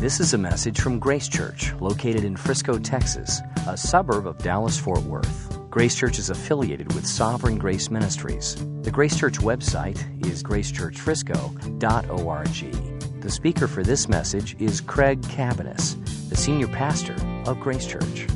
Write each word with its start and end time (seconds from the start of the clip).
This 0.00 0.20
is 0.20 0.34
a 0.34 0.38
message 0.38 0.78
from 0.78 0.98
Grace 0.98 1.26
Church, 1.26 1.72
located 1.80 2.22
in 2.22 2.36
Frisco, 2.36 2.78
Texas, 2.78 3.40
a 3.66 3.78
suburb 3.78 4.26
of 4.26 4.36
Dallas 4.36 4.78
Fort 4.78 5.00
Worth. 5.04 5.58
Grace 5.70 5.94
Church 5.94 6.18
is 6.18 6.28
affiliated 6.28 6.92
with 6.92 7.06
Sovereign 7.06 7.56
Grace 7.56 7.90
Ministries. 7.90 8.56
The 8.82 8.90
Grace 8.90 9.18
Church 9.18 9.38
website 9.38 9.96
is 10.26 10.42
gracechurchfrisco.org. 10.42 13.22
The 13.22 13.30
speaker 13.30 13.66
for 13.66 13.82
this 13.82 14.06
message 14.06 14.54
is 14.60 14.82
Craig 14.82 15.22
Cabaniss, 15.22 15.96
the 16.28 16.36
senior 16.36 16.68
pastor 16.68 17.16
of 17.46 17.58
Grace 17.58 17.86
Church. 17.86 18.26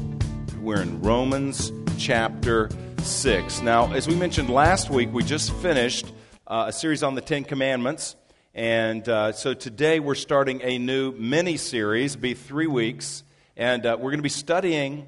We're 0.63 0.81
in 0.81 1.03
Romans 1.03 1.73
chapter 1.99 2.71
6. 3.03 3.61
Now, 3.61 3.93
as 3.93 4.09
we 4.09 4.17
mentioned 4.17 4.49
last 4.49 4.89
week, 4.89 5.13
we 5.13 5.23
just 5.23 5.53
finished 5.57 6.11
uh, 6.47 6.65
a 6.69 6.73
series 6.73 7.03
on 7.03 7.17
the 7.17 7.21
Ten 7.21 7.45
Commandments. 7.45 8.17
And 8.55 9.09
uh, 9.09 9.31
so 9.31 9.55
today 9.55 10.01
we're 10.01 10.17
starting 10.17 10.61
a 10.63 10.77
new 10.77 11.13
mini 11.13 11.57
series, 11.57 12.17
be 12.17 12.35
three 12.35 12.67
weeks, 12.67 13.23
and 13.57 13.87
uh, 13.87 13.97
we're 13.97 14.11
going 14.11 14.19
to 14.19 14.25
be 14.25 14.29
studying 14.29 15.07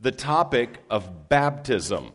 the 0.00 0.10
topic 0.10 0.78
of 0.90 1.28
baptism. 1.28 2.10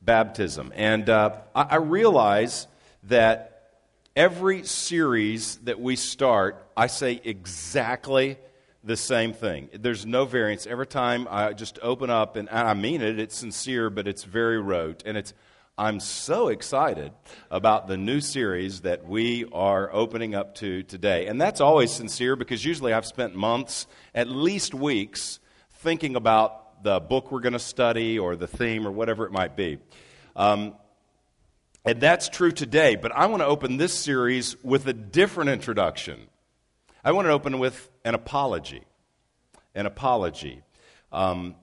Baptism. 0.00 0.72
And 0.76 1.10
uh, 1.10 1.38
I, 1.56 1.62
I 1.62 1.76
realize 1.76 2.68
that 3.04 3.72
every 4.14 4.62
series 4.62 5.56
that 5.64 5.80
we 5.80 5.96
start, 5.96 6.64
I 6.76 6.86
say 6.86 7.20
exactly 7.24 8.38
the 8.84 8.96
same 8.96 9.32
thing. 9.32 9.70
There's 9.74 10.06
no 10.06 10.24
variance. 10.24 10.68
Every 10.68 10.86
time 10.86 11.26
I 11.28 11.52
just 11.52 11.80
open 11.82 12.10
up, 12.10 12.36
and 12.36 12.48
I 12.48 12.74
mean 12.74 13.02
it, 13.02 13.18
it's 13.18 13.36
sincere, 13.36 13.90
but 13.90 14.06
it's 14.06 14.22
very 14.22 14.60
rote. 14.60 15.02
And 15.04 15.16
it's 15.16 15.34
I'm 15.78 16.00
so 16.00 16.48
excited 16.48 17.12
about 17.50 17.86
the 17.86 17.98
new 17.98 18.22
series 18.22 18.80
that 18.80 19.06
we 19.06 19.44
are 19.52 19.92
opening 19.92 20.34
up 20.34 20.54
to 20.56 20.82
today. 20.82 21.26
And 21.26 21.38
that's 21.38 21.60
always 21.60 21.90
sincere 21.90 22.34
because 22.34 22.64
usually 22.64 22.94
I've 22.94 23.04
spent 23.04 23.34
months, 23.34 23.86
at 24.14 24.26
least 24.26 24.72
weeks, 24.72 25.38
thinking 25.80 26.16
about 26.16 26.82
the 26.82 26.98
book 26.98 27.30
we're 27.30 27.40
going 27.40 27.52
to 27.52 27.58
study 27.58 28.18
or 28.18 28.36
the 28.36 28.46
theme 28.46 28.86
or 28.86 28.90
whatever 28.90 29.26
it 29.26 29.32
might 29.32 29.54
be. 29.54 29.76
Um, 30.34 30.76
and 31.84 32.00
that's 32.00 32.30
true 32.30 32.52
today, 32.52 32.96
but 32.96 33.12
I 33.12 33.26
want 33.26 33.42
to 33.42 33.46
open 33.46 33.76
this 33.76 33.92
series 33.92 34.56
with 34.64 34.86
a 34.86 34.94
different 34.94 35.50
introduction. 35.50 36.28
I 37.04 37.12
want 37.12 37.26
to 37.26 37.32
open 37.32 37.58
with 37.58 37.90
an 38.02 38.14
apology. 38.14 38.82
An 39.74 39.84
apology. 39.84 40.62
Um, 41.12 41.54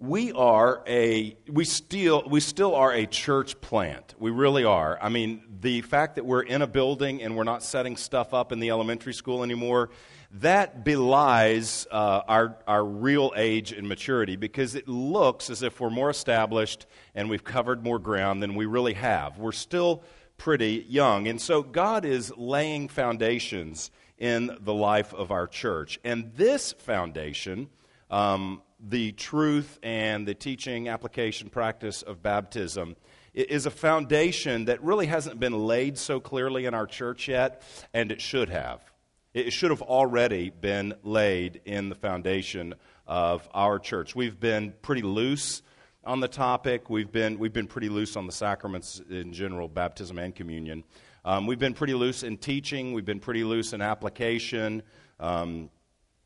we 0.00 0.32
are 0.32 0.82
a 0.86 1.36
we 1.46 1.64
still 1.64 2.24
we 2.26 2.40
still 2.40 2.74
are 2.74 2.90
a 2.90 3.06
church 3.06 3.60
plant. 3.60 4.14
We 4.18 4.30
really 4.30 4.64
are. 4.64 4.98
I 5.00 5.10
mean 5.10 5.42
the 5.60 5.82
fact 5.82 6.16
that 6.16 6.24
we're 6.24 6.42
in 6.42 6.62
a 6.62 6.66
building 6.66 7.22
and 7.22 7.36
we're 7.36 7.44
not 7.44 7.62
setting 7.62 7.96
stuff 7.96 8.32
up 8.32 8.50
in 8.50 8.60
the 8.60 8.70
elementary 8.70 9.12
school 9.12 9.44
anymore 9.44 9.90
that 10.32 10.84
belies 10.84 11.86
uh, 11.90 12.22
our, 12.28 12.56
our 12.66 12.84
real 12.84 13.32
age 13.36 13.72
and 13.72 13.86
maturity 13.86 14.36
because 14.36 14.74
it 14.74 14.88
looks 14.88 15.50
as 15.50 15.62
if 15.62 15.80
we're 15.80 15.90
more 15.90 16.08
established 16.08 16.86
and 17.14 17.28
we've 17.28 17.44
covered 17.44 17.82
more 17.82 17.98
ground 17.98 18.42
than 18.42 18.54
we 18.54 18.64
really 18.64 18.94
have. 18.94 19.38
We're 19.38 19.52
still 19.52 20.04
pretty 20.38 20.86
young. 20.88 21.26
And 21.26 21.40
so 21.40 21.62
god 21.62 22.04
is 22.04 22.32
laying 22.36 22.88
foundations 22.88 23.90
in 24.18 24.56
the 24.60 24.72
life 24.72 25.12
of 25.12 25.30
our 25.30 25.46
church. 25.46 25.98
And 26.04 26.32
this 26.36 26.72
foundation 26.72 27.68
um, 28.10 28.62
the 28.82 29.12
truth 29.12 29.78
and 29.82 30.26
the 30.26 30.34
teaching, 30.34 30.88
application, 30.88 31.50
practice 31.50 32.02
of 32.02 32.22
baptism 32.22 32.96
is 33.34 33.66
a 33.66 33.70
foundation 33.70 34.64
that 34.64 34.82
really 34.82 35.06
hasn't 35.06 35.38
been 35.38 35.66
laid 35.66 35.96
so 35.98 36.20
clearly 36.20 36.66
in 36.66 36.74
our 36.74 36.86
church 36.86 37.28
yet, 37.28 37.62
and 37.94 38.10
it 38.10 38.20
should 38.20 38.48
have. 38.48 38.80
It 39.32 39.52
should 39.52 39.70
have 39.70 39.82
already 39.82 40.50
been 40.50 40.94
laid 41.04 41.60
in 41.64 41.88
the 41.88 41.94
foundation 41.94 42.74
of 43.06 43.48
our 43.54 43.78
church. 43.78 44.16
We've 44.16 44.38
been 44.38 44.74
pretty 44.82 45.02
loose 45.02 45.62
on 46.04 46.20
the 46.20 46.28
topic. 46.28 46.90
We've 46.90 47.12
been, 47.12 47.38
we've 47.38 47.52
been 47.52 47.68
pretty 47.68 47.88
loose 47.88 48.16
on 48.16 48.26
the 48.26 48.32
sacraments 48.32 49.00
in 49.08 49.32
general, 49.32 49.68
baptism 49.68 50.18
and 50.18 50.34
communion. 50.34 50.82
Um, 51.24 51.46
we've 51.46 51.58
been 51.58 51.74
pretty 51.74 51.94
loose 51.94 52.22
in 52.22 52.38
teaching. 52.38 52.92
We've 52.92 53.04
been 53.04 53.20
pretty 53.20 53.44
loose 53.44 53.72
in 53.72 53.82
application. 53.82 54.82
Um, 55.20 55.70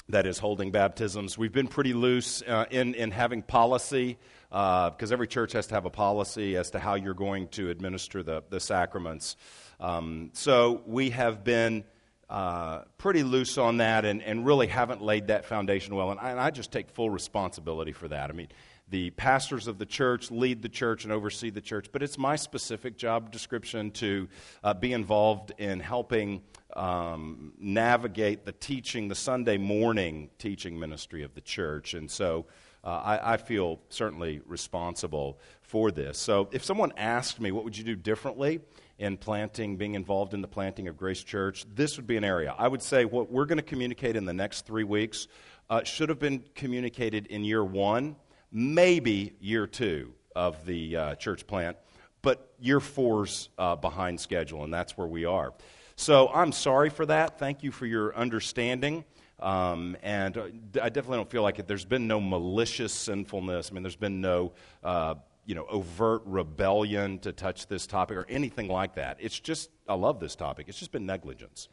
that 0.09 0.27
is 0.27 0.39
holding 0.39 0.71
baptisms. 0.71 1.39
We've 1.39 1.53
been 1.53 1.69
pretty 1.69 1.95
loose 1.95 2.43
uh, 2.43 2.67
in, 2.71 2.95
in 2.95 3.11
having 3.11 3.43
policy 3.43 4.19
because 4.51 5.11
uh, 5.11 5.15
every 5.15 5.27
church 5.27 5.53
has 5.53 5.67
to 5.69 5.75
have 5.75 5.87
a 5.87 5.91
policy 5.91 6.57
as 6.57 6.71
to 6.71 6.79
how 6.79 6.95
you're 6.95 7.15
going 7.15 7.49
to 7.49 7.71
administer 7.71 8.23
the, 8.23 8.43
the 8.51 8.61
sacraments. 8.61 9.37
Um, 9.81 10.31
so 10.35 10.83
we 10.87 11.11
have 11.11 11.43
been 11.43 11.85
uh, 12.29 12.83
pretty 12.99 13.23
loose 13.23 13.59
on 13.59 13.79
that 13.79 14.05
and, 14.05 14.23
and 14.23 14.47
really 14.47 14.67
haven't 14.67 15.03
laid 15.03 15.29
that 15.29 15.47
foundation 15.47 15.95
well. 15.95 16.11
And 16.11 16.21
I, 16.21 16.31
and 16.31 16.41
I 16.41 16.51
just 16.51 16.71
take 16.71 16.91
full 16.91 17.11
responsibility 17.11 17.93
for 17.93 18.09
that. 18.09 18.31
I 18.31 18.33
mean, 18.33 18.49
the 18.89 19.11
pastors 19.11 19.67
of 19.67 19.79
the 19.79 19.87
church 19.87 20.31
lead 20.31 20.63
the 20.63 20.69
church 20.69 21.05
and 21.05 21.13
oversee 21.13 21.51
the 21.51 21.61
church, 21.61 21.89
but 21.91 22.03
it's 22.03 22.19
my 22.19 22.37
specific 22.37 22.99
job 22.99 23.31
description 23.31 23.91
to 23.93 24.29
uh, 24.63 24.75
be 24.75 24.93
involved 24.93 25.53
in 25.59 25.81
helping 25.81 26.43
um, 26.75 27.53
navigate 27.59 28.45
the 28.45 28.53
teaching, 28.53 29.09
the 29.09 29.15
Sunday 29.15 29.59
morning 29.59 30.31
teaching 30.39 30.79
ministry 30.79 31.23
of 31.23 31.35
the 31.35 31.41
church. 31.41 31.95
And 31.95 32.11
so 32.11 32.47
uh, 32.83 32.89
I, 32.89 33.35
I, 33.35 33.37
feel 33.39 33.81
certainly 33.89 34.41
responsible 34.45 35.39
for 35.63 35.91
this. 35.91 36.19
So 36.19 36.49
if 36.53 36.65
someone 36.65 36.93
asked 36.97 37.41
me, 37.41 37.51
what 37.51 37.65
would 37.65 37.79
you 37.79 37.85
do 37.85 37.97
differently 37.97 38.61
in 38.99 39.17
planting, 39.17 39.77
being 39.77 39.95
involved 39.95 40.35
in 40.35 40.43
the 40.43 40.49
planting 40.49 40.89
of 40.89 40.97
Grace 40.97 41.23
Church, 41.23 41.65
this 41.75 41.97
would 41.97 42.07
be 42.07 42.17
an 42.17 42.25
area. 42.25 42.55
I 42.59 42.69
would 42.69 42.83
say 42.83 43.05
what 43.05 43.31
we're 43.31 43.47
going 43.47 43.59
to 43.59 43.63
communicate 43.63 44.17
in 44.17 44.25
the 44.25 44.35
next 44.35 44.67
three 44.67 44.85
weeks 44.85 45.29
uh, 45.71 45.83
should 45.83 46.09
have 46.09 46.19
been 46.19 46.45
communicated 46.55 47.27
in 47.29 47.45
year 47.45 47.65
one, 47.65 48.17
maybe 48.53 49.35
year 49.41 49.67
two 49.67 50.13
of 50.37 50.65
the 50.67 50.97
uh, 50.97 51.15
church 51.15 51.47
plant, 51.47 51.77
but 52.21 52.53
year 52.59 52.81
four's 52.81 53.49
uh, 53.59 53.77
behind 53.77 54.21
schedule, 54.21 54.65
and 54.65 54.73
that's 54.73 54.97
where 54.97 55.07
we 55.07 55.25
are. 55.25 55.55
So 55.97 56.29
I'm 56.29 56.53
sorry 56.53 56.91
for 56.91 57.07
that. 57.07 57.39
Thank 57.39 57.63
you 57.63 57.71
for 57.71 57.87
your 57.87 58.15
understanding. 58.17 59.05
Um, 59.41 59.97
and 60.03 60.37
uh, 60.37 60.45
I 60.83 60.89
definitely 60.89 61.19
don't 61.19 61.31
feel 61.31 61.43
like 61.43 61.59
it. 61.59 61.69
There's 61.69 61.85
been 61.85 62.07
no 62.07 62.21
malicious 62.21 62.93
sinfulness. 62.93 63.71
I 63.71 63.75
mean, 63.75 63.83
there's 63.83 63.97
been 63.97 64.21
no, 64.21 64.53
uh, 64.83 65.17
you 65.45 65.55
know, 65.55 65.67
overt 65.67 66.23
rebellion 66.25 67.19
to 67.21 67.33
touch 67.33 67.67
this 67.67 67.87
topic 67.87 68.17
or 68.17 68.27
anything 68.29 68.69
like 68.69 68.95
that. 68.95 69.19
It's 69.21 69.39
just, 69.39 69.71
I 69.89 69.95
love 69.95 70.19
this 70.21 70.35
topic. 70.35 70.67
It's 70.69 70.79
just 70.79 70.93
been 70.93 71.07
negligence. 71.07 71.69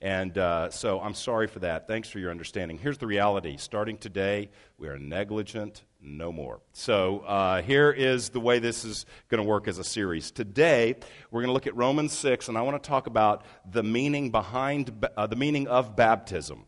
And 0.00 0.36
uh, 0.36 0.70
so 0.70 1.00
I'm 1.00 1.14
sorry 1.14 1.46
for 1.46 1.60
that. 1.60 1.88
Thanks 1.88 2.08
for 2.08 2.18
your 2.18 2.30
understanding. 2.30 2.78
Here's 2.78 2.98
the 2.98 3.06
reality 3.06 3.56
starting 3.56 3.96
today, 3.96 4.50
we 4.76 4.88
are 4.88 4.98
negligent 4.98 5.84
no 6.04 6.30
more. 6.30 6.60
So 6.72 7.20
uh, 7.20 7.62
here 7.62 7.90
is 7.90 8.28
the 8.28 8.40
way 8.40 8.58
this 8.58 8.84
is 8.84 9.06
going 9.28 9.42
to 9.42 9.48
work 9.48 9.66
as 9.66 9.78
a 9.78 9.84
series. 9.84 10.30
Today, 10.30 10.96
we're 11.30 11.40
going 11.40 11.48
to 11.48 11.54
look 11.54 11.66
at 11.66 11.74
Romans 11.74 12.12
6, 12.12 12.48
and 12.48 12.58
I 12.58 12.62
want 12.62 12.80
to 12.80 12.86
talk 12.86 13.06
about 13.06 13.44
the 13.70 13.82
meaning 13.82 14.30
behind, 14.30 15.06
uh, 15.16 15.26
the 15.26 15.36
meaning 15.36 15.66
of 15.66 15.96
baptism. 15.96 16.66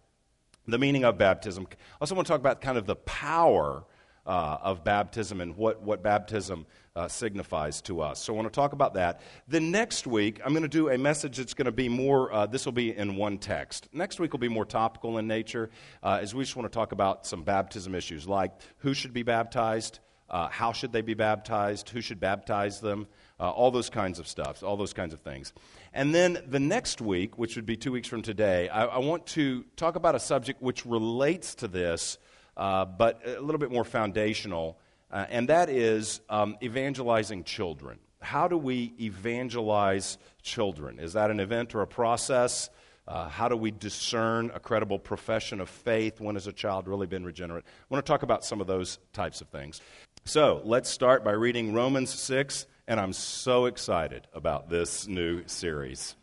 The 0.67 0.79
meaning 0.79 1.05
of 1.05 1.19
baptism. 1.19 1.67
I 1.71 1.77
also 2.01 2.15
want 2.15 2.27
to 2.27 2.33
talk 2.33 2.41
about 2.41 2.61
kind 2.61 2.77
of 2.77 2.87
the 2.87 2.97
power 2.97 3.85
uh, 4.27 4.59
of 4.63 4.83
baptism 4.83 5.41
and 5.41 5.57
what, 5.57 5.83
what 5.83 6.03
baptism 6.03 6.67
uh, 6.97 7.07
signifies 7.07 7.81
to 7.83 8.01
us. 8.01 8.21
So 8.21 8.33
I 8.33 8.37
want 8.37 8.49
to 8.49 8.55
talk 8.55 8.73
about 8.73 8.95
that. 8.95 9.21
Then 9.47 9.71
next 9.71 10.07
week, 10.07 10.41
I'm 10.45 10.53
going 10.53 10.63
to 10.63 10.69
do 10.69 10.89
a 10.89 10.99
message 10.99 11.37
that's 11.37 11.55
going 11.55 11.67
to 11.67 11.73
be 11.73 11.89
more, 11.89 12.33
uh, 12.33 12.47
this 12.47 12.65
will 12.65 12.73
be 12.73 12.97
in 12.97 13.17
one 13.17 13.39
text. 13.39 13.89
Next 13.93 14.19
week 14.19 14.33
will 14.33 14.41
be 14.41 14.49
more 14.49 14.65
topical 14.65 15.19
in 15.19 15.29
nature, 15.29 15.71
uh, 16.03 16.19
as 16.21 16.35
we 16.35 16.43
just 16.43 16.57
want 16.57 16.71
to 16.71 16.75
talk 16.75 16.93
about 16.93 17.27
some 17.27 17.43
baptism 17.43 17.95
issues 17.95 18.27
like 18.27 18.53
who 18.79 18.95
should 18.95 19.13
be 19.13 19.23
baptized, 19.23 20.01
uh, 20.31 20.49
how 20.49 20.73
should 20.73 20.91
they 20.91 21.03
be 21.03 21.15
baptized, 21.15 21.91
who 21.91 22.01
should 22.01 22.19
baptize 22.19 22.81
them, 22.81 23.07
uh, 23.39 23.51
all 23.51 23.71
those 23.71 23.91
kinds 23.91 24.19
of 24.19 24.27
stuff, 24.27 24.63
all 24.63 24.79
those 24.79 24.95
kinds 24.95 25.13
of 25.13 25.21
things. 25.21 25.53
And 25.93 26.15
then 26.15 26.39
the 26.49 26.59
next 26.59 27.03
week, 27.03 27.39
which 27.39 27.57
would 27.57 27.67
be 27.67 27.77
two 27.77 27.93
weeks 27.93 28.09
from 28.09 28.23
today, 28.23 28.71
I, 28.71 28.87
I 28.87 28.99
want 28.99 29.27
to 29.29 29.65
talk 29.77 29.97
about 29.97 30.15
a 30.15 30.21
subject 30.21 30.63
which 30.63 30.87
relates 30.87 31.55
to 31.57 31.69
this 31.69 32.19
uh, 32.57 32.85
but 32.85 33.21
a 33.27 33.41
little 33.41 33.59
bit 33.59 33.71
more 33.71 33.85
foundational, 33.85 34.79
uh, 35.11 35.27
and 35.29 35.49
that 35.49 35.69
is 35.69 36.21
um, 36.29 36.57
evangelizing 36.63 37.45
children. 37.45 37.99
How 38.21 38.49
do 38.49 38.59
we 38.59 38.93
evangelize 39.01 40.19
children? 40.43 40.99
Is 40.99 41.13
that 41.13 41.31
an 41.31 41.41
event 41.41 41.75
or 41.75 41.83
a 41.83 41.87
process? 41.87 42.71
Uh, 43.07 43.29
how 43.29 43.49
do 43.49 43.57
we 43.57 43.71
discern 43.71 44.51
a 44.53 44.59
credible 44.59 44.99
profession 44.99 45.61
of 45.61 45.69
faith? 45.69 46.21
When 46.21 46.35
has 46.35 46.49
a 46.49 46.53
child 46.53 46.89
really 46.89 47.07
been 47.07 47.25
regenerate? 47.25 47.65
I 47.67 47.95
want 47.95 48.05
to 48.05 48.11
talk 48.11 48.25
about 48.25 48.45
some 48.45 48.61
of 48.61 48.67
those 48.67 48.99
types 49.13 49.41
of 49.41 49.49
things. 49.49 49.81
So 50.25 50.61
let's 50.65 50.91
start 50.91 51.23
by 51.23 51.33
reading 51.33 51.73
Romans 51.73 52.11
6, 52.11 52.67
and 52.89 52.99
I'm 52.99 53.13
so 53.13 53.67
excited 53.67 54.27
about 54.33 54.69
this 54.69 55.07
new 55.07 55.47
series. 55.47 56.17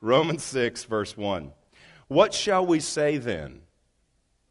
Romans 0.00 0.42
6, 0.42 0.84
verse 0.84 1.16
1. 1.16 1.52
What 2.08 2.34
shall 2.34 2.66
we 2.66 2.80
say 2.80 3.16
then? 3.16 3.60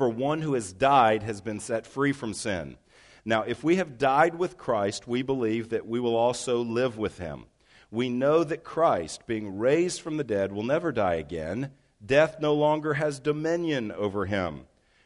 For 0.00 0.08
one 0.08 0.40
who 0.40 0.54
has 0.54 0.72
died 0.72 1.24
has 1.24 1.42
been 1.42 1.60
set 1.60 1.86
free 1.86 2.12
from 2.12 2.32
sin. 2.32 2.78
Now, 3.26 3.42
if 3.42 3.62
we 3.62 3.76
have 3.76 3.98
died 3.98 4.34
with 4.34 4.56
Christ, 4.56 5.06
we 5.06 5.20
believe 5.20 5.68
that 5.68 5.86
we 5.86 6.00
will 6.00 6.16
also 6.16 6.62
live 6.62 6.96
with 6.96 7.18
him. 7.18 7.44
We 7.90 8.08
know 8.08 8.42
that 8.42 8.64
Christ, 8.64 9.26
being 9.26 9.58
raised 9.58 10.00
from 10.00 10.16
the 10.16 10.24
dead, 10.24 10.52
will 10.52 10.62
never 10.62 10.90
die 10.90 11.16
again. 11.16 11.72
Death 12.02 12.40
no 12.40 12.54
longer 12.54 12.94
has 12.94 13.20
dominion 13.20 13.92
over 13.92 14.24
him. 14.24 14.62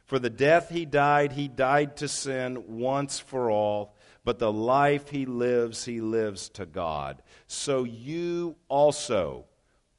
For 0.07 0.21
the 0.21 0.31
death 0.31 0.71
he 0.71 0.85
died, 0.85 1.33
he 1.33 1.49
died 1.49 1.97
to 1.97 2.07
sin 2.07 2.79
once 2.79 3.19
for 3.19 3.51
all, 3.51 3.97
but 4.25 4.39
the 4.39 4.53
life 4.53 5.09
he 5.09 5.27
lives, 5.27 5.87
he 5.87 6.01
lives 6.01 6.49
to 6.51 6.67
God. 6.67 7.21
So 7.49 7.83
you 7.83 8.55
also 8.69 9.47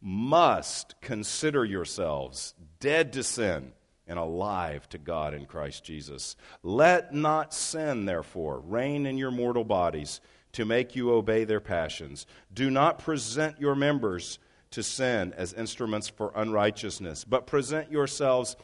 must 0.02 0.96
consider 1.02 1.66
yourselves 1.66 2.54
dead 2.80 3.12
to 3.12 3.24
sin 3.24 3.74
and 4.08 4.20
alive 4.20 4.88
to 4.90 4.98
God 4.98 5.34
in 5.34 5.46
Christ 5.46 5.84
Jesus. 5.84 6.36
Let 6.64 7.14
not 7.14 7.54
sin, 7.54 8.06
therefore, 8.06 8.60
reign 8.60 9.06
in 9.06 9.18
your 9.18 9.32
mortal 9.32 9.64
bodies 9.64 10.22
to 10.54 10.66
make 10.66 10.96
you 10.96 11.12
obey 11.12 11.44
their 11.44 11.60
passions. 11.60 12.26
Do 12.54 12.70
not 12.70 13.00
present 13.00 13.60
your 13.60 13.76
members 13.76 14.40
to 14.72 14.84
sin 14.84 15.34
as 15.38 15.54
instruments 15.54 16.08
for 16.08 16.32
unrighteousness, 16.36 17.24
but 17.24 17.48
present 17.48 17.92
yourselves 17.92 18.56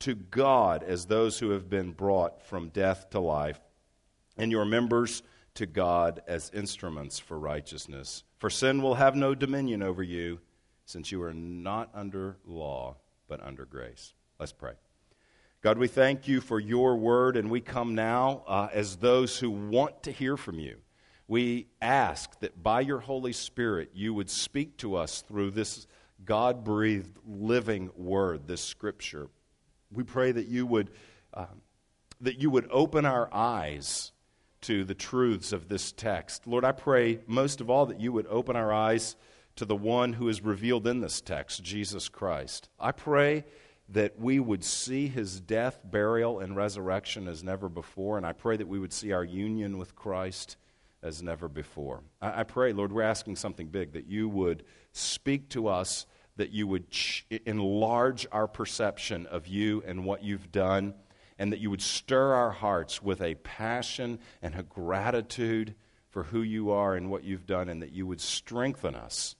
to 0.00 0.14
God 0.14 0.82
as 0.82 1.06
those 1.06 1.38
who 1.38 1.50
have 1.50 1.70
been 1.70 1.92
brought 1.92 2.42
from 2.42 2.68
death 2.68 3.10
to 3.10 3.20
life, 3.20 3.60
and 4.36 4.50
your 4.50 4.64
members 4.64 5.22
to 5.54 5.66
God 5.66 6.22
as 6.26 6.50
instruments 6.52 7.18
for 7.18 7.38
righteousness. 7.38 8.24
For 8.38 8.50
sin 8.50 8.82
will 8.82 8.96
have 8.96 9.14
no 9.14 9.34
dominion 9.34 9.82
over 9.82 10.02
you, 10.02 10.40
since 10.84 11.10
you 11.12 11.22
are 11.22 11.32
not 11.32 11.90
under 11.94 12.36
law, 12.44 12.96
but 13.28 13.42
under 13.42 13.64
grace. 13.64 14.12
Let's 14.38 14.52
pray. 14.52 14.74
God, 15.64 15.78
we 15.78 15.88
thank 15.88 16.28
you 16.28 16.42
for 16.42 16.60
your 16.60 16.94
word, 16.94 17.38
and 17.38 17.50
we 17.50 17.62
come 17.62 17.94
now 17.94 18.42
uh, 18.46 18.68
as 18.70 18.96
those 18.96 19.38
who 19.38 19.50
want 19.50 20.02
to 20.02 20.12
hear 20.12 20.36
from 20.36 20.58
you. 20.58 20.76
We 21.26 21.68
ask 21.80 22.38
that 22.40 22.62
by 22.62 22.82
your 22.82 22.98
Holy 22.98 23.32
Spirit 23.32 23.88
you 23.94 24.12
would 24.12 24.28
speak 24.28 24.76
to 24.76 24.94
us 24.94 25.22
through 25.22 25.52
this 25.52 25.86
God 26.22 26.64
breathed 26.64 27.16
living 27.26 27.88
word, 27.96 28.46
this 28.46 28.60
scripture. 28.60 29.30
We 29.90 30.02
pray 30.02 30.32
that 30.32 30.48
you 30.48 30.66
would, 30.66 30.90
uh, 31.32 31.46
that 32.20 32.38
you 32.38 32.50
would 32.50 32.68
open 32.70 33.06
our 33.06 33.32
eyes 33.32 34.12
to 34.60 34.84
the 34.84 34.94
truths 34.94 35.54
of 35.54 35.70
this 35.70 35.92
text. 35.92 36.46
Lord, 36.46 36.66
I 36.66 36.72
pray 36.72 37.20
most 37.26 37.62
of 37.62 37.70
all 37.70 37.86
that 37.86 38.02
you 38.02 38.12
would 38.12 38.26
open 38.26 38.54
our 38.54 38.70
eyes 38.70 39.16
to 39.56 39.64
the 39.64 39.74
one 39.76 40.12
who 40.12 40.28
is 40.28 40.42
revealed 40.42 40.86
in 40.86 41.00
this 41.00 41.22
text, 41.22 41.62
Jesus 41.62 42.10
Christ. 42.10 42.68
I 42.78 42.92
pray 42.92 43.44
that 43.88 44.18
we 44.18 44.40
would 44.40 44.64
see 44.64 45.08
his 45.08 45.40
death, 45.40 45.80
burial, 45.84 46.40
and 46.40 46.56
resurrection 46.56 47.28
as 47.28 47.44
never 47.44 47.68
before, 47.68 48.16
and 48.16 48.26
I 48.26 48.32
pray 48.32 48.56
that 48.56 48.68
we 48.68 48.78
would 48.78 48.92
see 48.92 49.12
our 49.12 49.24
union 49.24 49.78
with 49.78 49.94
Christ 49.94 50.56
as 51.02 51.22
never 51.22 51.48
before. 51.48 52.02
I, 52.20 52.40
I 52.40 52.42
pray, 52.44 52.72
Lord, 52.72 52.92
we're 52.92 53.02
asking 53.02 53.36
something 53.36 53.68
big, 53.68 53.92
that 53.92 54.06
you 54.06 54.28
would 54.28 54.64
speak 54.92 55.50
to 55.50 55.68
us 55.68 56.06
that 56.36 56.50
you 56.50 56.66
would 56.66 56.90
ch- 56.90 57.26
enlarge 57.46 58.26
our 58.32 58.48
perception 58.48 59.26
of 59.26 59.46
you 59.46 59.82
and 59.86 60.04
what 60.04 60.24
you've 60.24 60.50
done, 60.50 60.94
and 61.38 61.52
that 61.52 61.60
you 61.60 61.70
would 61.70 61.82
stir 61.82 62.32
our 62.32 62.50
hearts 62.50 63.02
with 63.02 63.20
a 63.20 63.34
passion 63.36 64.18
and 64.42 64.54
a 64.54 64.62
gratitude 64.62 65.74
for 66.08 66.24
who 66.24 66.42
you 66.42 66.70
are 66.70 66.94
and 66.94 67.10
what 67.10 67.24
you've 67.24 67.46
done, 67.46 67.68
and 67.68 67.82
that 67.82 67.92
you 67.92 68.06
would 68.06 68.20
strengthen 68.20 68.94
us 68.94 69.36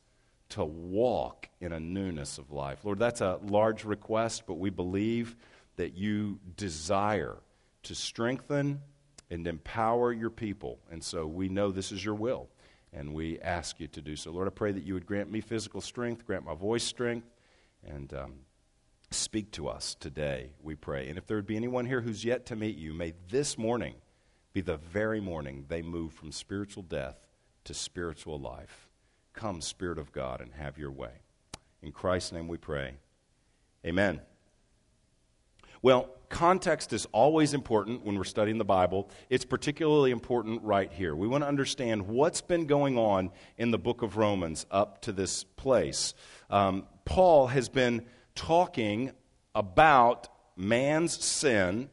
to 0.50 0.64
walk 0.64 1.48
in 1.60 1.72
a 1.72 1.80
newness 1.80 2.38
of 2.38 2.52
life. 2.52 2.84
Lord, 2.84 2.98
that's 2.98 3.20
a 3.20 3.38
large 3.42 3.84
request, 3.84 4.44
but 4.46 4.54
we 4.54 4.70
believe 4.70 5.36
that 5.76 5.96
you 5.96 6.38
desire 6.56 7.36
to 7.84 7.94
strengthen 7.94 8.80
and 9.30 9.46
empower 9.46 10.12
your 10.12 10.30
people. 10.30 10.78
And 10.90 11.02
so 11.02 11.26
we 11.26 11.48
know 11.48 11.70
this 11.70 11.92
is 11.92 12.04
your 12.04 12.14
will 12.14 12.48
and 12.92 13.12
we 13.12 13.40
ask 13.40 13.80
you 13.80 13.88
to 13.88 14.00
do 14.00 14.16
so. 14.16 14.30
Lord, 14.30 14.46
I 14.46 14.50
pray 14.50 14.72
that 14.72 14.84
you 14.84 14.94
would 14.94 15.06
grant 15.06 15.30
me 15.30 15.40
physical 15.40 15.80
strength, 15.80 16.24
grant 16.24 16.44
my 16.44 16.54
voice 16.54 16.84
strength, 16.84 17.26
and 17.84 18.12
um, 18.14 18.34
speak 19.10 19.50
to 19.52 19.68
us 19.68 19.96
today, 19.98 20.50
we 20.62 20.74
pray. 20.74 21.08
And 21.08 21.18
if 21.18 21.26
there 21.26 21.36
would 21.36 21.46
be 21.46 21.56
anyone 21.56 21.86
here 21.86 22.00
who's 22.00 22.24
yet 22.24 22.46
to 22.46 22.56
meet 22.56 22.76
you, 22.76 22.94
may 22.94 23.14
this 23.28 23.58
morning 23.58 23.94
be 24.52 24.60
the 24.60 24.76
very 24.76 25.20
morning 25.20 25.64
they 25.68 25.82
move 25.82 26.12
from 26.12 26.30
spiritual 26.30 26.84
death 26.84 27.26
to 27.64 27.74
spiritual 27.74 28.38
life. 28.38 28.88
Come, 29.34 29.60
Spirit 29.60 29.98
of 29.98 30.12
God, 30.12 30.40
and 30.40 30.52
have 30.54 30.78
your 30.78 30.92
way. 30.92 31.10
In 31.82 31.92
Christ's 31.92 32.32
name 32.32 32.48
we 32.48 32.56
pray. 32.56 32.94
Amen. 33.84 34.20
Well, 35.82 36.08
context 36.30 36.92
is 36.92 37.06
always 37.12 37.52
important 37.52 38.06
when 38.06 38.16
we're 38.16 38.24
studying 38.24 38.58
the 38.58 38.64
Bible. 38.64 39.10
It's 39.28 39.44
particularly 39.44 40.12
important 40.12 40.62
right 40.62 40.90
here. 40.90 41.14
We 41.14 41.28
want 41.28 41.42
to 41.42 41.48
understand 41.48 42.08
what's 42.08 42.40
been 42.40 42.66
going 42.66 42.96
on 42.96 43.32
in 43.58 43.70
the 43.70 43.78
book 43.78 44.02
of 44.02 44.16
Romans 44.16 44.64
up 44.70 45.02
to 45.02 45.12
this 45.12 45.44
place. 45.44 46.14
Um, 46.48 46.86
Paul 47.04 47.48
has 47.48 47.68
been 47.68 48.06
talking 48.34 49.10
about 49.54 50.28
man's 50.56 51.22
sin 51.22 51.90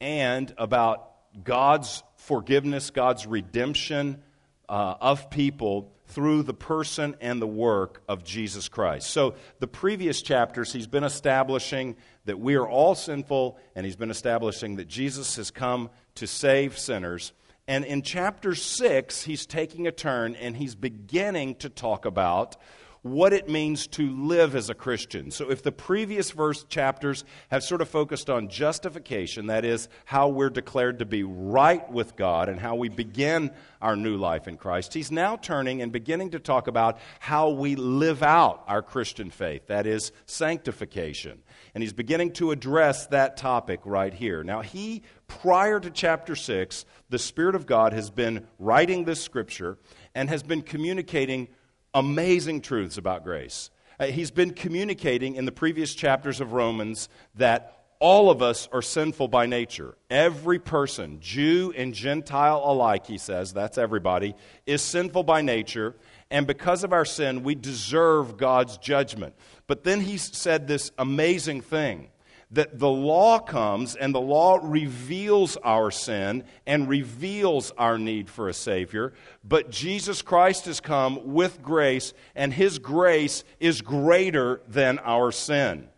and 0.00 0.54
about 0.56 1.10
God's 1.44 2.02
forgiveness, 2.16 2.90
God's 2.90 3.26
redemption 3.26 4.22
uh, 4.68 4.94
of 5.00 5.30
people 5.30 5.92
through 6.06 6.42
the 6.42 6.54
person 6.54 7.14
and 7.20 7.40
the 7.40 7.46
work 7.46 8.02
of 8.08 8.24
Jesus 8.24 8.68
Christ. 8.68 9.10
So, 9.10 9.34
the 9.58 9.66
previous 9.66 10.22
chapters, 10.22 10.72
he's 10.72 10.86
been 10.86 11.04
establishing 11.04 11.96
that 12.24 12.38
we 12.38 12.54
are 12.54 12.66
all 12.66 12.94
sinful, 12.94 13.58
and 13.74 13.84
he's 13.84 13.96
been 13.96 14.10
establishing 14.10 14.76
that 14.76 14.88
Jesus 14.88 15.36
has 15.36 15.50
come 15.50 15.90
to 16.16 16.26
save 16.26 16.78
sinners. 16.78 17.32
And 17.66 17.84
in 17.84 18.00
chapter 18.00 18.54
6, 18.54 19.22
he's 19.24 19.44
taking 19.44 19.86
a 19.86 19.92
turn 19.92 20.34
and 20.34 20.56
he's 20.56 20.74
beginning 20.74 21.56
to 21.56 21.68
talk 21.68 22.06
about 22.06 22.56
what 23.02 23.32
it 23.32 23.48
means 23.48 23.86
to 23.86 24.10
live 24.10 24.54
as 24.54 24.70
a 24.70 24.74
Christian. 24.74 25.30
So, 25.30 25.50
if 25.50 25.62
the 25.62 25.72
previous 25.72 26.30
verse 26.30 26.64
chapters 26.64 27.24
have 27.50 27.62
sort 27.62 27.80
of 27.80 27.88
focused 27.88 28.28
on 28.28 28.48
justification, 28.48 29.46
that 29.46 29.64
is, 29.64 29.88
how 30.04 30.28
we're 30.28 30.50
declared 30.50 30.98
to 30.98 31.04
be 31.04 31.22
right 31.22 31.90
with 31.90 32.16
God 32.16 32.48
and 32.48 32.58
how 32.58 32.74
we 32.74 32.88
begin 32.88 33.50
our 33.80 33.96
new 33.96 34.16
life 34.16 34.48
in 34.48 34.56
Christ, 34.56 34.94
he's 34.94 35.10
now 35.12 35.36
turning 35.36 35.82
and 35.82 35.92
beginning 35.92 36.30
to 36.30 36.40
talk 36.40 36.66
about 36.66 36.98
how 37.20 37.50
we 37.50 37.76
live 37.76 38.22
out 38.22 38.64
our 38.66 38.82
Christian 38.82 39.30
faith, 39.30 39.66
that 39.68 39.86
is, 39.86 40.12
sanctification. 40.26 41.38
And 41.74 41.82
he's 41.82 41.92
beginning 41.92 42.32
to 42.34 42.50
address 42.50 43.06
that 43.08 43.36
topic 43.36 43.80
right 43.84 44.12
here. 44.12 44.42
Now, 44.42 44.62
he, 44.62 45.02
prior 45.26 45.78
to 45.78 45.90
chapter 45.90 46.34
6, 46.34 46.84
the 47.10 47.18
Spirit 47.18 47.54
of 47.54 47.66
God 47.66 47.92
has 47.92 48.10
been 48.10 48.46
writing 48.58 49.04
this 49.04 49.22
scripture 49.22 49.78
and 50.14 50.28
has 50.28 50.42
been 50.42 50.62
communicating 50.62 51.48
amazing 51.94 52.60
truths 52.60 52.98
about 52.98 53.24
grace. 53.24 53.70
Uh, 54.00 54.06
he's 54.06 54.30
been 54.30 54.52
communicating 54.52 55.34
in 55.34 55.44
the 55.44 55.52
previous 55.52 55.94
chapters 55.94 56.40
of 56.40 56.52
Romans 56.52 57.08
that 57.34 57.74
all 58.00 58.30
of 58.30 58.42
us 58.42 58.68
are 58.72 58.82
sinful 58.82 59.28
by 59.28 59.46
nature. 59.46 59.96
Every 60.08 60.58
person, 60.58 61.18
Jew 61.20 61.72
and 61.76 61.92
Gentile 61.92 62.62
alike, 62.64 63.06
he 63.06 63.18
says, 63.18 63.52
that's 63.52 63.76
everybody, 63.76 64.34
is 64.66 64.82
sinful 64.82 65.24
by 65.24 65.42
nature. 65.42 65.96
And 66.30 66.46
because 66.46 66.84
of 66.84 66.92
our 66.92 67.04
sin, 67.04 67.42
we 67.42 67.54
deserve 67.54 68.36
God's 68.36 68.78
judgment. 68.78 69.34
But 69.66 69.82
then 69.82 70.00
he 70.00 70.16
said 70.16 70.68
this 70.68 70.92
amazing 70.98 71.62
thing 71.62 72.10
that 72.50 72.78
the 72.78 72.88
law 72.88 73.38
comes 73.38 73.94
and 73.94 74.14
the 74.14 74.20
law 74.20 74.58
reveals 74.62 75.56
our 75.58 75.90
sin 75.90 76.44
and 76.66 76.88
reveals 76.88 77.72
our 77.72 77.98
need 77.98 78.30
for 78.30 78.48
a 78.48 78.54
Savior. 78.54 79.12
But 79.44 79.70
Jesus 79.70 80.22
Christ 80.22 80.64
has 80.64 80.80
come 80.80 81.34
with 81.34 81.62
grace, 81.62 82.14
and 82.34 82.52
His 82.52 82.78
grace 82.78 83.44
is 83.60 83.82
greater 83.82 84.62
than 84.66 84.98
our 85.00 85.30
sin. 85.30 85.88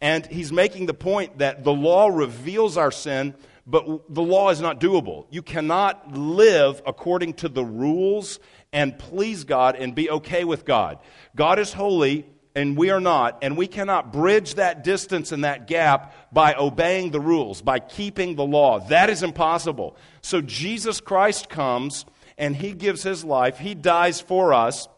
And 0.00 0.24
He's 0.26 0.52
making 0.52 0.86
the 0.86 0.94
point 0.94 1.38
that 1.38 1.64
the 1.64 1.72
law 1.72 2.06
reveals 2.06 2.76
our 2.76 2.92
sin, 2.92 3.34
but 3.66 3.84
the 4.08 4.22
law 4.22 4.50
is 4.50 4.60
not 4.60 4.80
doable. 4.80 5.26
You 5.30 5.42
cannot 5.42 6.16
live 6.16 6.82
according 6.86 7.34
to 7.34 7.48
the 7.48 7.64
rules 7.64 8.38
and 8.72 8.96
please 8.96 9.42
God 9.42 9.74
and 9.74 9.92
be 9.94 10.08
okay 10.10 10.44
with 10.44 10.64
God. 10.64 10.98
God 11.34 11.58
is 11.58 11.72
holy 11.72 12.26
and 12.56 12.74
we 12.74 12.88
are 12.88 13.00
not, 13.00 13.38
and 13.42 13.54
we 13.54 13.66
cannot 13.66 14.14
bridge 14.14 14.54
that 14.54 14.82
distance 14.82 15.30
and 15.30 15.44
that 15.44 15.66
gap 15.66 16.32
by 16.32 16.54
obeying 16.54 17.10
the 17.10 17.20
rules, 17.20 17.60
by 17.60 17.78
keeping 17.78 18.34
the 18.34 18.46
law. 18.46 18.80
That 18.80 19.10
is 19.10 19.22
impossible. 19.22 19.94
So 20.22 20.40
Jesus 20.40 21.02
Christ 21.02 21.50
comes 21.50 22.06
and 22.38 22.56
he 22.56 22.72
gives 22.72 23.02
his 23.02 23.24
life, 23.24 23.58
he 23.58 23.74
dies 23.74 24.22
for 24.22 24.54
us, 24.54 24.88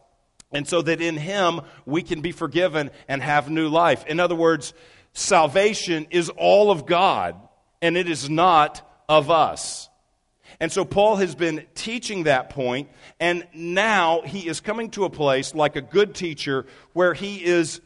and 0.53 0.65
so 0.65 0.81
that 0.81 1.01
in 1.01 1.17
him 1.17 1.59
we 1.85 2.01
can 2.01 2.21
be 2.21 2.31
forgiven 2.31 2.91
and 3.09 3.21
have 3.21 3.49
new 3.49 3.67
life. 3.67 4.05
In 4.07 4.21
other 4.21 4.35
words, 4.35 4.73
salvation 5.11 6.07
is 6.11 6.29
all 6.29 6.71
of 6.71 6.85
God, 6.85 7.35
and 7.81 7.97
it 7.97 8.09
is 8.09 8.29
not 8.29 9.03
of 9.09 9.29
us. 9.29 9.88
And 10.59 10.71
so 10.71 10.83
Paul 10.83 11.17
has 11.17 11.35
been 11.35 11.65
teaching 11.73 12.23
that 12.23 12.49
point, 12.49 12.89
and 13.19 13.47
now 13.53 14.21
he 14.21 14.47
is 14.47 14.59
coming 14.59 14.89
to 14.91 15.05
a 15.05 15.09
place 15.09 15.55
like 15.55 15.75
a 15.75 15.81
good 15.81 16.13
teacher 16.13 16.65
where 16.93 17.13
he 17.13 17.43
is 17.43 17.81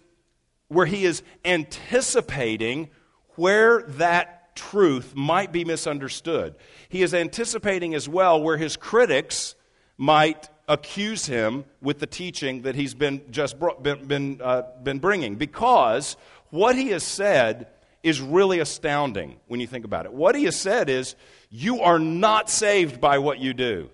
where 0.70 0.86
he 0.88 1.06
is 1.06 1.22
anticipating 1.46 2.90
where 3.36 3.84
that 3.84 4.56
truth 4.56 5.14
might 5.16 5.52
be 5.52 5.64
misunderstood. 5.66 6.56
He 6.90 7.04
is 7.04 7.14
anticipating 7.14 7.94
as 7.94 8.10
well 8.10 8.42
where 8.42 8.58
his 8.58 8.76
critics 8.76 9.56
might 9.98 10.50
accuse 10.68 11.26
him 11.26 11.66
with 11.82 12.00
the 12.00 12.08
teaching 12.08 12.64
that 12.64 12.76
he's 12.76 12.94
been 12.94 13.22
just 13.32 13.60
brought, 13.60 13.84
been, 13.84 14.06
been, 14.06 14.42
uh, 14.42 14.64
been 14.82 15.00
bringing 15.00 15.36
because 15.36 16.16
what 16.50 16.76
he 16.76 16.90
has 16.90 17.04
said 17.04 17.68
is 18.02 18.20
really 18.22 18.60
astounding 18.60 19.38
when 19.48 19.60
you 19.60 19.68
think 19.68 19.86
about 19.86 20.06
it. 20.06 20.14
What 20.14 20.36
he 20.36 20.46
has 20.46 20.60
said 20.60 20.90
is, 20.90 21.16
You 21.56 21.82
are 21.82 22.00
not 22.00 22.50
saved 22.50 23.00
by 23.00 23.20
what 23.20 23.38
you 23.38 23.54
do. 23.54 23.92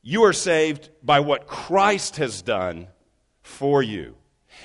You 0.00 0.24
are 0.24 0.32
saved 0.32 0.88
by 1.02 1.20
what 1.20 1.46
Christ 1.46 2.16
has 2.16 2.40
done 2.40 2.88
for 3.42 3.82
you. 3.82 4.16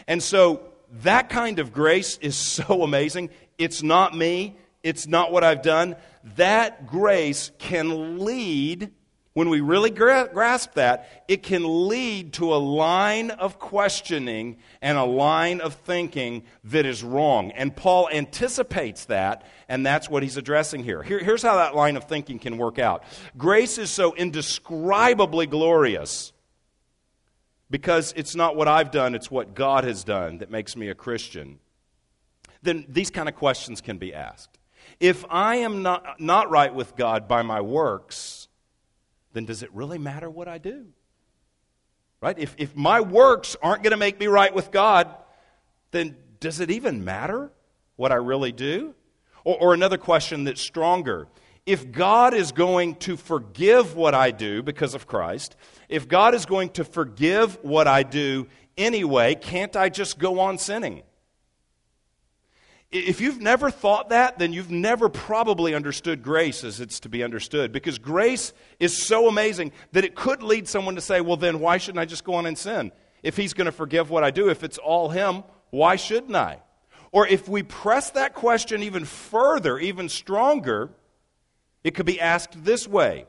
And 0.07 0.23
so 0.23 0.61
that 1.03 1.27
kind 1.27 1.59
of 1.59 1.73
grace 1.73 2.17
is 2.19 2.37
so 2.37 2.81
amazing. 2.81 3.29
It's 3.57 3.83
not 3.83 4.15
me, 4.15 4.55
it's 4.83 5.05
not 5.05 5.33
what 5.33 5.43
I've 5.43 5.61
done. 5.61 5.97
That 6.37 6.87
grace 6.87 7.51
can 7.59 8.19
lead 8.19 8.93
when 9.37 9.49
we 9.49 9.61
really 9.61 9.91
gra- 9.91 10.31
grasp 10.33 10.73
that, 10.73 11.23
it 11.27 11.43
can 11.43 11.87
lead 11.87 12.33
to 12.33 12.55
a 12.55 12.57
line 12.57 13.29
of 13.29 13.59
questioning 13.59 14.57
and 14.81 14.97
a 14.97 15.03
line 15.03 15.61
of 15.61 15.75
thinking 15.75 16.41
that 16.63 16.87
is 16.87 17.03
wrong. 17.03 17.51
And 17.51 17.75
Paul 17.75 18.09
anticipates 18.11 19.05
that, 19.05 19.45
and 19.69 19.85
that's 19.85 20.09
what 20.09 20.23
he's 20.23 20.37
addressing 20.37 20.83
here. 20.83 21.03
here. 21.03 21.19
Here's 21.19 21.43
how 21.43 21.57
that 21.57 21.75
line 21.75 21.97
of 21.97 22.05
thinking 22.05 22.39
can 22.39 22.57
work 22.57 22.79
out 22.79 23.03
grace 23.37 23.77
is 23.77 23.91
so 23.91 24.15
indescribably 24.15 25.45
glorious 25.45 26.33
because 27.69 28.15
it's 28.17 28.35
not 28.35 28.55
what 28.55 28.67
I've 28.67 28.89
done, 28.89 29.13
it's 29.13 29.29
what 29.29 29.53
God 29.53 29.83
has 29.83 30.03
done 30.03 30.39
that 30.39 30.49
makes 30.49 30.75
me 30.75 30.89
a 30.89 30.95
Christian. 30.95 31.59
Then 32.63 32.87
these 32.89 33.11
kind 33.11 33.29
of 33.29 33.35
questions 33.35 33.81
can 33.81 33.99
be 33.99 34.15
asked. 34.15 34.57
If 34.99 35.23
I 35.29 35.57
am 35.57 35.83
not, 35.83 36.19
not 36.19 36.49
right 36.49 36.73
with 36.73 36.95
God 36.95 37.27
by 37.27 37.43
my 37.43 37.61
works, 37.61 38.46
then 39.37 39.45
does 39.45 39.61
it 39.61 39.71
really 39.71 39.99
matter 39.99 40.29
what 40.29 40.47
I 40.47 40.57
do? 40.57 40.87
Right? 42.19 42.37
If, 42.39 42.55
if 42.57 42.75
my 42.75 43.01
works 43.01 43.55
aren't 43.61 43.83
going 43.83 43.91
to 43.91 43.97
make 43.97 44.19
me 44.19 44.25
right 44.25 44.53
with 44.53 44.71
God, 44.71 45.15
then 45.91 46.17
does 46.39 46.59
it 46.59 46.71
even 46.71 47.05
matter 47.05 47.51
what 47.95 48.11
I 48.11 48.15
really 48.15 48.51
do? 48.51 48.95
Or, 49.43 49.57
or 49.61 49.73
another 49.75 49.99
question 49.99 50.43
that's 50.43 50.59
stronger. 50.59 51.27
If 51.67 51.91
God 51.91 52.33
is 52.33 52.51
going 52.51 52.95
to 52.95 53.15
forgive 53.15 53.95
what 53.95 54.15
I 54.15 54.31
do 54.31 54.63
because 54.63 54.95
of 54.95 55.05
Christ, 55.05 55.55
if 55.87 56.07
God 56.07 56.33
is 56.33 56.47
going 56.47 56.69
to 56.71 56.83
forgive 56.83 57.59
what 57.61 57.87
I 57.87 58.01
do 58.01 58.47
anyway, 58.75 59.35
can't 59.35 59.75
I 59.75 59.89
just 59.89 60.17
go 60.17 60.39
on 60.39 60.57
sinning? 60.57 61.03
If 62.89 63.19
you've 63.19 63.41
never 63.41 63.69
thought 63.69 64.09
that, 64.09 64.39
then 64.39 64.53
you've 64.53 64.71
never 64.71 65.09
probably 65.09 65.75
understood 65.75 66.23
grace 66.23 66.63
as 66.63 66.79
it's 66.79 67.01
to 67.01 67.09
be 67.09 67.21
understood. 67.21 67.73
Because 67.73 67.99
grace 67.99 68.53
is 68.79 69.05
so 69.05 69.27
amazing 69.27 69.73
that 69.91 70.05
it 70.05 70.15
could 70.15 70.41
lead 70.41 70.69
someone 70.69 70.95
to 70.95 71.01
say, 71.01 71.19
well, 71.19 71.35
then 71.35 71.59
why 71.59 71.77
shouldn't 71.77 71.99
I 71.99 72.05
just 72.05 72.23
go 72.23 72.35
on 72.35 72.45
and 72.45 72.57
sin? 72.57 72.93
If 73.23 73.35
he's 73.35 73.53
going 73.53 73.65
to 73.65 73.73
forgive 73.73 74.09
what 74.09 74.23
I 74.23 74.31
do, 74.31 74.49
if 74.49 74.63
it's 74.63 74.77
all 74.77 75.09
him, 75.09 75.43
why 75.69 75.97
shouldn't 75.97 76.35
I? 76.35 76.61
Or 77.11 77.27
if 77.27 77.49
we 77.49 77.61
press 77.61 78.11
that 78.11 78.33
question 78.33 78.83
even 78.83 79.03
further, 79.03 79.77
even 79.77 80.07
stronger, 80.07 80.91
it 81.83 81.91
could 81.91 82.05
be 82.05 82.21
asked 82.21 82.63
this 82.63 82.87
way 82.87 83.25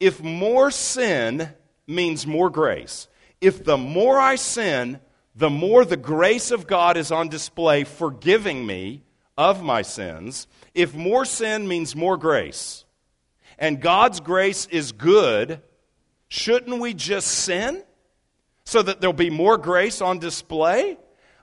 If 0.00 0.22
more 0.22 0.70
sin 0.70 1.50
means 1.86 2.26
more 2.26 2.50
grace, 2.50 3.08
if 3.40 3.62
the 3.62 3.76
more 3.76 4.18
I 4.18 4.34
sin, 4.34 5.00
the 5.34 5.50
more 5.50 5.84
the 5.84 5.96
grace 5.96 6.50
of 6.50 6.66
God 6.66 6.96
is 6.96 7.12
on 7.12 7.28
display, 7.28 7.84
forgiving 7.84 8.66
me 8.66 9.02
of 9.38 9.62
my 9.62 9.82
sins, 9.82 10.46
if 10.74 10.94
more 10.94 11.24
sin 11.24 11.66
means 11.66 11.96
more 11.96 12.16
grace, 12.16 12.84
and 13.58 13.80
God's 13.80 14.20
grace 14.20 14.66
is 14.66 14.92
good, 14.92 15.62
shouldn't 16.28 16.80
we 16.80 16.94
just 16.94 17.28
sin 17.28 17.82
so 18.64 18.82
that 18.82 19.00
there'll 19.00 19.12
be 19.12 19.30
more 19.30 19.58
grace 19.58 20.00
on 20.00 20.18
display? 20.18 20.98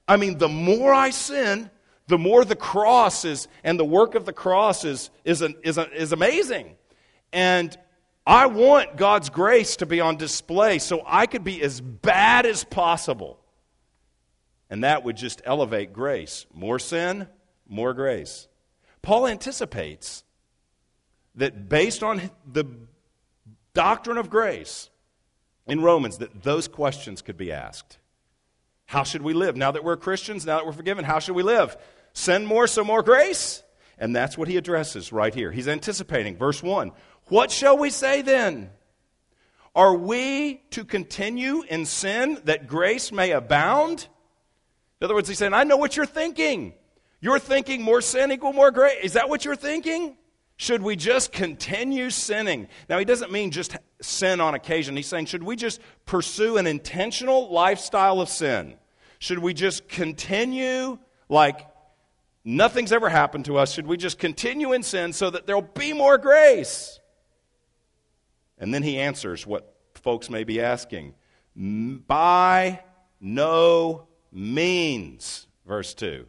I 0.08 0.17
mean, 0.17 0.38
the 0.38 0.50
more 0.50 0.94
I 0.94 1.10
sin, 1.10 1.70
the 2.08 2.17
more 2.17 2.46
the 2.46 2.56
cross 2.56 3.25
is, 3.25 3.48
and 3.63 3.79
the 3.79 3.86
work 3.86 4.15
of 4.15 4.25
the 4.25 4.34
cross 4.34 4.86
is, 4.86 5.10
is, 5.25 5.41
an, 5.41 5.56
is, 5.63 5.77
is 5.77 6.12
amazing. 6.12 6.75
And 7.34 7.77
I 8.25 8.48
want 8.48 8.96
God's 8.96 9.29
grace 9.29 9.77
to 9.77 9.86
be 9.86 10.01
on 10.01 10.17
display 10.17 10.79
so 10.79 11.03
I 11.06 11.25
could 11.25 11.44
be 11.44 11.62
as 11.62 11.82
bad 11.82 12.46
as 12.46 12.63
possible 12.63 13.39
and 14.70 14.84
that 14.84 15.04
would 15.04 15.18
just 15.18 15.42
elevate 15.46 15.94
grace. 15.94 16.46
More 16.54 16.80
sin, 16.80 17.28
more 17.68 17.94
grace. 17.94 18.48
Paul 19.02 19.28
anticipates 19.28 20.24
that 21.36 21.70
based 21.70 22.04
on 22.04 22.30
the 22.52 22.66
doctrine 23.74 24.18
of 24.18 24.30
grace 24.30 24.90
in 25.68 25.82
Romans, 25.82 26.18
that 26.18 26.44
those 26.44 26.68
questions 26.68 27.22
could 27.22 27.38
be 27.38 27.52
asked. 27.52 28.00
How 28.86 29.04
should 29.04 29.22
we 29.22 29.34
live? 29.34 29.56
Now 29.56 29.72
that 29.72 29.84
we're 29.84 29.98
Christians, 29.98 30.46
now 30.46 30.58
that 30.58 30.66
we're 30.66 30.72
forgiven, 30.72 31.04
how 31.04 31.20
should 31.20 31.36
we 31.36 31.44
live? 31.44 31.78
Sin 32.14 32.46
more, 32.46 32.68
so 32.68 32.84
more 32.84 33.04
grace? 33.04 33.64
And 33.98 34.16
that's 34.16 34.38
what 34.38 34.48
he 34.48 34.58
addresses 34.58 35.12
right 35.12 35.34
here. 35.34 35.52
He's 35.52 35.68
anticipating. 35.68 36.38
Verse 36.38 36.64
1 36.64 36.92
What 37.26 37.52
shall 37.52 37.78
we 37.78 37.90
say 37.90 38.22
then? 38.22 38.72
Are 39.76 39.96
we 39.96 40.64
to 40.72 40.84
continue 40.84 41.62
in 41.70 41.86
sin 41.86 42.40
that 42.46 42.68
grace 42.68 43.12
may 43.12 43.32
abound? 43.32 44.08
In 45.00 45.06
other 45.06 45.13
words, 45.13 45.27
he's 45.27 45.38
saying, 45.38 45.54
I 45.54 45.63
know 45.63 45.77
what 45.77 45.96
you're 45.96 46.06
thinking. 46.06 46.74
You're 47.20 47.39
thinking 47.39 47.82
more 47.82 48.01
sin 48.01 48.32
equal 48.32 48.54
more 48.54 48.72
grace. 48.72 48.98
Is 49.04 49.13
that 49.13 49.30
what 49.30 49.46
you're 49.46 49.56
thinking? 49.56 50.18
Should 50.58 50.82
we 50.82 50.96
just 50.96 51.32
continue 51.32 52.10
sinning? 52.10 52.68
Now, 52.89 52.98
he 52.98 53.06
doesn't 53.06 53.32
mean 53.32 53.51
just 53.51 53.75
sin 54.01 54.42
on 54.42 54.56
occasion. 54.56 54.96
He's 54.96 55.08
saying, 55.08 55.27
should 55.27 55.44
we 55.44 55.56
just 55.56 55.80
pursue 56.06 56.58
an 56.58 56.66
intentional 56.66 57.51
lifestyle 57.51 58.22
of 58.22 58.30
sin? 58.30 58.75
Should 59.20 59.39
we 59.39 59.54
just 59.54 59.88
continue 59.88 60.98
like 61.30 61.68
nothing's 62.44 62.92
ever 62.92 63.10
happened 63.10 63.46
to 63.46 63.58
us? 63.58 63.72
Should 63.74 63.86
we 63.86 63.98
just 63.98 64.18
continue 64.18 64.74
in 64.74 64.82
sin 64.82 65.13
so 65.13 65.30
that 65.30 65.46
there'll 65.46 65.62
be 65.62 65.94
more 65.94 66.18
grace? 66.18 67.00
And 68.58 68.74
then 68.74 68.82
he 68.82 68.98
answers 68.98 69.46
what 69.46 69.75
folks 69.94 70.30
may 70.30 70.44
be 70.44 70.60
asking 70.60 71.13
by 71.56 72.82
no 73.20 74.07
means. 74.32 75.48
Verse 75.66 75.94
2. 75.94 76.26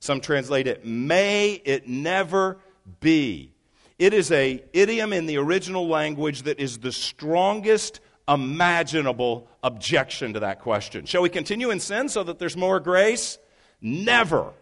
Some 0.00 0.20
translate 0.20 0.66
it, 0.66 0.86
may 0.86 1.60
it 1.64 1.88
never 1.88 2.58
be. 3.00 3.52
It 3.98 4.12
is 4.12 4.30
a 4.30 4.62
idiom 4.72 5.12
in 5.12 5.26
the 5.26 5.38
original 5.38 5.88
language 5.88 6.42
that 6.42 6.60
is 6.60 6.78
the 6.78 6.92
strongest 6.92 8.00
imaginable 8.28 9.48
objection 9.62 10.34
to 10.34 10.40
that 10.40 10.60
question. 10.60 11.06
Shall 11.06 11.22
we 11.22 11.28
continue 11.28 11.70
in 11.70 11.80
sin 11.80 12.08
so 12.08 12.22
that 12.24 12.38
there's 12.38 12.56
more 12.56 12.78
grace? 12.78 13.38
Never. 13.80 14.52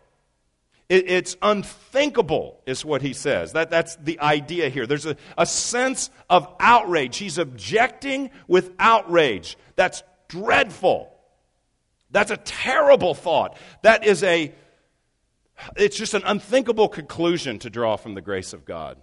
It, 0.88 1.10
it's 1.10 1.36
unthinkable, 1.40 2.60
is 2.66 2.84
what 2.84 3.02
he 3.02 3.12
says. 3.12 3.52
That, 3.52 3.70
that's 3.70 3.96
the 3.96 4.20
idea 4.20 4.68
here. 4.68 4.86
There's 4.86 5.06
a, 5.06 5.16
a 5.36 5.46
sense 5.46 6.10
of 6.28 6.46
outrage. 6.60 7.16
He's 7.16 7.38
objecting 7.38 8.30
with 8.46 8.72
outrage. 8.78 9.56
That's 9.76 10.02
dreadful. 10.28 11.13
That's 12.14 12.30
a 12.30 12.36
terrible 12.36 13.12
thought. 13.12 13.58
That 13.82 14.06
is 14.06 14.22
a, 14.22 14.54
it's 15.76 15.96
just 15.96 16.14
an 16.14 16.22
unthinkable 16.24 16.88
conclusion 16.88 17.58
to 17.58 17.70
draw 17.70 17.96
from 17.96 18.14
the 18.14 18.20
grace 18.20 18.52
of 18.52 18.64
God. 18.64 18.98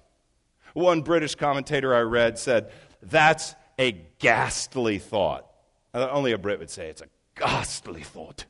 One 0.73 1.01
British 1.01 1.35
commentator 1.35 1.93
I 1.93 1.99
read 1.99 2.39
said, 2.39 2.71
that's 3.01 3.53
a 3.77 3.91
ghastly 4.19 4.97
thought. 4.97 5.45
Uh, 5.93 6.07
only 6.09 6.31
a 6.31 6.37
Brit 6.37 6.59
would 6.59 6.69
say 6.69 6.87
it's 6.87 7.01
a 7.01 7.09
ghastly 7.35 8.01
thought. 8.01 8.45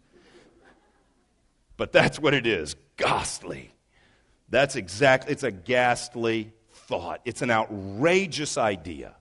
But 1.76 1.92
that's 1.92 2.20
what 2.20 2.36
it 2.36 2.46
is 2.46 2.76
ghastly. 2.98 3.72
That's 4.50 4.76
exactly, 4.76 5.32
it's 5.32 5.42
a 5.42 5.50
ghastly 5.50 6.54
thought. 6.72 7.22
It's 7.26 7.42
an 7.42 7.50
outrageous 7.50 8.60
idea. 8.60 9.16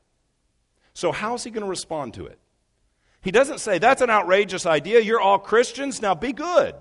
So, 0.93 1.13
how's 1.13 1.45
he 1.45 1.51
going 1.51 1.65
to 1.65 1.71
respond 1.71 2.13
to 2.15 2.27
it? 2.27 2.39
He 3.23 3.31
doesn't 3.31 3.59
say, 3.59 3.79
That's 3.79 4.03
an 4.03 4.11
outrageous 4.11 4.67
idea. 4.67 5.01
You're 5.01 5.21
all 5.21 5.39
Christians. 5.39 6.01
Now 6.01 6.15
be 6.15 6.33
good. 6.33 6.75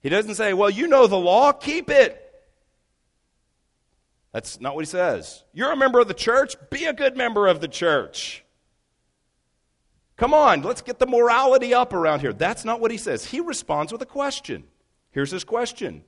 He 0.00 0.08
doesn't 0.08 0.36
say, 0.36 0.52
Well, 0.52 0.70
you 0.70 0.86
know 0.86 1.06
the 1.06 1.18
law. 1.18 1.52
Keep 1.52 1.90
it. 1.90 2.16
That's 4.32 4.60
not 4.60 4.74
what 4.74 4.84
he 4.84 4.90
says. 4.90 5.42
You're 5.52 5.72
a 5.72 5.76
member 5.76 5.98
of 5.98 6.08
the 6.08 6.14
church. 6.14 6.54
Be 6.70 6.84
a 6.84 6.92
good 6.92 7.16
member 7.16 7.48
of 7.48 7.60
the 7.60 7.68
church. 7.68 8.44
Come 10.16 10.34
on, 10.34 10.60
let's 10.60 10.82
get 10.82 10.98
the 10.98 11.06
morality 11.06 11.72
up 11.72 11.94
around 11.94 12.20
here. 12.20 12.34
That's 12.34 12.64
not 12.64 12.78
what 12.78 12.90
he 12.90 12.98
says. 12.98 13.24
He 13.24 13.40
responds 13.40 13.90
with 13.90 14.02
a 14.02 14.06
question. 14.06 14.64
Here's 15.12 15.30
his 15.30 15.44
question 15.44 16.04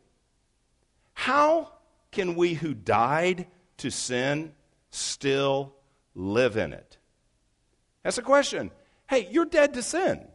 How 1.15 1.73
can 2.11 2.35
we 2.37 2.55
who 2.55 2.75
died 2.75 3.47
to 3.79 3.91
sin 3.91 4.53
still 4.91 5.75
live 6.15 6.57
in 6.57 6.73
it? 6.75 6.99
That's 8.03 8.19
a 8.19 8.23
question. 8.23 8.71
Hey, 9.09 9.29
you're 9.31 9.45
dead 9.45 9.75
to 9.75 9.83
sin. 9.83 10.27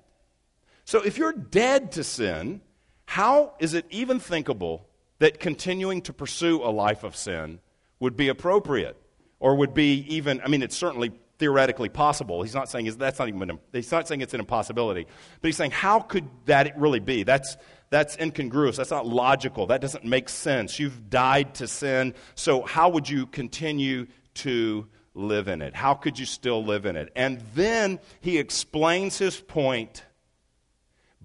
So 0.85 1.01
if 1.01 1.17
you're 1.17 1.33
dead 1.33 1.93
to 1.93 2.03
sin, 2.03 2.61
how 3.05 3.53
is 3.59 3.73
it 3.73 3.85
even 3.89 4.19
thinkable 4.19 4.87
that 5.19 5.39
continuing 5.39 6.01
to 6.03 6.13
pursue 6.13 6.61
a 6.63 6.71
life 6.71 7.03
of 7.03 7.15
sin 7.15 7.59
would 7.99 8.15
be 8.15 8.29
appropriate 8.29 8.95
or 9.39 9.55
would 9.55 9.73
be 9.73 10.05
even, 10.07 10.41
I 10.41 10.47
mean, 10.47 10.61
it's 10.61 10.77
certainly 10.77 11.11
theoretically 11.39 11.89
possible. 11.89 12.41
He's 12.41 12.55
not 12.55 12.69
saying 12.69 12.85
that's 12.97 13.19
not 13.19 13.27
even, 13.27 13.59
he's 13.71 13.91
not 13.91 14.07
saying 14.07 14.21
it's 14.21 14.33
an 14.33 14.39
impossibility, 14.39 15.05
but 15.41 15.47
he's 15.47 15.57
saying 15.57 15.71
how 15.71 15.99
could 15.99 16.27
that 16.45 16.77
really 16.77 16.99
be? 16.99 17.23
That's, 17.23 17.57
that's 17.89 18.17
incongruous. 18.17 18.77
That's 18.77 18.91
not 18.91 19.05
logical. 19.05 19.67
That 19.67 19.81
doesn't 19.81 20.03
make 20.03 20.29
sense. 20.29 20.79
You've 20.79 21.09
died 21.09 21.55
to 21.55 21.67
sin, 21.67 22.13
so 22.35 22.63
how 22.63 22.89
would 22.89 23.09
you 23.09 23.27
continue 23.27 24.07
to 24.35 24.87
live 25.17 25.47
in 25.47 25.61
it? 25.61 25.75
How 25.75 25.93
could 25.93 26.19
you 26.19 26.25
still 26.25 26.63
live 26.63 26.85
in 26.85 26.95
it? 26.95 27.11
And 27.15 27.41
then 27.55 27.99
he 28.21 28.37
explains 28.37 29.17
his 29.17 29.39
point 29.39 30.03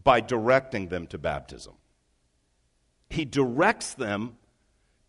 by 0.03 0.21
directing 0.21 0.89
them 0.89 1.07
to 1.09 1.19
baptism. 1.19 1.75
He 3.11 3.25
directs 3.25 3.95
them 3.95 4.37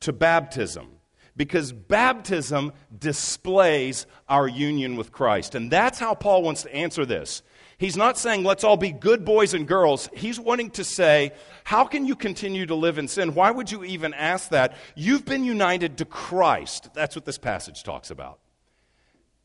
to 0.02 0.12
baptism 0.14 0.88
because 1.36 1.72
baptism 1.72 2.74
displays 2.98 4.06
our 4.28 4.48
union 4.48 4.98
with 4.98 5.12
Christ. 5.12 5.56
And 5.56 5.72
that's 5.72 5.98
how 5.98 6.14
Paul 6.14 6.44
wants 6.44 6.64
to 6.64 6.76
answer 6.76 7.06
this. 7.06 7.42
He's 7.78 7.98
not 7.98 8.18
saying, 8.18 8.44
let's 8.44 8.64
all 8.64 8.78
be 8.78 8.92
good 8.92 9.26
boys 9.26 9.54
and 9.54 9.68
girls. 9.68 10.10
He's 10.14 10.40
wanting 10.40 10.70
to 10.72 10.84
say, 10.84 11.32
how 11.64 11.86
can 11.86 12.06
you 12.06 12.16
continue 12.16 12.66
to 12.68 12.76
live 12.76 12.98
in 12.98 13.08
sin? 13.08 13.34
Why 13.34 13.50
would 13.50 13.72
you 13.72 13.84
even 13.84 14.14
ask 14.14 14.50
that? 14.50 14.76
You've 14.96 15.26
been 15.26 15.44
united 15.44 15.98
to 15.98 16.06
Christ. 16.06 16.94
That's 16.94 17.16
what 17.16 17.26
this 17.26 17.40
passage 17.40 17.84
talks 17.84 18.12
about. 18.12 18.40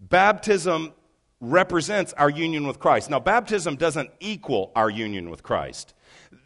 Baptism 0.01 0.93
represents 1.41 2.13
our 2.15 2.31
union 2.31 2.67
with 2.67 2.79
Christ. 2.79 3.11
Now, 3.11 3.21
baptism 3.21 3.77
doesn't 3.77 4.11
equal 4.21 4.73
our 4.75 4.91
union 4.91 5.31
with 5.31 5.43
Christ. 5.43 5.95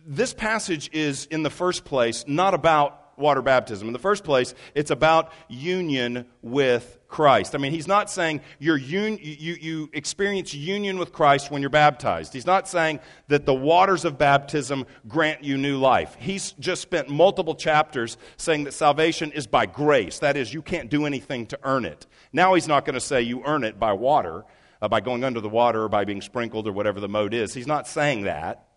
This 0.06 0.35
passage 0.35 0.90
is, 0.92 1.26
in 1.26 1.42
the 1.42 1.50
first 1.50 1.85
place, 1.85 2.25
not 2.26 2.54
about 2.54 3.01
water 3.16 3.42
baptism. 3.42 3.87
In 3.87 3.92
the 3.92 3.99
first 3.99 4.25
place, 4.25 4.54
it's 4.75 4.90
about 4.90 5.33
union 5.49 6.26
with 6.42 6.99
Christ. 7.09 7.54
I 7.54 7.59
mean, 7.59 7.73
he's 7.73 7.87
not 7.87 8.11
saying 8.11 8.40
you're 8.59 8.78
un- 8.78 9.19
you, 9.21 9.54
you 9.61 9.90
experience 9.92 10.54
union 10.54 10.99
with 10.99 11.12
Christ 11.12 11.50
when 11.50 11.61
you're 11.61 11.71
baptized. 11.71 12.33
He's 12.33 12.47
not 12.47 12.69
saying 12.69 13.00
that 13.28 13.45
the 13.45 13.54
waters 13.54 14.04
of 14.04 14.16
baptism 14.16 14.87
grant 15.07 15.45
you 15.45 15.59
new 15.59 15.78
life. 15.78 16.16
He's 16.19 16.52
just 16.52 16.81
spent 16.81 17.09
multiple 17.09 17.54
chapters 17.54 18.16
saying 18.38 18.64
that 18.64 18.73
salvation 18.73 19.31
is 19.33 19.47
by 19.47 19.66
grace. 19.66 20.21
That 20.21 20.37
is, 20.37 20.54
you 20.54 20.62
can't 20.62 20.88
do 20.88 21.04
anything 21.04 21.47
to 21.47 21.59
earn 21.64 21.85
it. 21.85 22.07
Now 22.33 22.54
he's 22.54 22.69
not 22.69 22.85
going 22.87 22.95
to 22.95 23.00
say 23.00 23.23
you 23.23 23.42
earn 23.45 23.64
it 23.64 23.78
by 23.78 23.92
water, 23.92 24.45
uh, 24.81 24.88
by 24.88 25.00
going 25.00 25.23
under 25.23 25.40
the 25.40 25.50
water, 25.50 25.83
or 25.83 25.88
by 25.88 26.04
being 26.04 26.23
sprinkled, 26.23 26.66
or 26.66 26.73
whatever 26.73 26.99
the 26.99 27.09
mode 27.09 27.35
is. 27.35 27.52
He's 27.52 27.66
not 27.66 27.87
saying 27.87 28.23
that. 28.23 28.69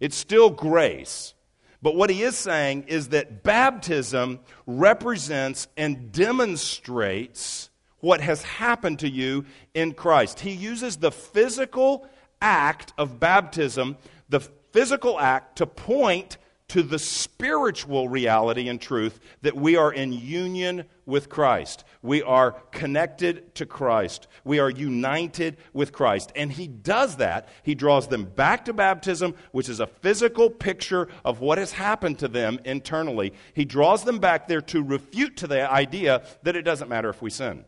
It's 0.00 0.16
still 0.16 0.50
grace. 0.50 1.34
But 1.80 1.94
what 1.94 2.10
he 2.10 2.22
is 2.22 2.36
saying 2.36 2.84
is 2.88 3.08
that 3.08 3.42
baptism 3.42 4.40
represents 4.66 5.68
and 5.76 6.10
demonstrates 6.10 7.70
what 8.00 8.20
has 8.20 8.42
happened 8.42 9.00
to 9.00 9.08
you 9.08 9.44
in 9.74 9.92
Christ. 9.92 10.40
He 10.40 10.52
uses 10.52 10.96
the 10.96 11.12
physical 11.12 12.08
act 12.40 12.92
of 12.98 13.20
baptism, 13.20 13.96
the 14.28 14.40
physical 14.72 15.18
act, 15.18 15.56
to 15.58 15.66
point 15.66 16.36
to 16.68 16.82
the 16.82 16.98
spiritual 16.98 18.08
reality 18.08 18.68
and 18.68 18.80
truth 18.80 19.18
that 19.42 19.56
we 19.56 19.76
are 19.76 19.92
in 19.92 20.12
union 20.12 20.84
with 21.06 21.28
Christ. 21.28 21.84
We 22.02 22.22
are 22.22 22.52
connected 22.70 23.54
to 23.56 23.66
Christ. 23.66 24.28
We 24.44 24.58
are 24.60 24.70
united 24.70 25.56
with 25.72 25.92
Christ. 25.92 26.32
And 26.36 26.52
He 26.52 26.68
does 26.68 27.16
that. 27.16 27.48
He 27.62 27.74
draws 27.74 28.08
them 28.08 28.24
back 28.24 28.64
to 28.66 28.72
baptism, 28.72 29.34
which 29.52 29.68
is 29.68 29.80
a 29.80 29.86
physical 29.86 30.50
picture 30.50 31.08
of 31.24 31.40
what 31.40 31.58
has 31.58 31.72
happened 31.72 32.20
to 32.20 32.28
them 32.28 32.60
internally. 32.64 33.32
He 33.54 33.64
draws 33.64 34.04
them 34.04 34.18
back 34.18 34.48
there 34.48 34.60
to 34.62 34.82
refute 34.82 35.36
to 35.38 35.46
the 35.46 35.70
idea 35.70 36.22
that 36.44 36.56
it 36.56 36.62
doesn't 36.62 36.88
matter 36.88 37.08
if 37.08 37.20
we 37.20 37.30
sin. 37.30 37.64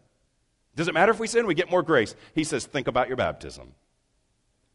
Does 0.77 0.89
it 0.89 0.95
matter 0.95 1.13
if 1.13 1.19
we 1.19 1.27
sin? 1.27 1.47
We 1.47 1.55
get 1.55 1.71
more 1.71 1.83
grace. 1.83 2.15
He 2.35 2.45
says, 2.45 2.65
think 2.67 2.87
about 2.87 3.09
your 3.09 3.17
baptism. 3.17 3.73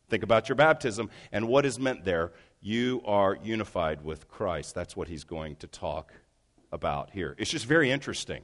Think 0.10 0.24
about 0.24 0.50
your 0.50 0.56
baptism 0.56 1.10
and 1.32 1.48
what 1.48 1.66
is 1.66 1.80
meant 1.80 2.04
there 2.04 2.32
you 2.62 3.02
are 3.06 3.38
unified 3.44 4.04
with 4.04 4.28
Christ. 4.28 4.74
That's 4.74 4.98
what 4.98 5.08
he's 5.08 5.24
going 5.24 5.56
to 5.58 5.68
talk 5.68 6.12
about 6.72 7.12
here. 7.12 7.36
It's 7.38 7.52
just 7.52 7.68
very 7.68 7.92
interesting. 7.92 8.42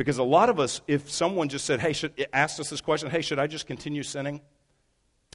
Because 0.00 0.16
a 0.16 0.22
lot 0.22 0.48
of 0.48 0.58
us, 0.58 0.80
if 0.88 1.10
someone 1.10 1.50
just 1.50 1.66
said, 1.66 1.78
hey, 1.78 1.92
should, 1.92 2.26
asked 2.32 2.58
us 2.58 2.70
this 2.70 2.80
question, 2.80 3.10
hey, 3.10 3.20
should 3.20 3.38
I 3.38 3.46
just 3.46 3.66
continue 3.66 4.02
sinning? 4.02 4.40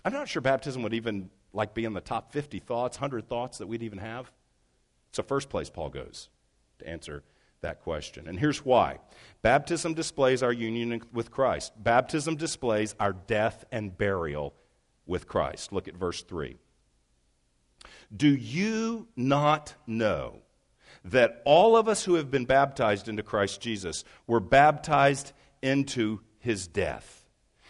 I'm 0.04 0.12
not 0.12 0.28
sure 0.28 0.42
baptism 0.42 0.82
would 0.82 0.96
even 0.96 1.30
like 1.54 1.76
be 1.76 1.86
in 1.86 1.94
the 1.94 2.02
top 2.02 2.34
50 2.34 2.58
thoughts, 2.58 2.98
100 2.98 3.30
thoughts 3.30 3.60
that 3.60 3.68
we'd 3.68 3.84
even 3.84 4.00
have. 4.00 4.32
It's 5.10 5.18
the 5.18 5.24
first 5.24 5.50
place 5.50 5.70
Paul 5.70 5.90
goes 5.90 6.30
to 6.80 6.90
answer 6.90 7.22
that 7.62 7.82
question. 7.82 8.28
And 8.28 8.40
here's 8.40 8.66
why 8.66 8.98
baptism 9.44 9.94
displays 9.94 10.42
our 10.42 10.52
union 10.52 11.00
with 11.14 11.30
Christ, 11.30 11.72
baptism 11.78 12.36
displays 12.36 12.96
our 13.00 13.14
death 13.14 13.66
and 13.72 13.96
burial 13.96 14.56
with 15.06 15.28
Christ. 15.28 15.74
Look 15.74 15.88
at 15.88 15.96
verse 15.96 16.24
3. 16.24 16.58
Do 18.18 18.30
you 18.30 19.10
not 19.16 19.76
know 19.86 20.42
that 21.04 21.42
all 21.46 21.76
of 21.78 21.88
us 21.88 22.04
who 22.04 22.16
have 22.16 22.32
been 22.32 22.46
baptized 22.46 23.08
into 23.08 23.24
Christ 23.24 23.62
Jesus 23.62 24.04
were 24.28 24.40
baptized 24.40 25.34
into 25.62 26.22
his 26.40 26.68
death? 26.68 27.26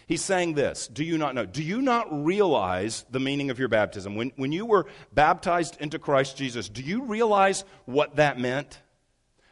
He's 0.07 0.21
saying 0.21 0.53
this 0.53 0.87
Do 0.87 1.03
you 1.03 1.17
not 1.17 1.35
know? 1.35 1.45
Do 1.45 1.63
you 1.63 1.81
not 1.81 2.25
realize 2.25 3.05
the 3.09 3.19
meaning 3.19 3.49
of 3.49 3.59
your 3.59 3.67
baptism? 3.67 4.15
When, 4.15 4.31
when 4.35 4.51
you 4.51 4.65
were 4.65 4.85
baptized 5.13 5.77
into 5.79 5.99
Christ 5.99 6.37
Jesus, 6.37 6.69
do 6.69 6.81
you 6.81 7.03
realize 7.03 7.63
what 7.85 8.17
that 8.17 8.39
meant? 8.39 8.79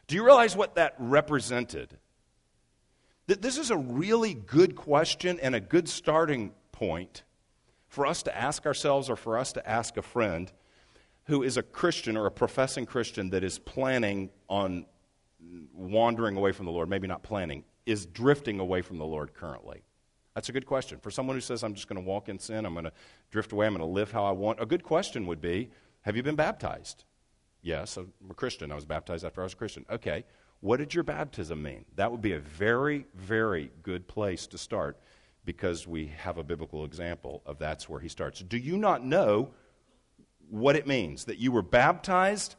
Do 0.08 0.16
you 0.16 0.26
realize 0.26 0.56
what 0.56 0.76
that 0.76 0.96
represented? 1.00 1.98
This 3.26 3.58
is 3.58 3.72
a 3.72 3.78
really 3.78 4.34
good 4.34 4.76
question 4.76 5.40
and 5.40 5.56
a 5.56 5.62
good 5.62 5.88
starting 5.88 6.52
point 6.72 7.24
for 7.88 8.06
us 8.06 8.24
to 8.24 8.38
ask 8.38 8.66
ourselves 8.66 9.10
or 9.10 9.16
for 9.16 9.38
us 9.38 9.54
to 9.54 9.68
ask 9.68 9.96
a 9.98 10.02
friend 10.02 10.52
who 11.26 11.44
is 11.44 11.58
a 11.58 11.64
Christian 11.64 12.18
or 12.18 12.26
a 12.26 12.32
professing 12.32 12.86
Christian 12.86 13.30
that 13.30 13.44
is 13.44 13.60
planning 13.60 14.30
on 14.50 14.86
wandering 15.74 16.38
away 16.38 16.52
from 16.52 16.66
the 16.66 16.72
Lord, 16.72 16.90
maybe 16.90 17.08
not 17.08 17.24
planning, 17.24 17.64
is 17.86 18.06
drifting 18.06 18.60
away 18.60 18.82
from 18.82 18.98
the 18.98 19.06
Lord 19.06 19.34
currently? 19.34 19.84
That's 20.36 20.50
a 20.50 20.52
good 20.52 20.66
question. 20.66 21.00
For 21.00 21.12
someone 21.12 21.36
who 21.36 21.42
says, 21.42 21.64
I'm 21.64 21.76
just 21.76 21.88
going 21.88 22.02
to 22.02 22.08
walk 22.08 22.28
in 22.28 22.40
sin, 22.40 22.66
I'm 22.66 22.74
going 22.74 22.86
to 22.86 22.92
drift 23.30 23.52
away, 23.52 23.68
I'm 23.68 23.74
going 23.74 23.88
to 23.88 23.94
live 23.94 24.12
how 24.12 24.26
I 24.26 24.32
want, 24.32 24.60
a 24.62 24.66
good 24.66 24.84
question 24.84 25.28
would 25.28 25.42
be 25.42 25.70
Have 26.02 26.16
you 26.16 26.24
been 26.24 26.36
baptized? 26.36 27.06
Yes, 27.62 27.96
I'm 27.96 28.12
a 28.30 28.34
Christian. 28.34 28.72
I 28.72 28.76
was 28.76 28.86
baptized 28.86 29.24
after 29.24 29.42
I 29.42 29.46
was 29.46 29.54
a 29.54 29.58
Christian. 29.58 29.86
Okay, 29.90 30.26
what 30.60 30.78
did 30.78 30.94
your 30.94 31.04
baptism 31.04 31.62
mean? 31.62 31.86
That 31.96 32.12
would 32.12 32.22
be 32.22 32.34
a 32.34 32.40
very, 32.40 33.06
very 33.16 33.72
good 33.84 34.08
place 34.08 34.48
to 34.48 34.58
start 34.58 35.00
because 35.46 35.88
we 35.88 36.08
have 36.18 36.38
a 36.38 36.44
biblical 36.44 36.84
example 36.86 37.42
of 37.46 37.60
that's 37.60 37.88
where 37.88 38.00
he 38.00 38.10
starts. 38.10 38.42
Do 38.42 38.58
you 38.58 38.78
not 38.78 39.06
know 39.06 39.54
what 40.50 40.76
it 40.76 40.88
means 40.88 41.26
that 41.26 41.38
you 41.38 41.52
were 41.52 41.62
baptized 41.62 42.56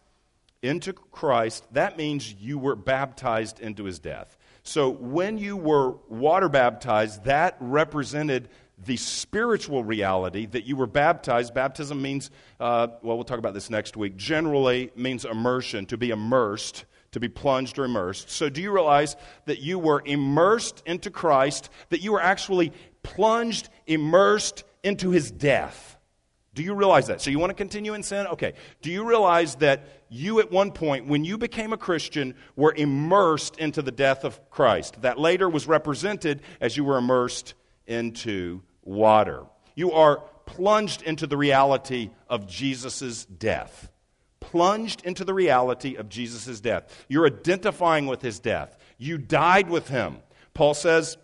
into 0.62 0.92
Christ, 0.92 1.66
that 1.72 1.98
means 1.98 2.32
you 2.32 2.58
were 2.58 2.76
baptized 2.76 3.60
into 3.60 3.84
his 3.84 3.98
death. 3.98 4.36
So 4.62 4.88
when 4.88 5.36
you 5.36 5.56
were 5.56 5.90
water 6.08 6.48
baptized, 6.48 7.24
that 7.24 7.56
represented 7.60 8.48
the 8.78 8.96
spiritual 8.96 9.84
reality 9.84 10.46
that 10.46 10.64
you 10.64 10.76
were 10.76 10.86
baptized. 10.86 11.54
Baptism 11.54 12.00
means, 12.00 12.30
uh, 12.58 12.88
well, 13.02 13.16
we'll 13.16 13.24
talk 13.24 13.38
about 13.38 13.54
this 13.54 13.70
next 13.70 13.96
week, 13.96 14.16
generally 14.16 14.90
means 14.96 15.24
immersion, 15.24 15.86
to 15.86 15.96
be 15.96 16.10
immersed, 16.10 16.84
to 17.12 17.20
be 17.20 17.28
plunged 17.28 17.78
or 17.78 17.84
immersed. 17.84 18.30
So 18.30 18.48
do 18.48 18.60
you 18.60 18.72
realize 18.72 19.16
that 19.44 19.60
you 19.60 19.78
were 19.78 20.02
immersed 20.04 20.82
into 20.86 21.10
Christ, 21.10 21.70
that 21.90 22.00
you 22.00 22.12
were 22.12 22.22
actually 22.22 22.72
plunged, 23.02 23.68
immersed 23.86 24.64
into 24.82 25.10
his 25.10 25.30
death? 25.30 25.93
Do 26.54 26.62
you 26.62 26.74
realize 26.74 27.08
that? 27.08 27.20
So 27.20 27.30
you 27.30 27.38
want 27.38 27.50
to 27.50 27.54
continue 27.54 27.94
in 27.94 28.02
sin? 28.02 28.26
Okay. 28.28 28.54
Do 28.80 28.90
you 28.90 29.06
realize 29.06 29.56
that 29.56 30.04
you 30.14 30.38
at 30.38 30.52
one 30.52 30.70
point, 30.70 31.06
when 31.06 31.24
you 31.24 31.36
became 31.36 31.72
a 31.72 31.76
Christian, 31.76 32.36
were 32.54 32.72
immersed 32.72 33.58
into 33.58 33.82
the 33.82 33.90
death 33.90 34.24
of 34.24 34.48
Christ. 34.48 35.02
That 35.02 35.18
later 35.18 35.48
was 35.48 35.66
represented 35.66 36.40
as 36.60 36.76
you 36.76 36.84
were 36.84 36.98
immersed 36.98 37.54
into 37.86 38.62
water. 38.82 39.44
You 39.74 39.92
are 39.92 40.22
plunged 40.46 41.02
into 41.02 41.26
the 41.26 41.36
reality 41.36 42.10
of 42.28 42.46
Jesus' 42.46 43.24
death. 43.24 43.90
Plunged 44.38 45.04
into 45.04 45.24
the 45.24 45.34
reality 45.34 45.96
of 45.96 46.08
Jesus' 46.08 46.60
death. 46.60 47.04
You're 47.08 47.26
identifying 47.26 48.06
with 48.06 48.22
his 48.22 48.38
death. 48.38 48.76
You 48.98 49.18
died 49.18 49.68
with 49.68 49.88
him. 49.88 50.18
Paul 50.52 50.74
says 50.74 51.16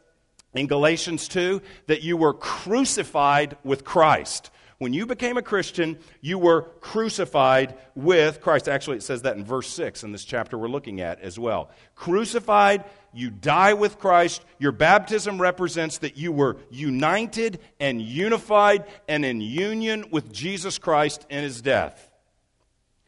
in 0.53 0.67
Galatians 0.67 1.29
2 1.29 1.63
that 1.87 2.03
you 2.03 2.17
were 2.17 2.35
crucified 2.35 3.57
with 3.63 3.85
Christ. 3.85 4.51
When 4.81 4.95
you 4.95 5.05
became 5.05 5.37
a 5.37 5.43
Christian, 5.43 5.99
you 6.23 6.39
were 6.39 6.63
crucified 6.81 7.77
with 7.95 8.41
Christ. 8.41 8.67
Actually, 8.67 8.97
it 8.97 9.03
says 9.03 9.21
that 9.23 9.37
in 9.37 9.45
verse 9.45 9.69
6 9.69 10.05
in 10.05 10.13
this 10.13 10.25
chapter 10.25 10.57
we're 10.57 10.69
looking 10.69 11.03
at 11.03 11.21
as 11.21 11.39
well. 11.39 11.69
Crucified, 11.95 12.85
you 13.13 13.29
die 13.29 13.75
with 13.75 13.99
Christ. 13.99 14.43
Your 14.59 14.73
baptism 14.73 15.39
represents 15.39 15.99
that 15.99 16.17
you 16.17 16.33
were 16.33 16.57
united 16.71 17.61
and 17.79 18.01
unified 18.01 18.87
and 19.07 19.23
in 19.23 19.43
union 19.43 20.07
with 20.11 20.33
Jesus 20.33 20.79
Christ 20.79 21.27
in 21.29 21.43
his 21.43 21.61
death. 21.61 22.09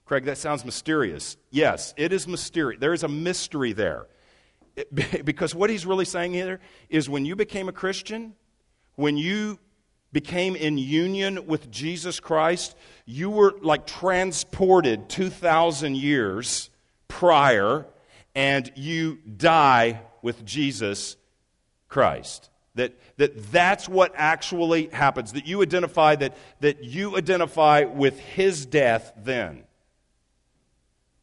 Craig, 0.04 0.26
that 0.26 0.36
sounds 0.36 0.66
mysterious. 0.66 1.38
Yes, 1.48 1.94
it 1.96 2.12
is 2.12 2.28
mysterious. 2.28 2.80
There 2.80 2.92
is 2.92 3.02
a 3.02 3.08
mystery 3.08 3.72
there. 3.72 4.08
It, 4.76 5.24
because 5.24 5.54
what 5.54 5.70
he's 5.70 5.86
really 5.86 6.04
saying 6.04 6.34
here 6.34 6.60
is 6.90 7.08
when 7.08 7.24
you 7.24 7.34
became 7.34 7.70
a 7.70 7.72
Christian, 7.72 8.34
when 8.96 9.16
you 9.16 9.58
became 10.12 10.54
in 10.56 10.78
union 10.78 11.46
with 11.46 11.70
Jesus 11.70 12.20
Christ, 12.20 12.76
you 13.06 13.30
were 13.30 13.54
like 13.62 13.86
transported 13.86 15.08
2,000 15.08 15.96
years 15.96 16.70
prior, 17.08 17.86
and 18.34 18.70
you 18.74 19.18
die 19.36 20.00
with 20.22 20.44
Jesus 20.44 21.16
Christ. 21.88 22.50
That, 22.74 22.94
that 23.18 23.52
that's 23.52 23.88
what 23.88 24.12
actually 24.14 24.86
happens. 24.86 25.32
That 25.32 25.46
you 25.46 25.62
identify 25.62 26.16
that, 26.16 26.36
that 26.60 26.84
you 26.84 27.16
identify 27.16 27.84
with 27.84 28.18
his 28.18 28.64
death 28.64 29.12
then. 29.16 29.64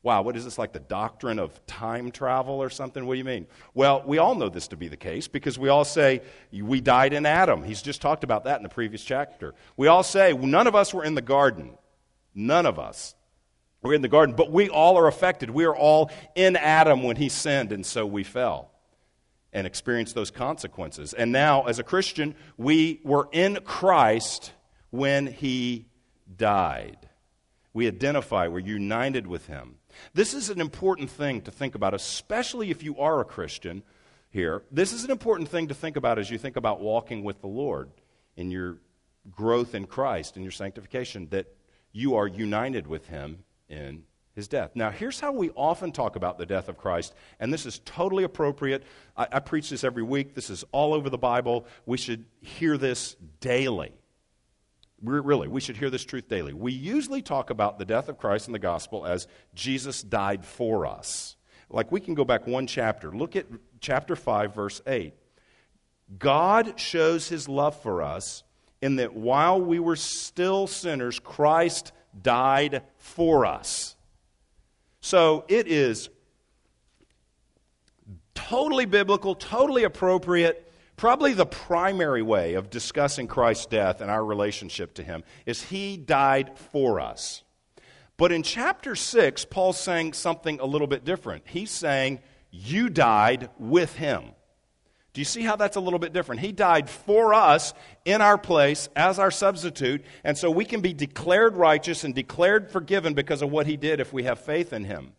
Wow, 0.09 0.23
what 0.23 0.35
is 0.35 0.43
this 0.43 0.57
like 0.57 0.73
the 0.73 0.79
doctrine 0.79 1.37
of 1.37 1.63
time 1.67 2.09
travel 2.09 2.55
or 2.55 2.71
something? 2.71 3.05
What 3.05 3.13
do 3.13 3.19
you 3.19 3.23
mean? 3.23 3.45
Well, 3.75 4.01
we 4.07 4.17
all 4.17 4.33
know 4.33 4.49
this 4.49 4.69
to 4.69 4.75
be 4.75 4.87
the 4.87 4.97
case 4.97 5.27
because 5.27 5.59
we 5.59 5.69
all 5.69 5.85
say 5.85 6.23
we 6.51 6.81
died 6.81 7.13
in 7.13 7.27
Adam. 7.27 7.63
He's 7.63 7.83
just 7.83 8.01
talked 8.01 8.23
about 8.23 8.45
that 8.45 8.57
in 8.57 8.63
the 8.63 8.69
previous 8.69 9.03
chapter. 9.03 9.53
We 9.77 9.85
all 9.85 10.01
say 10.01 10.33
none 10.33 10.65
of 10.65 10.73
us 10.73 10.95
were 10.95 11.03
in 11.03 11.13
the 11.13 11.21
garden. 11.21 11.77
None 12.33 12.65
of 12.65 12.79
us 12.79 13.13
were 13.83 13.93
in 13.93 14.01
the 14.01 14.07
garden, 14.07 14.33
but 14.35 14.51
we 14.51 14.67
all 14.67 14.97
are 14.97 15.05
affected. 15.05 15.51
We 15.51 15.65
are 15.65 15.75
all 15.75 16.09
in 16.33 16.55
Adam 16.55 17.03
when 17.03 17.17
he 17.17 17.29
sinned, 17.29 17.71
and 17.71 17.85
so 17.85 18.03
we 18.07 18.23
fell 18.23 18.71
and 19.53 19.67
experienced 19.67 20.15
those 20.15 20.31
consequences. 20.31 21.13
And 21.13 21.31
now, 21.31 21.65
as 21.65 21.77
a 21.77 21.83
Christian, 21.83 22.33
we 22.57 22.99
were 23.03 23.29
in 23.31 23.59
Christ 23.63 24.53
when 24.89 25.27
he 25.27 25.85
died. 26.35 26.97
We 27.73 27.85
identify, 27.85 28.47
we're 28.47 28.57
united 28.57 29.27
with 29.27 29.45
him. 29.45 29.75
This 30.13 30.33
is 30.33 30.49
an 30.49 30.61
important 30.61 31.09
thing 31.09 31.41
to 31.41 31.51
think 31.51 31.75
about, 31.75 31.93
especially 31.93 32.71
if 32.71 32.83
you 32.83 32.97
are 32.97 33.19
a 33.19 33.25
Christian 33.25 33.83
here. 34.29 34.63
This 34.71 34.93
is 34.93 35.03
an 35.03 35.11
important 35.11 35.49
thing 35.49 35.67
to 35.67 35.73
think 35.73 35.95
about 35.95 36.19
as 36.19 36.29
you 36.29 36.37
think 36.37 36.55
about 36.55 36.81
walking 36.81 37.23
with 37.23 37.41
the 37.41 37.47
Lord 37.47 37.89
in 38.35 38.51
your 38.51 38.77
growth 39.31 39.75
in 39.75 39.85
Christ, 39.85 40.37
in 40.37 40.43
your 40.43 40.51
sanctification, 40.51 41.27
that 41.31 41.47
you 41.91 42.15
are 42.15 42.27
united 42.27 42.87
with 42.87 43.07
Him 43.07 43.43
in 43.67 44.03
His 44.35 44.47
death. 44.47 44.71
Now, 44.75 44.91
here's 44.91 45.19
how 45.19 45.31
we 45.31 45.49
often 45.51 45.91
talk 45.91 46.15
about 46.15 46.37
the 46.37 46.45
death 46.45 46.69
of 46.69 46.77
Christ, 46.77 47.13
and 47.39 47.51
this 47.51 47.65
is 47.65 47.79
totally 47.85 48.23
appropriate. 48.23 48.83
I, 49.17 49.27
I 49.33 49.39
preach 49.39 49.69
this 49.69 49.83
every 49.83 50.03
week, 50.03 50.35
this 50.35 50.49
is 50.49 50.63
all 50.71 50.93
over 50.93 51.09
the 51.09 51.17
Bible. 51.17 51.65
We 51.85 51.97
should 51.97 52.25
hear 52.39 52.77
this 52.77 53.15
daily. 53.41 53.91
We're, 55.01 55.21
really, 55.21 55.47
we 55.47 55.61
should 55.61 55.77
hear 55.77 55.89
this 55.89 56.03
truth 56.03 56.27
daily. 56.27 56.53
We 56.53 56.73
usually 56.73 57.21
talk 57.21 57.49
about 57.49 57.79
the 57.79 57.85
death 57.85 58.09
of 58.09 58.17
Christ 58.17 58.47
in 58.47 58.53
the 58.53 58.59
gospel 58.59 59.05
as 59.05 59.27
Jesus 59.53 60.01
died 60.01 60.45
for 60.45 60.85
us. 60.85 61.35
Like 61.69 61.91
we 61.91 61.99
can 61.99 62.15
go 62.15 62.25
back 62.25 62.47
one 62.47 62.67
chapter. 62.67 63.11
Look 63.11 63.35
at 63.35 63.45
chapter 63.79 64.15
5, 64.15 64.53
verse 64.53 64.81
8. 64.85 65.13
God 66.17 66.79
shows 66.79 67.29
his 67.29 67.47
love 67.47 67.79
for 67.81 68.01
us 68.01 68.43
in 68.81 68.95
that 68.97 69.13
while 69.13 69.61
we 69.61 69.79
were 69.79 69.95
still 69.95 70.65
sinners, 70.67 71.19
Christ 71.19 71.91
died 72.19 72.83
for 72.97 73.45
us. 73.45 73.95
So 75.01 75.45
it 75.47 75.67
is 75.67 76.09
totally 78.33 78.85
biblical, 78.85 79.35
totally 79.35 79.83
appropriate 79.83 80.68
Probably 80.99 81.31
the 81.31 81.45
primary 81.45 82.21
way 82.21 82.55
of 82.55 82.69
discussing 82.69 83.27
Christ's 83.27 83.67
death 83.67 84.01
and 84.01 84.11
our 84.11 84.21
relationship 84.21 84.95
to 84.95 85.03
him 85.03 85.23
is 85.45 85.63
he 85.63 85.95
died 85.95 86.59
for 86.73 86.99
us. 86.99 87.41
But 88.17 88.33
in 88.33 88.43
chapter 88.43 88.97
6, 88.97 89.45
Paul's 89.45 89.79
saying 89.79 90.11
something 90.11 90.59
a 90.59 90.65
little 90.65 90.87
bit 90.87 91.05
different. 91.05 91.43
He's 91.47 91.71
saying, 91.71 92.19
You 92.51 92.89
died 92.89 93.49
with 93.57 93.95
him. 93.95 94.31
Do 95.13 95.21
you 95.21 95.25
see 95.25 95.41
how 95.41 95.55
that's 95.55 95.77
a 95.77 95.79
little 95.79 95.99
bit 95.99 96.11
different? 96.11 96.41
He 96.41 96.51
died 96.51 96.89
for 96.89 97.33
us 97.33 97.73
in 98.03 98.21
our 98.21 98.37
place 98.37 98.89
as 98.93 99.19
our 99.19 99.31
substitute, 99.31 100.03
and 100.25 100.37
so 100.37 100.51
we 100.51 100.65
can 100.65 100.81
be 100.81 100.91
declared 100.91 101.55
righteous 101.55 102.03
and 102.03 102.13
declared 102.13 102.71
forgiven 102.71 103.13
because 103.13 103.41
of 103.41 103.49
what 103.49 103.67
he 103.67 103.77
did 103.77 104.01
if 104.01 104.11
we 104.11 104.23
have 104.23 104.41
faith 104.41 104.73
in 104.73 104.83
him 104.83 105.13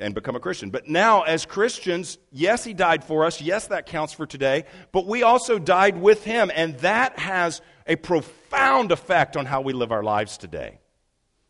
and 0.00 0.14
become 0.14 0.36
a 0.36 0.40
Christian. 0.40 0.70
But 0.70 0.88
now, 0.88 1.22
as 1.22 1.46
Christians, 1.46 2.18
yes, 2.32 2.64
He 2.64 2.74
died 2.74 3.04
for 3.04 3.24
us. 3.24 3.40
Yes, 3.40 3.68
that 3.68 3.86
counts 3.86 4.12
for 4.12 4.26
today. 4.26 4.64
But 4.92 5.06
we 5.06 5.22
also 5.22 5.58
died 5.58 6.00
with 6.00 6.24
Him, 6.24 6.50
and 6.54 6.78
that 6.78 7.18
has 7.18 7.60
a 7.86 7.96
profound 7.96 8.92
effect 8.92 9.36
on 9.36 9.46
how 9.46 9.60
we 9.60 9.72
live 9.72 9.92
our 9.92 10.02
lives 10.02 10.38
today. 10.38 10.80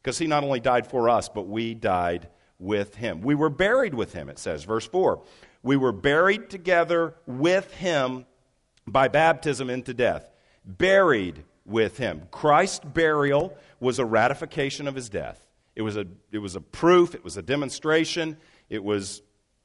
Because 0.03 0.19
He 0.19 0.27
not 0.27 0.45
only 0.45 0.61
died 0.61 0.87
for 0.87 1.09
us, 1.09 1.29
but 1.29 1.47
we 1.47 1.75
died 1.75 2.29
with 2.59 2.95
Him. 2.95 3.21
We 3.23 3.35
were 3.35 3.51
buried 3.51 3.95
with 3.95 4.13
Him, 4.13 4.29
it 4.29 4.39
says, 4.39 4.65
verse 4.65 4.87
4. 4.87 5.23
We 5.63 5.77
were 5.77 5.93
buried 5.93 6.51
together 6.51 7.15
with 7.27 7.73
Him 7.75 8.27
by 8.87 9.09
baptism 9.09 9.71
into 9.71 9.95
death. 9.95 10.31
Buried 10.65 11.45
with 11.65 11.99
Him. 11.99 12.23
Christ's 12.31 12.85
burial 12.85 13.57
was 13.79 13.99
a 13.99 14.05
ratification 14.05 14.89
of 14.89 14.95
His 14.95 15.09
death. 15.09 15.47
It 15.81 15.83
was 15.83 15.97
a, 15.97 16.05
it 16.31 16.41
was 16.41 16.57
a 16.57 16.61
proof, 16.61 17.15
it 17.15 17.25
was 17.25 17.39
a 17.39 17.43
demonstration, 17.43 18.37
it 18.69 18.85
was 18.85 19.23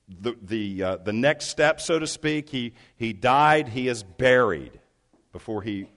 the, 0.08 0.34
the, 0.42 0.82
uh, 0.82 0.96
the 0.96 1.12
next 1.12 1.48
step, 1.48 1.82
so 1.82 2.00
to 2.00 2.08
speak. 2.08 2.48
He, 2.48 2.72
he 2.96 3.12
died, 3.12 3.68
he 3.68 3.90
is 3.90 4.02
buried 4.02 4.80
before 5.34 5.62
he 5.62 5.90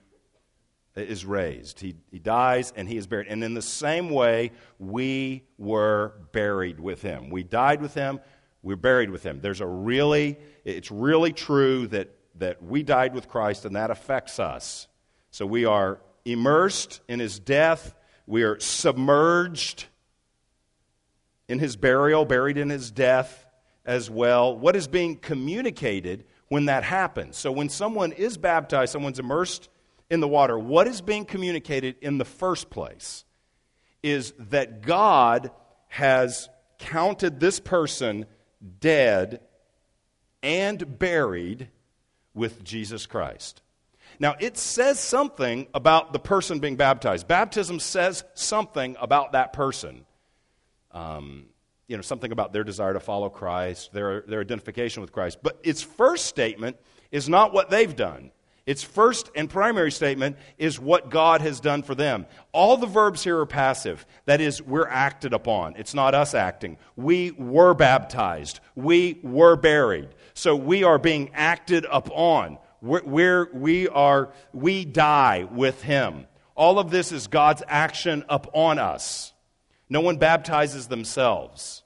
is 0.93 1.23
raised. 1.23 1.79
He, 1.79 1.95
he 2.11 2.19
dies 2.19 2.73
and 2.75 2.85
he 2.85 2.97
is 2.97 3.07
buried. 3.07 3.27
And 3.27 3.41
in 3.45 3.53
the 3.53 3.61
same 3.61 4.09
way, 4.09 4.51
we 4.77 5.45
were 5.57 6.15
buried 6.33 6.81
with 6.81 7.01
him. 7.01 7.29
We 7.29 7.43
died 7.43 7.81
with 7.81 7.93
him, 7.93 8.19
we're 8.61 8.75
buried 8.75 9.11
with 9.11 9.23
him. 9.23 9.39
There's 9.39 9.61
a 9.61 9.67
really, 9.67 10.37
it's 10.65 10.91
really 10.91 11.31
true 11.31 11.87
that, 11.87 12.13
that 12.35 12.61
we 12.61 12.83
died 12.83 13.15
with 13.15 13.29
Christ 13.29 13.63
and 13.63 13.77
that 13.77 13.89
affects 13.89 14.37
us. 14.37 14.89
So 15.31 15.45
we 15.45 15.63
are 15.63 16.01
immersed 16.25 16.99
in 17.07 17.21
his 17.21 17.39
death, 17.39 17.95
we 18.27 18.43
are 18.43 18.59
submerged 18.59 19.85
in 21.49 21.59
his 21.59 21.75
burial, 21.75 22.23
buried 22.23 22.57
in 22.57 22.69
his 22.69 22.91
death 22.91 23.45
as 23.83 24.09
well. 24.09 24.55
What 24.55 24.75
is 24.75 24.87
being 24.87 25.17
communicated 25.17 26.23
when 26.47 26.65
that 26.65 26.83
happens? 26.83 27.35
So, 27.35 27.51
when 27.51 27.67
someone 27.67 28.13
is 28.13 28.37
baptized, 28.37 28.93
someone's 28.93 29.19
immersed 29.19 29.67
in 30.09 30.21
the 30.21 30.27
water, 30.27 30.57
what 30.57 30.87
is 30.87 31.01
being 31.01 31.25
communicated 31.25 31.95
in 32.01 32.17
the 32.19 32.25
first 32.25 32.69
place 32.69 33.25
is 34.01 34.33
that 34.37 34.81
God 34.81 35.51
has 35.87 36.49
counted 36.77 37.39
this 37.39 37.59
person 37.59 38.25
dead 38.79 39.41
and 40.41 40.97
buried 40.97 41.69
with 42.33 42.63
Jesus 42.63 43.05
Christ. 43.05 43.61
Now, 44.19 44.35
it 44.39 44.57
says 44.57 44.99
something 44.99 45.67
about 45.73 46.13
the 46.13 46.19
person 46.19 46.59
being 46.59 46.75
baptized. 46.75 47.27
Baptism 47.27 47.79
says 47.79 48.23
something 48.33 48.95
about 48.99 49.33
that 49.33 49.53
person 49.53 50.05
um, 50.91 51.45
you 51.87 51.95
know, 51.95 52.01
something 52.01 52.31
about 52.31 52.53
their 52.53 52.63
desire 52.63 52.93
to 52.93 52.99
follow 52.99 53.29
Christ, 53.29 53.91
their, 53.93 54.21
their 54.21 54.41
identification 54.41 55.01
with 55.01 55.11
Christ. 55.11 55.39
But 55.41 55.59
its 55.63 55.81
first 55.81 56.27
statement 56.27 56.77
is 57.11 57.27
not 57.27 57.51
what 57.51 57.69
they've 57.69 57.95
done. 57.95 58.31
Its 58.69 58.83
first 58.83 59.31
and 59.35 59.49
primary 59.49 59.91
statement 59.91 60.37
is 60.59 60.79
what 60.79 61.09
God 61.09 61.41
has 61.41 61.59
done 61.59 61.81
for 61.81 61.95
them. 61.95 62.27
All 62.51 62.77
the 62.77 62.85
verbs 62.85 63.23
here 63.23 63.39
are 63.39 63.47
passive. 63.47 64.05
That 64.25 64.41
is, 64.41 64.61
we're 64.61 64.87
acted 64.87 65.33
upon. 65.33 65.75
It's 65.75 65.95
not 65.95 66.13
us 66.13 66.35
acting. 66.35 66.77
We 66.95 67.31
were 67.31 67.73
baptized. 67.73 68.59
We 68.75 69.19
were 69.23 69.55
buried. 69.55 70.09
So 70.35 70.55
we 70.55 70.83
are 70.83 70.99
being 70.99 71.31
acted 71.33 71.87
upon. 71.91 72.59
We're, 72.79 73.03
we're, 73.03 73.49
we 73.51 73.87
are, 73.87 74.31
we 74.53 74.85
die 74.85 75.47
with 75.51 75.81
Him. 75.81 76.27
All 76.53 76.77
of 76.77 76.91
this 76.91 77.11
is 77.11 77.25
God's 77.25 77.63
action 77.67 78.23
upon 78.29 78.77
us. 78.77 79.33
No 79.89 80.01
one 80.01 80.17
baptizes 80.17 80.87
themselves. 80.87 81.83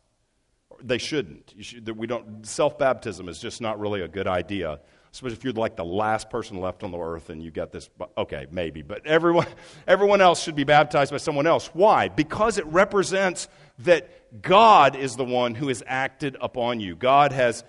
They 0.82 0.98
shouldn't. 0.98 1.54
Should, 1.60 1.90
we 1.98 2.08
don't, 2.08 2.46
self-baptism 2.46 3.30
is 3.30 3.40
just 3.40 3.62
not 3.62 3.80
really 3.80 4.02
a 4.02 4.08
good 4.08 4.28
idea 4.28 4.80
especially 5.14 5.38
if 5.38 5.44
you're 5.44 5.54
like 5.54 5.76
the 5.76 5.86
last 5.86 6.30
person 6.32 6.60
left 6.60 6.84
on 6.84 6.92
the 6.92 6.98
earth 6.98 7.30
and 7.30 7.42
you 7.42 7.52
get 7.52 7.72
this 7.72 7.90
okay 8.18 8.48
maybe 8.52 8.82
but 8.82 9.06
everyone 9.06 9.46
everyone 9.88 10.22
else 10.22 10.42
should 10.42 10.56
be 10.56 10.64
baptized 10.64 11.12
by 11.12 11.18
someone 11.18 11.48
else 11.48 11.68
why 11.74 12.10
because 12.10 12.58
it 12.58 12.66
represents 12.66 13.48
that 13.80 14.42
god 14.42 14.96
is 14.96 15.16
the 15.16 15.24
one 15.24 15.54
who 15.54 15.68
has 15.68 15.84
acted 15.86 16.36
upon 16.42 16.80
you 16.80 16.96
god 16.96 17.32
has 17.32 17.64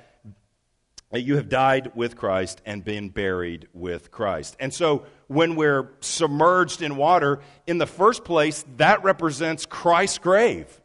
you 1.21 1.37
have 1.37 1.49
died 1.49 1.93
with 1.95 2.17
Christ 2.17 2.61
and 2.65 2.85
been 2.85 3.09
buried 3.09 3.69
with 3.73 4.11
Christ. 4.11 4.57
And 4.59 4.73
so 4.73 5.05
when 5.29 5.57
we're 5.57 5.91
submerged 6.01 6.83
in 6.83 6.97
water, 6.97 7.41
in 7.67 7.79
the 7.79 7.87
first 7.87 8.25
place, 8.25 8.65
that 8.77 9.05
represents 9.05 9.67
Christ's 9.67 10.19
grave. 10.19 10.81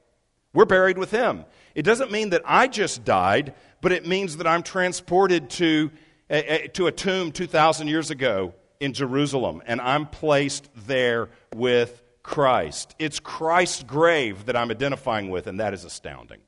We're 0.53 0.65
buried 0.65 0.97
with 0.97 1.11
him. 1.11 1.45
It 1.75 1.83
doesn't 1.83 2.11
mean 2.11 2.31
that 2.31 2.41
I 2.45 2.67
just 2.67 3.05
died, 3.05 3.53
but 3.81 3.91
it 3.91 4.07
means 4.07 4.37
that 4.37 4.47
I'm 4.47 4.63
transported 4.63 5.49
to 5.51 5.91
eh, 6.29 6.41
eh, 6.45 6.67
to 6.73 6.87
a 6.87 6.91
tomb 6.91 7.31
2,000 7.31 7.87
years 7.87 8.11
ago 8.11 8.53
in 8.79 8.93
Jerusalem, 8.93 9.61
and 9.65 9.81
I'm 9.81 10.07
placed 10.07 10.69
there 10.87 11.29
with 11.55 12.01
Christ. 12.23 12.95
It's 12.99 13.19
Christ's 13.19 13.83
grave 13.83 14.45
that 14.45 14.55
I'm 14.55 14.71
identifying 14.71 15.29
with, 15.29 15.47
and 15.47 15.59
that 15.59 15.73
is 15.73 15.83
astounding. 15.83 16.39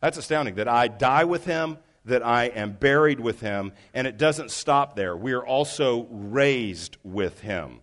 That's 0.00 0.18
astounding 0.18 0.56
that 0.56 0.68
I 0.68 0.88
die 0.88 1.24
with 1.24 1.44
him, 1.44 1.78
that 2.04 2.24
I 2.24 2.44
am 2.46 2.72
buried 2.72 3.20
with 3.20 3.40
him, 3.40 3.72
and 3.94 4.06
it 4.06 4.18
doesn't 4.18 4.50
stop 4.50 4.96
there. 4.96 5.16
We 5.16 5.32
are 5.32 5.46
also 5.46 6.06
raised 6.10 6.96
with 7.02 7.40
him. 7.40 7.80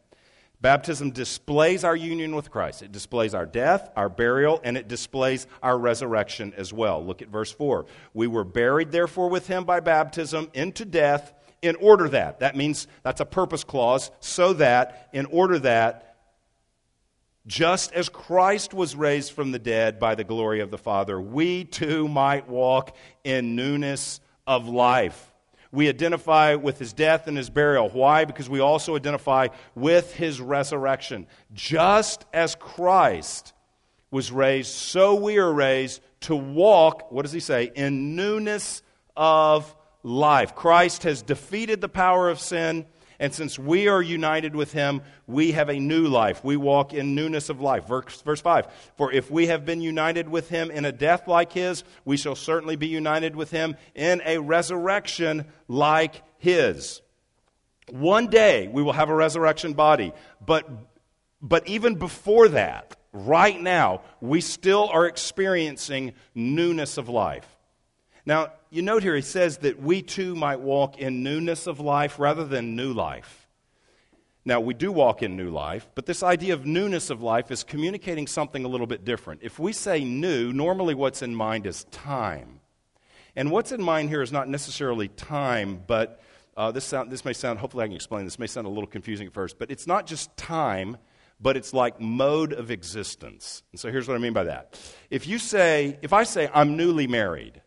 Baptism 0.62 1.12
displays 1.12 1.86
our 1.86 1.96
union 1.96 2.36
with 2.36 2.52
Christ. 2.52 2.82
It 2.82 2.92
displays 2.92 3.34
our 3.34 3.46
death, 3.46 3.90
our 3.96 4.10
burial, 4.10 4.60
and 4.64 4.76
it 4.76 4.90
displays 4.90 5.48
our 5.64 5.78
resurrection 5.78 6.54
as 6.58 6.74
well. 6.74 7.06
Look 7.06 7.22
at 7.22 7.30
verse 7.30 7.52
4. 7.52 7.86
We 8.14 8.28
were 8.28 8.44
buried, 8.44 8.92
therefore, 8.92 9.30
with 9.30 9.48
him 9.48 9.64
by 9.64 9.80
baptism 9.80 10.50
into 10.54 10.84
death, 10.84 11.34
in 11.62 11.76
order 11.76 12.08
that. 12.10 12.40
That 12.40 12.56
means 12.56 12.88
that's 13.04 13.22
a 13.22 13.26
purpose 13.26 13.64
clause, 13.64 14.12
so 14.20 14.54
that, 14.54 15.10
in 15.14 15.26
order 15.28 15.60
that, 15.60 16.09
just 17.48 17.94
as 17.94 18.10
Christ 18.10 18.74
was 18.74 18.96
raised 18.96 19.32
from 19.32 19.52
the 19.52 19.60
dead 19.60 20.00
by 20.00 20.16
the 20.16 20.24
glory 20.24 20.60
of 20.60 20.72
the 20.72 20.78
Father, 20.78 21.20
we 21.20 21.64
too 21.64 22.08
might 22.08 22.48
walk 22.48 22.96
in 23.24 23.56
newness 23.56 24.20
of 24.46 24.68
life. 24.68 25.34
We 25.72 25.88
identify 25.88 26.56
with 26.56 26.80
his 26.80 26.94
death 26.94 27.28
and 27.28 27.38
his 27.38 27.50
burial. 27.50 27.90
Why? 27.90 28.26
Because 28.26 28.50
we 28.50 28.60
also 28.60 28.96
identify 28.96 29.50
with 29.76 30.14
his 30.14 30.42
resurrection. 30.42 31.28
Just 31.54 32.26
as 32.34 32.56
Christ 32.56 33.54
was 34.10 34.32
raised, 34.32 34.72
so 34.72 35.16
we 35.16 35.38
are 35.38 35.54
raised 35.54 36.02
to 36.22 36.36
walk, 36.36 37.12
what 37.12 37.22
does 37.22 37.32
he 37.32 37.40
say? 37.40 37.72
In 37.76 38.16
newness 38.16 38.82
of 39.16 39.76
life. 40.02 40.56
Christ 40.56 41.04
has 41.04 41.22
defeated 41.22 41.82
the 41.82 41.90
power 41.90 42.30
of 42.30 42.40
sin 42.40 42.86
and 43.20 43.34
since 43.34 43.60
we 43.60 43.90
are 43.90 44.02
united 44.02 44.56
with 44.56 44.72
him, 44.72 45.02
we 45.28 45.52
have 45.52 45.68
a 45.68 45.78
new 45.78 46.08
life. 46.08 46.42
We 46.44 46.56
walk 46.56 46.94
in 46.94 47.16
newness 47.16 47.50
of 47.50 47.60
life. 47.60 47.86
Verse, 47.86 48.22
verse 48.22 48.40
5 48.40 48.68
For 48.96 49.12
if 49.12 49.30
we 49.30 49.48
have 49.48 49.66
been 49.66 49.82
united 49.82 50.30
with 50.30 50.48
him 50.48 50.72
in 50.72 50.86
a 50.86 50.92
death 50.92 51.28
like 51.28 51.52
his, 51.52 51.84
we 52.06 52.16
shall 52.16 52.36
certainly 52.36 52.78
be 52.78 52.88
united 52.88 53.36
with 53.36 53.52
him 53.52 53.76
in 53.94 54.22
a 54.26 54.38
resurrection 54.38 55.46
like 55.68 56.24
his. 56.38 57.02
One 57.90 58.28
day 58.28 58.70
we 58.70 58.82
will 58.82 58.94
have 58.94 59.10
a 59.10 59.16
resurrection 59.16 59.74
body, 59.74 60.14
but, 60.46 60.70
but 61.42 61.68
even 61.68 61.96
before 61.96 62.48
that, 62.50 62.96
right 63.12 63.60
now, 63.60 64.02
we 64.22 64.40
still 64.40 64.88
are 64.94 65.06
experiencing 65.06 66.14
newness 66.34 66.98
of 66.98 67.10
life. 67.10 67.48
Now, 68.26 68.54
you 68.70 68.82
note 68.82 69.04
here 69.04 69.16
he 69.16 69.22
says 69.22 69.60
that 69.60 69.82
we 69.82 70.02
too 70.02 70.36
might 70.36 70.60
walk 70.60 70.98
in 71.00 71.24
newness 71.24 71.68
of 71.68 71.80
life 71.80 72.20
rather 72.20 72.46
than 72.46 72.76
new 72.76 72.94
life. 72.94 73.48
Now, 74.46 74.60
we 74.60 74.74
do 74.74 74.92
walk 74.92 75.22
in 75.22 75.36
new 75.36 75.50
life, 75.50 75.88
but 75.96 76.06
this 76.06 76.24
idea 76.24 76.54
of 76.54 76.66
newness 76.66 77.10
of 77.10 77.22
life 77.22 77.52
is 77.52 77.64
communicating 77.64 78.26
something 78.26 78.64
a 78.64 78.68
little 78.68 78.88
bit 78.88 79.04
different. 79.04 79.42
If 79.44 79.60
we 79.60 79.74
say 79.74 80.04
new, 80.04 80.54
normally 80.54 80.96
what's 80.96 81.22
in 81.22 81.36
mind 81.36 81.66
is 81.66 81.84
time. 81.86 82.62
And 83.36 83.52
what's 83.52 83.72
in 83.72 83.82
mind 83.82 84.10
here 84.10 84.22
is 84.22 84.32
not 84.32 84.48
necessarily 84.48 85.08
time, 85.10 85.84
but 85.86 86.22
uh, 86.58 86.72
this, 86.72 86.86
sound, 86.86 87.12
this 87.12 87.26
may 87.26 87.34
sound, 87.34 87.60
hopefully 87.60 87.84
I 87.84 87.88
can 87.88 87.96
explain 87.96 88.26
this, 88.26 88.40
may 88.40 88.48
sound 88.48 88.66
a 88.66 88.70
little 88.70 88.88
confusing 88.88 89.28
at 89.28 89.34
first, 89.34 89.60
but 89.60 89.70
it's 89.70 89.86
not 89.86 90.08
just 90.08 90.36
time, 90.36 90.98
but 91.40 91.56
it's 91.56 91.74
like 91.74 92.02
mode 92.02 92.54
of 92.54 92.72
existence. 92.72 93.64
And 93.72 93.80
so 93.80 93.92
here's 93.92 94.08
what 94.08 94.16
I 94.16 94.20
mean 94.20 94.34
by 94.34 94.46
that. 94.46 94.80
If 95.10 95.28
you 95.28 95.38
say, 95.38 96.00
if 96.02 96.12
I 96.12 96.24
say, 96.24 96.50
I'm 96.54 96.76
newly 96.76 97.08
married, 97.08 97.62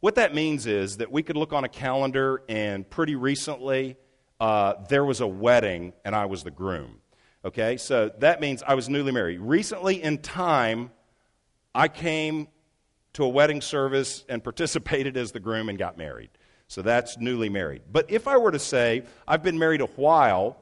what 0.00 0.16
that 0.16 0.34
means 0.34 0.66
is 0.66 0.98
that 0.98 1.10
we 1.10 1.22
could 1.22 1.36
look 1.36 1.52
on 1.52 1.64
a 1.64 1.68
calendar 1.68 2.42
and 2.48 2.88
pretty 2.88 3.14
recently 3.14 3.96
uh, 4.40 4.74
there 4.88 5.04
was 5.04 5.20
a 5.20 5.26
wedding 5.26 5.92
and 6.04 6.14
I 6.14 6.26
was 6.26 6.44
the 6.44 6.50
groom. 6.50 7.00
Okay, 7.44 7.76
so 7.76 8.10
that 8.18 8.40
means 8.40 8.62
I 8.66 8.74
was 8.74 8.88
newly 8.88 9.12
married. 9.12 9.40
Recently 9.40 10.02
in 10.02 10.18
time, 10.18 10.90
I 11.74 11.88
came 11.88 12.48
to 13.12 13.24
a 13.24 13.28
wedding 13.28 13.60
service 13.60 14.24
and 14.28 14.42
participated 14.42 15.16
as 15.16 15.32
the 15.32 15.40
groom 15.40 15.68
and 15.68 15.78
got 15.78 15.96
married. 15.96 16.30
So 16.68 16.82
that's 16.82 17.16
newly 17.18 17.48
married. 17.48 17.82
But 17.90 18.10
if 18.10 18.26
I 18.26 18.36
were 18.36 18.50
to 18.50 18.58
say, 18.58 19.04
I've 19.26 19.42
been 19.42 19.58
married 19.58 19.80
a 19.80 19.86
while 19.86 20.56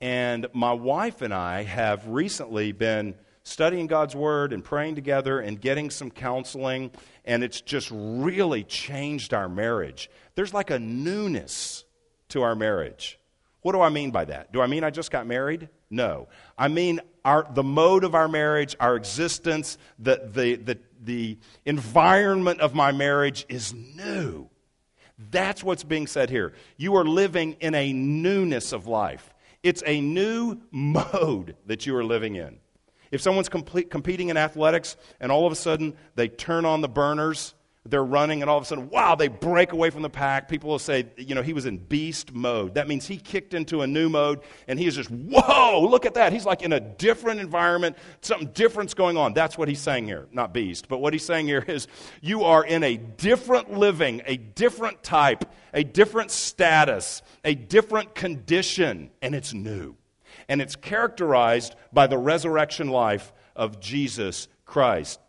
and 0.00 0.46
my 0.52 0.72
wife 0.72 1.22
and 1.22 1.34
I 1.34 1.64
have 1.64 2.06
recently 2.06 2.72
been 2.72 3.14
studying 3.48 3.86
God's 3.86 4.14
Word 4.14 4.52
and 4.52 4.62
praying 4.62 4.94
together 4.94 5.40
and 5.40 5.60
getting 5.60 5.90
some 5.90 6.10
counseling, 6.10 6.90
and 7.24 7.42
it's 7.42 7.60
just 7.60 7.90
really 7.92 8.64
changed 8.64 9.34
our 9.34 9.48
marriage. 9.48 10.10
There's 10.34 10.54
like 10.54 10.70
a 10.70 10.78
newness 10.78 11.84
to 12.28 12.42
our 12.42 12.54
marriage. 12.54 13.18
What 13.62 13.72
do 13.72 13.80
I 13.80 13.88
mean 13.88 14.10
by 14.10 14.26
that? 14.26 14.52
Do 14.52 14.60
I 14.60 14.66
mean 14.66 14.84
I 14.84 14.90
just 14.90 15.10
got 15.10 15.26
married? 15.26 15.68
No. 15.90 16.28
I 16.56 16.68
mean 16.68 17.00
our, 17.24 17.46
the 17.52 17.62
mode 17.62 18.04
of 18.04 18.14
our 18.14 18.28
marriage, 18.28 18.76
our 18.80 18.96
existence, 18.96 19.78
the, 19.98 20.30
the, 20.32 20.56
the, 20.56 20.78
the 21.02 21.38
environment 21.64 22.60
of 22.60 22.74
my 22.74 22.92
marriage 22.92 23.44
is 23.48 23.74
new. 23.74 24.48
That's 25.30 25.64
what's 25.64 25.84
being 25.84 26.06
said 26.06 26.30
here. 26.30 26.52
You 26.76 26.94
are 26.96 27.04
living 27.04 27.56
in 27.60 27.74
a 27.74 27.92
newness 27.92 28.72
of 28.72 28.86
life. 28.86 29.34
It's 29.62 29.82
a 29.84 30.00
new 30.00 30.60
mode 30.70 31.56
that 31.66 31.84
you 31.86 31.96
are 31.96 32.04
living 32.04 32.36
in. 32.36 32.58
If 33.10 33.20
someone's 33.20 33.48
complete, 33.48 33.90
competing 33.90 34.28
in 34.28 34.36
athletics 34.36 34.96
and 35.20 35.32
all 35.32 35.46
of 35.46 35.52
a 35.52 35.56
sudden 35.56 35.94
they 36.14 36.28
turn 36.28 36.64
on 36.64 36.80
the 36.80 36.88
burners, 36.88 37.54
they're 37.90 38.04
running, 38.04 38.42
and 38.42 38.50
all 38.50 38.58
of 38.58 38.64
a 38.64 38.66
sudden, 38.66 38.90
wow, 38.90 39.14
they 39.14 39.28
break 39.28 39.72
away 39.72 39.90
from 39.90 40.02
the 40.02 40.10
pack, 40.10 40.48
people 40.48 40.70
will 40.70 40.78
say, 40.78 41.06
you 41.16 41.34
know, 41.34 41.42
he 41.42 41.52
was 41.52 41.66
in 41.66 41.78
beast 41.78 42.32
mode. 42.32 42.74
That 42.74 42.88
means 42.88 43.06
he 43.06 43.16
kicked 43.16 43.54
into 43.54 43.82
a 43.82 43.86
new 43.86 44.08
mode 44.08 44.40
and 44.66 44.78
he 44.78 44.86
is 44.86 44.96
just, 44.96 45.10
whoa, 45.10 45.86
look 45.88 46.04
at 46.04 46.14
that. 46.14 46.32
He's 46.32 46.44
like 46.44 46.62
in 46.62 46.72
a 46.72 46.80
different 46.80 47.40
environment, 47.40 47.96
something 48.20 48.48
different's 48.48 48.94
going 48.94 49.16
on. 49.16 49.32
That's 49.32 49.56
what 49.56 49.68
he's 49.68 49.80
saying 49.80 50.06
here. 50.06 50.26
Not 50.32 50.52
beast, 50.52 50.88
but 50.88 50.98
what 50.98 51.12
he's 51.12 51.24
saying 51.24 51.46
here 51.46 51.64
is 51.66 51.88
you 52.20 52.44
are 52.44 52.64
in 52.64 52.82
a 52.82 52.96
different 52.96 53.72
living, 53.72 54.22
a 54.26 54.36
different 54.36 55.02
type, 55.02 55.44
a 55.72 55.82
different 55.82 56.30
status, 56.30 57.22
a 57.44 57.54
different 57.54 58.14
condition, 58.14 59.10
and 59.22 59.34
it's 59.34 59.54
new 59.54 59.96
and 60.48 60.62
it's 60.62 60.76
characterized 60.76 61.74
by 61.92 62.06
the 62.06 62.18
resurrection 62.18 62.88
life 62.88 63.32
of 63.54 63.80
Jesus 63.80 64.48
Christ. 64.64 65.20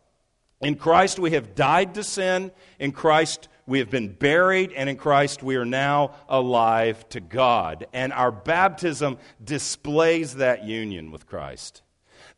In 0.61 0.75
Christ, 0.75 1.19
we 1.19 1.31
have 1.31 1.55
died 1.55 1.95
to 1.95 2.03
sin. 2.03 2.51
In 2.79 2.91
Christ, 2.91 3.47
we 3.65 3.79
have 3.79 3.89
been 3.89 4.09
buried. 4.09 4.73
And 4.73 4.89
in 4.89 4.97
Christ, 4.97 5.41
we 5.41 5.55
are 5.55 5.65
now 5.65 6.15
alive 6.27 7.07
to 7.09 7.21
God. 7.21 7.87
And 7.93 8.11
our 8.11 8.31
baptism 8.31 9.17
displays 9.43 10.35
that 10.35 10.65
union 10.65 11.11
with 11.11 11.27
Christ. 11.27 11.81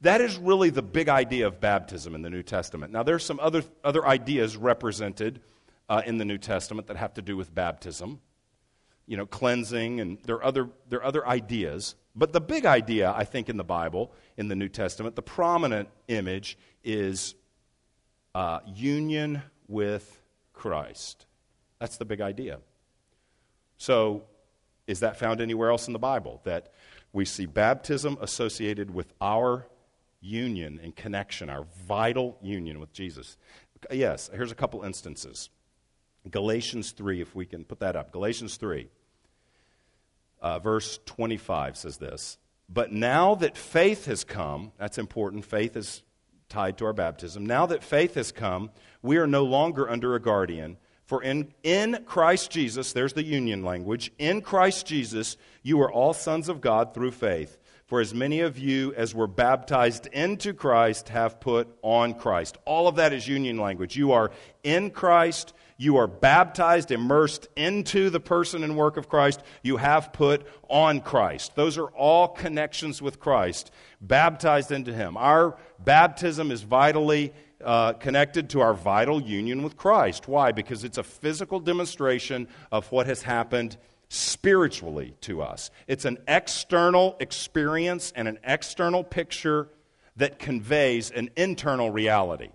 That 0.01 0.21
is 0.21 0.37
really 0.37 0.69
the 0.69 0.81
big 0.81 1.09
idea 1.09 1.47
of 1.47 1.59
baptism 1.59 2.15
in 2.15 2.21
the 2.21 2.29
New 2.29 2.43
Testament. 2.43 2.91
Now, 2.91 3.03
there 3.03 3.15
are 3.15 3.19
some 3.19 3.39
other, 3.39 3.63
other 3.83 4.05
ideas 4.05 4.57
represented 4.57 5.41
uh, 5.89 6.01
in 6.05 6.17
the 6.17 6.25
New 6.25 6.37
Testament 6.37 6.87
that 6.87 6.97
have 6.97 7.13
to 7.15 7.21
do 7.21 7.35
with 7.35 7.53
baptism, 7.53 8.19
you 9.11 9.17
know, 9.17 9.25
cleansing, 9.25 9.99
and 9.99 10.17
there 10.23 10.37
are 10.37 10.43
other, 10.45 10.69
there 10.87 10.99
are 10.99 11.03
other 11.03 11.27
ideas. 11.27 11.95
But 12.15 12.31
the 12.31 12.39
big 12.39 12.65
idea, 12.65 13.11
I 13.13 13.25
think, 13.25 13.49
in 13.49 13.57
the 13.57 13.63
Bible, 13.65 14.13
in 14.37 14.47
the 14.47 14.55
New 14.55 14.69
Testament, 14.69 15.17
the 15.17 15.21
prominent 15.21 15.89
image 16.07 16.57
is 16.81 17.35
uh, 18.33 18.59
union 18.65 19.41
with 19.67 20.21
Christ. 20.53 21.25
That's 21.77 21.97
the 21.97 22.05
big 22.05 22.21
idea. 22.21 22.59
So, 23.75 24.23
is 24.87 25.01
that 25.01 25.19
found 25.19 25.41
anywhere 25.41 25.71
else 25.71 25.87
in 25.87 25.93
the 25.93 25.99
Bible? 25.99 26.39
That 26.45 26.71
we 27.11 27.25
see 27.25 27.45
baptism 27.45 28.17
associated 28.21 28.93
with 28.93 29.11
our 29.19 29.67
union 30.21 30.79
and 30.81 30.95
connection, 30.95 31.49
our 31.49 31.65
vital 31.85 32.37
union 32.41 32.79
with 32.79 32.93
Jesus. 32.93 33.35
Yes, 33.91 34.29
here's 34.33 34.53
a 34.53 34.55
couple 34.55 34.83
instances. 34.83 35.49
Galatians 36.29 36.91
3, 36.91 37.19
if 37.19 37.35
we 37.35 37.45
can 37.45 37.65
put 37.65 37.81
that 37.81 37.97
up. 37.97 38.13
Galatians 38.13 38.55
3 38.55 38.87
uh, 40.41 40.59
verse 40.59 40.99
25 41.05 41.77
says 41.77 41.97
this 41.97 42.37
But 42.69 42.91
now 42.91 43.35
that 43.35 43.57
faith 43.57 44.05
has 44.05 44.23
come, 44.23 44.71
that's 44.77 44.97
important. 44.97 45.45
Faith 45.45 45.75
is 45.75 46.03
tied 46.49 46.77
to 46.77 46.85
our 46.85 46.93
baptism. 46.93 47.45
Now 47.45 47.65
that 47.67 47.83
faith 47.83 48.15
has 48.15 48.31
come, 48.31 48.71
we 49.01 49.17
are 49.17 49.27
no 49.27 49.43
longer 49.43 49.89
under 49.89 50.15
a 50.15 50.21
guardian. 50.21 50.77
For 51.05 51.21
in, 51.23 51.53
in 51.63 52.03
Christ 52.05 52.51
Jesus, 52.51 52.93
there's 52.93 53.13
the 53.13 53.23
union 53.23 53.63
language, 53.65 54.11
in 54.17 54.41
Christ 54.41 54.85
Jesus, 54.85 55.35
you 55.61 55.81
are 55.81 55.91
all 55.91 56.13
sons 56.13 56.47
of 56.47 56.61
God 56.61 56.93
through 56.93 57.11
faith. 57.11 57.59
For 57.91 57.99
as 57.99 58.13
many 58.13 58.39
of 58.39 58.57
you 58.57 58.93
as 58.93 59.13
were 59.13 59.27
baptized 59.27 60.07
into 60.07 60.53
Christ 60.53 61.09
have 61.09 61.41
put 61.41 61.67
on 61.81 62.13
Christ. 62.13 62.57
All 62.63 62.87
of 62.87 62.95
that 62.95 63.11
is 63.11 63.27
union 63.27 63.57
language. 63.57 63.97
You 63.97 64.13
are 64.13 64.31
in 64.63 64.91
Christ. 64.91 65.51
You 65.75 65.97
are 65.97 66.07
baptized, 66.07 66.91
immersed 66.91 67.49
into 67.57 68.09
the 68.09 68.21
person 68.21 68.63
and 68.63 68.77
work 68.77 68.95
of 68.95 69.09
Christ. 69.09 69.43
You 69.61 69.75
have 69.75 70.13
put 70.13 70.47
on 70.69 71.01
Christ. 71.01 71.57
Those 71.57 71.77
are 71.77 71.87
all 71.87 72.29
connections 72.29 73.01
with 73.01 73.19
Christ, 73.19 73.71
baptized 73.99 74.71
into 74.71 74.93
Him. 74.93 75.17
Our 75.17 75.57
baptism 75.77 76.49
is 76.49 76.61
vitally 76.61 77.33
uh, 77.61 77.91
connected 77.91 78.51
to 78.51 78.61
our 78.61 78.73
vital 78.73 79.21
union 79.21 79.63
with 79.63 79.75
Christ. 79.75 80.29
Why? 80.29 80.53
Because 80.53 80.85
it's 80.85 80.97
a 80.97 81.03
physical 81.03 81.59
demonstration 81.59 82.47
of 82.71 82.89
what 82.89 83.07
has 83.07 83.21
happened 83.21 83.75
spiritually 84.13 85.15
to 85.21 85.41
us. 85.41 85.71
It's 85.87 86.03
an 86.03 86.17
external 86.27 87.15
experience 87.21 88.11
and 88.13 88.27
an 88.27 88.39
external 88.43 89.05
picture 89.05 89.69
that 90.17 90.37
conveys 90.37 91.11
an 91.11 91.29
internal 91.37 91.91
reality 91.91 92.49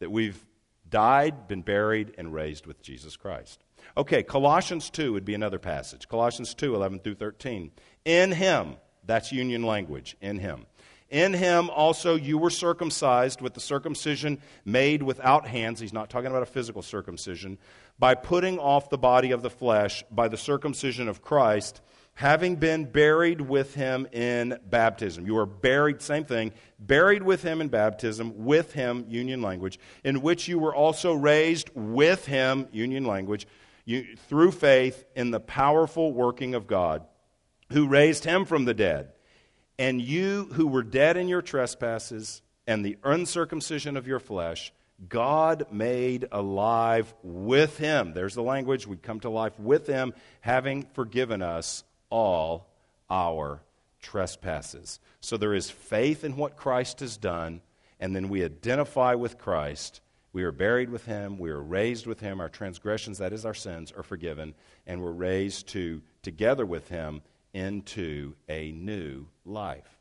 that 0.00 0.10
we've 0.10 0.44
died, 0.90 1.46
been 1.46 1.62
buried, 1.62 2.14
and 2.18 2.34
raised 2.34 2.66
with 2.66 2.82
Jesus 2.82 3.16
Christ. 3.16 3.62
Okay, 3.96 4.24
Colossians 4.24 4.90
2 4.90 5.12
would 5.12 5.24
be 5.24 5.34
another 5.34 5.60
passage. 5.60 6.08
Colossians 6.08 6.54
2 6.54 6.74
11 6.74 6.98
through 6.98 7.14
13. 7.14 7.70
In 8.04 8.32
him, 8.32 8.74
that's 9.06 9.30
union 9.30 9.62
language, 9.62 10.16
in 10.20 10.40
him. 10.40 10.66
In 11.08 11.34
him 11.34 11.70
also 11.70 12.16
you 12.16 12.38
were 12.38 12.50
circumcised 12.50 13.40
with 13.40 13.54
the 13.54 13.60
circumcision 13.60 14.40
made 14.64 15.04
without 15.04 15.46
hands. 15.46 15.78
He's 15.78 15.92
not 15.92 16.10
talking 16.10 16.26
about 16.26 16.42
a 16.42 16.46
physical 16.46 16.82
circumcision. 16.82 17.58
By 17.98 18.14
putting 18.14 18.58
off 18.58 18.90
the 18.90 18.98
body 18.98 19.30
of 19.30 19.42
the 19.42 19.50
flesh 19.50 20.04
by 20.10 20.28
the 20.28 20.36
circumcision 20.36 21.08
of 21.08 21.22
Christ, 21.22 21.80
having 22.14 22.56
been 22.56 22.84
buried 22.84 23.40
with 23.40 23.74
him 23.74 24.06
in 24.12 24.58
baptism. 24.68 25.26
You 25.26 25.38
are 25.38 25.46
buried, 25.46 26.02
same 26.02 26.24
thing, 26.24 26.52
buried 26.78 27.22
with 27.22 27.42
him 27.42 27.60
in 27.60 27.68
baptism, 27.68 28.44
with 28.44 28.72
him, 28.72 29.06
union 29.08 29.42
language, 29.42 29.78
in 30.04 30.22
which 30.22 30.46
you 30.48 30.58
were 30.58 30.74
also 30.74 31.12
raised 31.12 31.70
with 31.74 32.26
him, 32.26 32.68
union 32.72 33.04
language, 33.04 33.46
you, 33.84 34.16
through 34.28 34.52
faith 34.52 35.04
in 35.16 35.30
the 35.30 35.40
powerful 35.40 36.12
working 36.12 36.54
of 36.54 36.66
God, 36.66 37.04
who 37.72 37.88
raised 37.88 38.24
him 38.24 38.44
from 38.44 38.64
the 38.64 38.74
dead 38.74 39.14
and 39.78 40.00
you 40.00 40.48
who 40.52 40.66
were 40.66 40.82
dead 40.82 41.16
in 41.16 41.28
your 41.28 41.42
trespasses 41.42 42.42
and 42.66 42.84
the 42.84 42.96
uncircumcision 43.02 43.96
of 43.96 44.06
your 44.06 44.20
flesh, 44.20 44.72
God 45.08 45.66
made 45.70 46.28
alive 46.30 47.12
with 47.22 47.78
him. 47.78 48.12
There's 48.12 48.34
the 48.34 48.42
language. 48.42 48.86
We 48.86 48.96
come 48.96 49.20
to 49.20 49.30
life 49.30 49.58
with 49.58 49.86
him, 49.86 50.14
having 50.40 50.86
forgiven 50.94 51.42
us 51.42 51.84
all 52.10 52.68
our 53.10 53.60
trespasses. 54.00 55.00
So 55.20 55.36
there 55.36 55.54
is 55.54 55.70
faith 55.70 56.24
in 56.24 56.36
what 56.36 56.56
Christ 56.56 57.00
has 57.00 57.16
done, 57.16 57.60
and 57.98 58.14
then 58.14 58.28
we 58.28 58.44
identify 58.44 59.14
with 59.14 59.38
Christ. 59.38 60.00
We 60.32 60.44
are 60.44 60.52
buried 60.52 60.90
with 60.90 61.06
him, 61.06 61.38
we 61.38 61.50
are 61.50 61.62
raised 61.62 62.06
with 62.06 62.20
him, 62.20 62.40
our 62.40 62.48
transgressions, 62.48 63.18
that 63.18 63.32
is 63.32 63.44
our 63.44 63.54
sins, 63.54 63.92
are 63.92 64.02
forgiven, 64.02 64.54
and 64.86 65.00
we're 65.00 65.12
raised 65.12 65.68
to 65.68 66.02
together 66.22 66.66
with 66.66 66.88
him 66.88 67.22
into 67.52 68.34
a 68.48 68.72
new 68.72 69.26
life. 69.44 69.98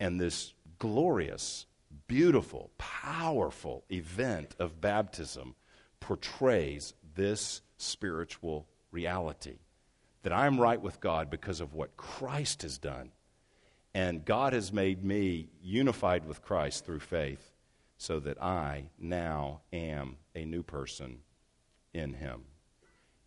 And 0.00 0.20
this 0.20 0.52
glorious, 0.78 1.66
beautiful, 2.08 2.70
powerful 2.78 3.84
event 3.90 4.54
of 4.58 4.80
baptism 4.80 5.54
portrays 6.00 6.94
this 7.14 7.62
spiritual 7.76 8.66
reality 8.90 9.58
that 10.22 10.32
I'm 10.32 10.60
right 10.60 10.80
with 10.80 11.00
God 11.00 11.30
because 11.30 11.60
of 11.60 11.74
what 11.74 11.96
Christ 11.96 12.62
has 12.62 12.78
done. 12.78 13.10
And 13.94 14.24
God 14.24 14.52
has 14.52 14.72
made 14.72 15.04
me 15.04 15.48
unified 15.60 16.26
with 16.26 16.42
Christ 16.42 16.84
through 16.84 17.00
faith 17.00 17.52
so 17.98 18.18
that 18.20 18.42
I 18.42 18.86
now 18.98 19.60
am 19.72 20.16
a 20.34 20.44
new 20.44 20.62
person 20.62 21.18
in 21.92 22.14
Him. 22.14 22.42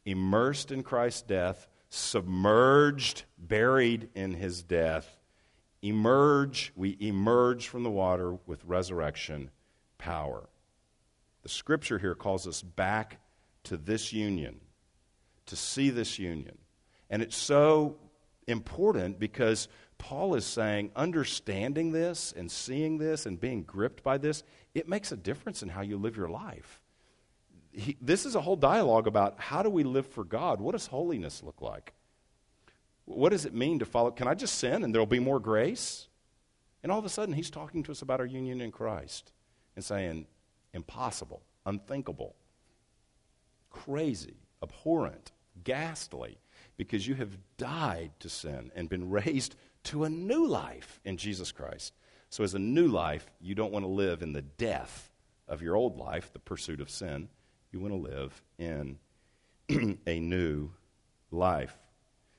Immersed 0.05 0.71
in 0.71 0.83
Christ's 0.83 1.21
death, 1.21 1.67
submerged, 1.89 3.23
buried 3.37 4.09
in 4.15 4.33
his 4.33 4.63
death, 4.63 5.17
emerge, 5.81 6.71
we 6.75 6.97
emerge 6.99 7.67
from 7.67 7.83
the 7.83 7.89
water 7.89 8.37
with 8.45 8.63
resurrection 8.65 9.51
power. 9.97 10.49
The 11.43 11.49
scripture 11.49 11.99
here 11.99 12.15
calls 12.15 12.47
us 12.47 12.61
back 12.61 13.19
to 13.63 13.77
this 13.77 14.11
union, 14.13 14.59
to 15.47 15.55
see 15.55 15.89
this 15.89 16.17
union. 16.17 16.57
And 17.09 17.21
it's 17.21 17.37
so 17.37 17.97
important 18.47 19.19
because 19.19 19.67
Paul 19.97 20.35
is 20.35 20.45
saying 20.45 20.91
understanding 20.95 21.91
this 21.91 22.33
and 22.35 22.51
seeing 22.51 22.97
this 22.97 23.25
and 23.25 23.39
being 23.39 23.63
gripped 23.63 24.03
by 24.03 24.17
this, 24.17 24.43
it 24.73 24.87
makes 24.87 25.11
a 25.11 25.17
difference 25.17 25.63
in 25.63 25.69
how 25.69 25.81
you 25.81 25.97
live 25.97 26.17
your 26.17 26.29
life 26.29 26.81
he, 27.75 27.97
this 28.01 28.25
is 28.25 28.35
a 28.35 28.41
whole 28.41 28.55
dialogue 28.55 29.07
about 29.07 29.39
how 29.39 29.61
do 29.61 29.69
we 29.69 29.83
live 29.83 30.07
for 30.07 30.23
God? 30.23 30.61
What 30.61 30.71
does 30.71 30.87
holiness 30.87 31.43
look 31.43 31.61
like? 31.61 31.93
What 33.05 33.29
does 33.29 33.45
it 33.45 33.53
mean 33.53 33.79
to 33.79 33.85
follow? 33.85 34.11
Can 34.11 34.27
I 34.27 34.33
just 34.33 34.55
sin 34.55 34.83
and 34.83 34.93
there'll 34.93 35.05
be 35.05 35.19
more 35.19 35.39
grace? 35.39 36.07
And 36.83 36.91
all 36.91 36.99
of 36.99 37.05
a 37.05 37.09
sudden, 37.09 37.33
he's 37.33 37.49
talking 37.49 37.83
to 37.83 37.91
us 37.91 38.01
about 38.01 38.19
our 38.19 38.25
union 38.25 38.61
in 38.61 38.71
Christ 38.71 39.31
and 39.75 39.83
saying, 39.83 40.27
impossible, 40.73 41.41
unthinkable, 41.65 42.35
crazy, 43.71 44.35
abhorrent, 44.61 45.31
ghastly, 45.63 46.37
because 46.77 47.07
you 47.07 47.15
have 47.15 47.37
died 47.57 48.11
to 48.19 48.29
sin 48.29 48.71
and 48.75 48.89
been 48.89 49.09
raised 49.09 49.55
to 49.85 50.03
a 50.03 50.09
new 50.09 50.45
life 50.45 50.99
in 51.05 51.17
Jesus 51.17 51.51
Christ. 51.51 51.93
So, 52.29 52.43
as 52.43 52.53
a 52.53 52.59
new 52.59 52.87
life, 52.87 53.31
you 53.39 53.55
don't 53.55 53.71
want 53.71 53.83
to 53.83 53.89
live 53.89 54.21
in 54.21 54.33
the 54.33 54.41
death 54.41 55.11
of 55.47 55.61
your 55.61 55.75
old 55.75 55.97
life, 55.97 56.33
the 56.33 56.39
pursuit 56.39 56.81
of 56.81 56.89
sin. 56.89 57.29
You 57.71 57.79
want 57.79 57.93
to 57.93 58.11
live 58.11 58.43
in 58.57 58.97
a 60.07 60.19
new 60.19 60.71
life. 61.31 61.77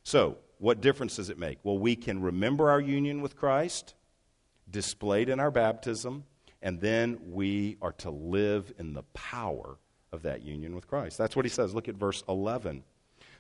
So, 0.03 0.39
what 0.59 0.81
difference 0.81 1.17
does 1.17 1.31
it 1.31 1.39
make? 1.39 1.59
Well, 1.63 1.79
we 1.79 1.97
can 1.97 2.23
remember 2.23 2.71
our 2.71 2.81
union 2.81 3.21
with 3.21 3.37
Christ, 3.37 3.95
displayed 4.71 5.29
in 5.29 5.41
our 5.41 5.51
baptism, 5.51 6.25
and 6.63 6.81
then 6.81 7.19
we 7.31 7.77
are 7.83 7.93
to 7.93 8.11
live 8.11 8.73
in 8.79 8.95
the 8.95 9.03
power 9.15 9.79
of 10.13 10.23
that 10.23 10.43
union 10.43 10.75
with 10.75 10.89
Christ. 10.89 11.19
That's 11.19 11.37
what 11.37 11.45
he 11.45 11.51
says. 11.51 11.75
Look 11.75 11.89
at 11.89 11.95
verse 11.95 12.25
11. 12.29 12.85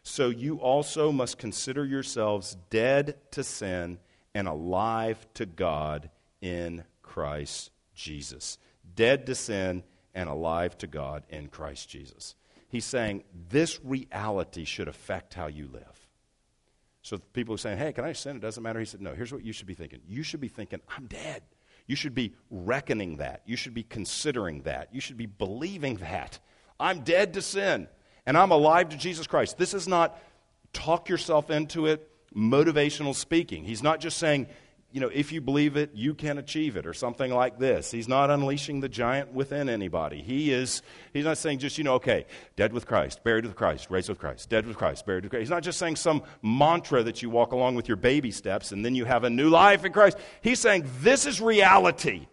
So 0.02 0.28
you 0.28 0.58
also 0.58 1.10
must 1.10 1.38
consider 1.38 1.84
yourselves 1.84 2.56
dead 2.70 3.16
to 3.32 3.42
sin 3.42 3.98
and 4.34 4.46
alive 4.46 5.26
to 5.34 5.46
God 5.46 6.10
in 6.40 6.84
Christ 7.02 7.70
Jesus. 7.94 8.58
Dead 8.94 9.26
to 9.26 9.34
sin 9.34 9.82
and 10.14 10.28
alive 10.28 10.78
to 10.78 10.86
God 10.86 11.24
in 11.28 11.48
Christ 11.48 11.88
Jesus. 11.88 12.36
He's 12.68 12.84
saying 12.84 13.24
this 13.48 13.80
reality 13.82 14.64
should 14.64 14.88
affect 14.88 15.34
how 15.34 15.46
you 15.46 15.68
live. 15.72 16.05
So 17.06 17.18
people 17.18 17.54
are 17.54 17.58
saying, 17.58 17.78
hey, 17.78 17.92
can 17.92 18.04
I 18.04 18.14
sin? 18.14 18.34
It 18.34 18.40
doesn't 18.40 18.60
matter. 18.60 18.80
He 18.80 18.84
said, 18.84 19.00
no, 19.00 19.14
here's 19.14 19.32
what 19.32 19.44
you 19.44 19.52
should 19.52 19.68
be 19.68 19.74
thinking. 19.74 20.00
You 20.08 20.24
should 20.24 20.40
be 20.40 20.48
thinking, 20.48 20.80
I'm 20.88 21.06
dead. 21.06 21.40
You 21.86 21.94
should 21.94 22.16
be 22.16 22.34
reckoning 22.50 23.18
that. 23.18 23.42
You 23.46 23.54
should 23.54 23.74
be 23.74 23.84
considering 23.84 24.62
that. 24.62 24.92
You 24.92 25.00
should 25.00 25.16
be 25.16 25.26
believing 25.26 25.98
that. 25.98 26.40
I'm 26.80 27.04
dead 27.04 27.34
to 27.34 27.42
sin 27.42 27.86
and 28.26 28.36
I'm 28.36 28.50
alive 28.50 28.88
to 28.88 28.96
Jesus 28.96 29.28
Christ. 29.28 29.56
This 29.56 29.72
is 29.72 29.86
not 29.86 30.18
talk 30.72 31.08
yourself 31.08 31.48
into 31.48 31.86
it, 31.86 32.10
motivational 32.34 33.14
speaking. 33.14 33.62
He's 33.62 33.84
not 33.84 34.00
just 34.00 34.18
saying, 34.18 34.48
you 34.92 35.00
know, 35.00 35.08
if 35.12 35.32
you 35.32 35.40
believe 35.40 35.76
it, 35.76 35.90
you 35.94 36.14
can 36.14 36.38
achieve 36.38 36.76
it, 36.76 36.86
or 36.86 36.94
something 36.94 37.32
like 37.32 37.58
this. 37.58 37.90
He's 37.90 38.08
not 38.08 38.30
unleashing 38.30 38.80
the 38.80 38.88
giant 38.88 39.32
within 39.32 39.68
anybody. 39.68 40.22
He 40.22 40.52
is, 40.52 40.82
he's 41.12 41.24
not 41.24 41.38
saying 41.38 41.58
just, 41.58 41.76
you 41.76 41.84
know, 41.84 41.94
okay, 41.94 42.24
dead 42.54 42.72
with 42.72 42.86
Christ, 42.86 43.22
buried 43.24 43.44
with 43.44 43.56
Christ, 43.56 43.88
raised 43.90 44.08
with 44.08 44.18
Christ, 44.18 44.48
dead 44.48 44.66
with 44.66 44.76
Christ, 44.76 45.04
buried 45.04 45.24
with 45.24 45.30
Christ. 45.30 45.40
He's 45.40 45.50
not 45.50 45.62
just 45.62 45.78
saying 45.78 45.96
some 45.96 46.22
mantra 46.42 47.02
that 47.02 47.20
you 47.20 47.30
walk 47.30 47.52
along 47.52 47.74
with 47.74 47.88
your 47.88 47.96
baby 47.96 48.30
steps 48.30 48.72
and 48.72 48.84
then 48.84 48.94
you 48.94 49.04
have 49.04 49.24
a 49.24 49.30
new 49.30 49.50
life 49.50 49.84
in 49.84 49.92
Christ. 49.92 50.16
He's 50.40 50.60
saying 50.60 50.88
this 51.00 51.26
is 51.26 51.40
reality. 51.40 52.26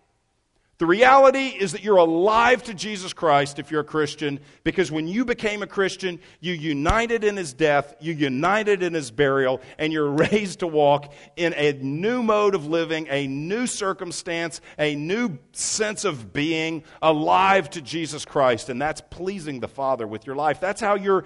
The 0.84 0.88
reality 0.88 1.46
is 1.48 1.72
that 1.72 1.82
you're 1.82 1.96
alive 1.96 2.62
to 2.64 2.74
Jesus 2.74 3.14
Christ 3.14 3.58
if 3.58 3.72
you're 3.72 3.80
a 3.80 3.86
Christian, 3.86 4.42
because 4.66 4.92
when 4.92 5.08
you 5.08 5.24
became 5.24 5.64
a 5.64 5.66
Christian, 5.66 6.20
you 6.42 6.52
united 6.52 7.24
in 7.24 7.38
his 7.38 7.54
death, 7.54 7.96
you 8.02 8.12
united 8.12 8.84
in 8.84 8.94
his 8.94 9.10
burial, 9.10 9.62
and 9.78 9.94
you're 9.94 10.10
raised 10.12 10.60
to 10.60 10.68
walk 10.68 11.14
in 11.38 11.54
a 11.54 11.72
new 11.82 12.22
mode 12.22 12.54
of 12.54 12.68
living, 12.68 13.08
a 13.10 13.28
new 13.28 13.66
circumstance, 13.66 14.60
a 14.78 14.94
new 14.94 15.38
sense 15.54 16.04
of 16.04 16.34
being, 16.34 16.84
alive 17.02 17.70
to 17.70 17.82
Jesus 17.82 18.26
Christ. 18.26 18.68
And 18.68 18.82
that's 18.82 19.00
pleasing 19.10 19.62
the 19.62 19.70
Father 19.70 20.06
with 20.06 20.28
your 20.28 20.36
life. 20.36 20.60
That's 20.60 20.82
how 20.82 20.96
you're 20.96 21.24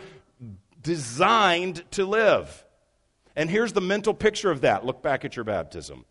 designed 0.84 1.84
to 1.94 2.06
live. 2.06 2.64
And 3.36 3.50
here's 3.50 3.74
the 3.74 3.82
mental 3.82 4.14
picture 4.14 4.52
of 4.52 4.62
that. 4.62 4.86
Look 4.86 5.02
back 5.02 5.26
at 5.26 5.36
your 5.36 5.46
baptism. 5.46 6.06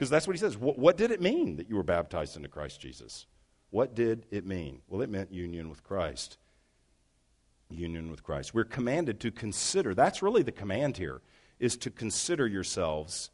Because 0.00 0.08
that's 0.08 0.26
what 0.26 0.34
he 0.34 0.40
says. 0.40 0.56
What, 0.56 0.78
what 0.78 0.96
did 0.96 1.10
it 1.10 1.20
mean 1.20 1.56
that 1.56 1.68
you 1.68 1.76
were 1.76 1.82
baptized 1.82 2.34
into 2.34 2.48
Christ 2.48 2.80
Jesus? 2.80 3.26
What 3.68 3.94
did 3.94 4.24
it 4.30 4.46
mean? 4.46 4.80
Well, 4.88 5.02
it 5.02 5.10
meant 5.10 5.30
union 5.30 5.68
with 5.68 5.84
Christ. 5.84 6.38
Union 7.68 8.10
with 8.10 8.22
Christ. 8.22 8.54
We're 8.54 8.64
commanded 8.64 9.20
to 9.20 9.30
consider. 9.30 9.94
That's 9.94 10.22
really 10.22 10.42
the 10.42 10.52
command 10.52 10.96
here, 10.96 11.20
is 11.58 11.76
to 11.76 11.90
consider 11.90 12.46
yourselves 12.46 13.28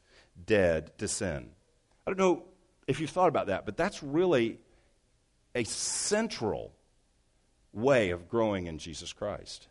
dead 0.45 0.91
to 0.99 1.07
sin. 1.07 1.51
I 2.05 2.11
don't 2.11 2.19
know 2.19 2.43
if 2.89 2.99
you've 2.99 3.11
thought 3.11 3.29
about 3.29 3.47
that, 3.47 3.65
but 3.65 3.77
that's 3.77 4.03
really 4.03 4.59
a 5.55 5.63
central 5.63 6.73
way 7.73 8.11
of 8.11 8.29
growing 8.29 8.67
in 8.67 8.79
Jesus 8.79 9.13
Christ. 9.13 9.69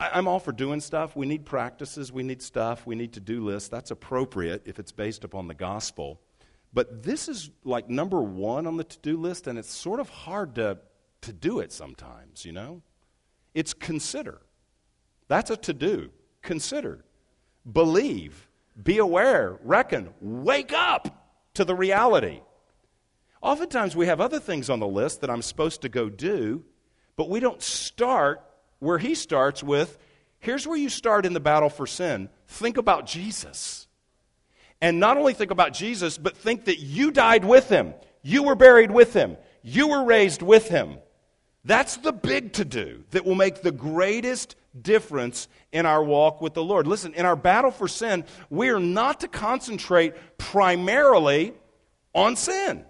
I'm 0.00 0.28
all 0.28 0.38
for 0.38 0.52
doing 0.52 0.80
stuff. 0.80 1.16
We 1.16 1.26
need 1.26 1.44
practices, 1.44 2.12
we 2.12 2.22
need 2.22 2.40
stuff, 2.40 2.86
we 2.86 2.94
need 2.94 3.14
to 3.14 3.20
do 3.20 3.44
lists. 3.44 3.68
That's 3.68 3.90
appropriate 3.90 4.62
if 4.64 4.78
it's 4.78 4.92
based 4.92 5.24
upon 5.24 5.48
the 5.48 5.54
gospel. 5.54 6.20
But 6.72 7.02
this 7.02 7.28
is 7.28 7.50
like 7.64 7.88
number 7.88 8.20
one 8.20 8.66
on 8.66 8.76
the 8.76 8.84
to 8.84 8.98
do 9.00 9.16
list, 9.16 9.46
and 9.46 9.58
it's 9.58 9.72
sort 9.72 10.00
of 10.00 10.08
hard 10.08 10.54
to, 10.56 10.78
to 11.22 11.32
do 11.32 11.58
it 11.60 11.72
sometimes, 11.72 12.44
you 12.44 12.52
know? 12.52 12.82
It's 13.54 13.74
consider. 13.74 14.40
That's 15.26 15.50
a 15.50 15.56
to 15.56 15.72
do. 15.72 16.10
Consider. 16.42 17.04
Believe. 17.70 18.48
Be 18.80 18.98
aware. 18.98 19.58
Reckon. 19.64 20.10
Wake 20.20 20.72
up 20.72 21.34
to 21.54 21.64
the 21.64 21.74
reality. 21.74 22.40
Oftentimes 23.42 23.96
we 23.96 24.06
have 24.06 24.20
other 24.20 24.38
things 24.38 24.70
on 24.70 24.78
the 24.78 24.86
list 24.86 25.20
that 25.22 25.30
I'm 25.30 25.42
supposed 25.42 25.82
to 25.82 25.88
go 25.88 26.08
do, 26.08 26.64
but 27.16 27.28
we 27.28 27.40
don't 27.40 27.62
start 27.62 28.42
where 28.78 28.98
he 28.98 29.14
starts 29.14 29.62
with 29.62 29.98
here's 30.40 30.66
where 30.66 30.76
you 30.76 30.88
start 30.88 31.26
in 31.26 31.32
the 31.32 31.40
battle 31.40 31.68
for 31.68 31.86
sin. 31.86 32.28
Think 32.46 32.76
about 32.76 33.06
Jesus. 33.06 33.86
And 34.80 35.00
not 35.00 35.16
only 35.16 35.34
think 35.34 35.50
about 35.50 35.72
Jesus, 35.72 36.18
but 36.18 36.36
think 36.36 36.66
that 36.66 36.78
you 36.78 37.10
died 37.10 37.44
with 37.44 37.68
him, 37.68 37.94
you 38.22 38.44
were 38.44 38.54
buried 38.54 38.90
with 38.90 39.12
him, 39.12 39.36
you 39.62 39.88
were 39.88 40.04
raised 40.04 40.42
with 40.42 40.68
him. 40.68 40.98
That's 41.64 41.96
the 41.96 42.12
big 42.12 42.54
to 42.54 42.64
do 42.64 43.04
that 43.10 43.24
will 43.26 43.34
make 43.34 43.62
the 43.62 43.72
greatest 43.72 44.54
difference 44.80 45.48
in 45.72 45.86
our 45.86 46.02
walk 46.02 46.40
with 46.40 46.54
the 46.54 46.62
Lord. 46.62 46.86
Listen, 46.86 47.12
in 47.14 47.26
our 47.26 47.36
battle 47.36 47.72
for 47.72 47.88
sin, 47.88 48.24
we 48.48 48.70
are 48.70 48.80
not 48.80 49.20
to 49.20 49.28
concentrate 49.28 50.14
primarily 50.38 51.52
on 52.14 52.36
sin. 52.36 52.84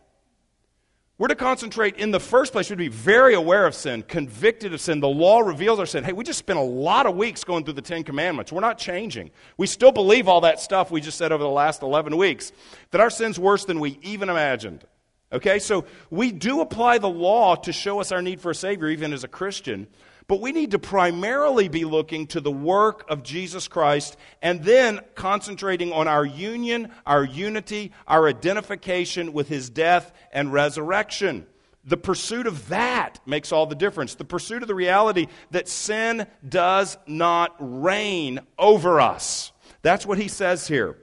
We're 1.19 1.27
to 1.27 1.35
concentrate 1.35 1.97
in 1.97 2.13
the 2.13 2.21
first 2.21 2.53
place, 2.53 2.71
we're 2.71 2.77
to 2.77 2.79
be 2.79 2.87
very 2.87 3.35
aware 3.35 3.67
of 3.67 3.75
sin, 3.75 4.05
convicted 4.05 4.73
of 4.73 4.81
sin. 4.81 5.01
The 5.01 5.09
law 5.09 5.41
reveals 5.41 5.81
our 5.81 5.87
sin. 5.87 6.05
Hey, 6.05 6.13
we 6.13 6.23
just 6.23 6.39
spent 6.39 6.61
a 6.61 6.63
lot 6.63 7.07
of 7.07 7.17
weeks 7.17 7.43
going 7.43 7.65
through 7.65 7.75
the 7.75 7.83
Ten 7.83 8.05
Commandments. 8.05 8.53
We're 8.53 8.61
not 8.61 8.79
changing. 8.79 9.33
We 9.57 9.67
still 9.67 9.91
believe 9.91 10.29
all 10.29 10.43
that 10.43 10.61
stuff 10.61 10.93
we 10.93 11.01
just 11.01 11.19
said 11.19 11.33
over 11.33 11.43
the 11.43 11.51
last 11.51 11.83
11 11.83 12.17
weeks, 12.17 12.53
that 12.93 13.01
our 13.01 13.11
sin's 13.11 13.37
worse 13.37 13.65
than 13.65 13.81
we 13.81 13.99
even 14.03 14.29
imagined. 14.29 14.85
Okay, 15.33 15.59
so 15.59 15.87
we 16.09 16.31
do 16.31 16.61
apply 16.61 16.99
the 16.99 17.09
law 17.09 17.57
to 17.57 17.73
show 17.73 18.01
us 18.01 18.13
our 18.13 18.23
need 18.23 18.41
for 18.41 18.53
a 18.53 18.55
Savior, 18.55 18.87
even 18.87 19.13
as 19.13 19.25
a 19.25 19.29
Christian. 19.29 19.89
But 20.29 20.43
we 20.43 20.53
need 20.53 20.73
to 20.73 20.79
primarily 20.79 21.69
be 21.69 21.87
looking 21.87 22.27
to 22.29 22.41
the 22.41 22.53
work 22.53 23.05
of 23.09 23.23
Jesus 23.23 23.67
Christ 23.67 24.19
and 24.43 24.63
then 24.63 25.01
concentrating 25.15 25.91
on 25.91 26.07
our 26.07 26.25
union, 26.25 26.93
our 27.07 27.25
unity, 27.25 27.93
our 28.07 28.29
identification 28.29 29.33
with 29.33 29.49
his 29.49 29.71
death 29.71 30.13
and 30.31 30.53
resurrection. 30.53 31.47
The 31.85 31.97
pursuit 31.97 32.47
of 32.47 32.69
that 32.69 33.21
makes 33.25 33.53
all 33.53 33.65
the 33.65 33.75
difference. 33.75 34.17
The 34.17 34.25
pursuit 34.25 34.61
of 34.61 34.69
the 34.69 34.75
reality 34.75 35.29
that 35.51 35.67
sin 35.67 36.27
does 36.47 36.99
not 37.07 37.57
reign 37.59 38.41
over 38.59 39.01
us. 39.01 39.53
That's 39.81 40.05
what 40.05 40.19
he 40.19 40.29
says 40.29 40.69
here. 40.69 40.99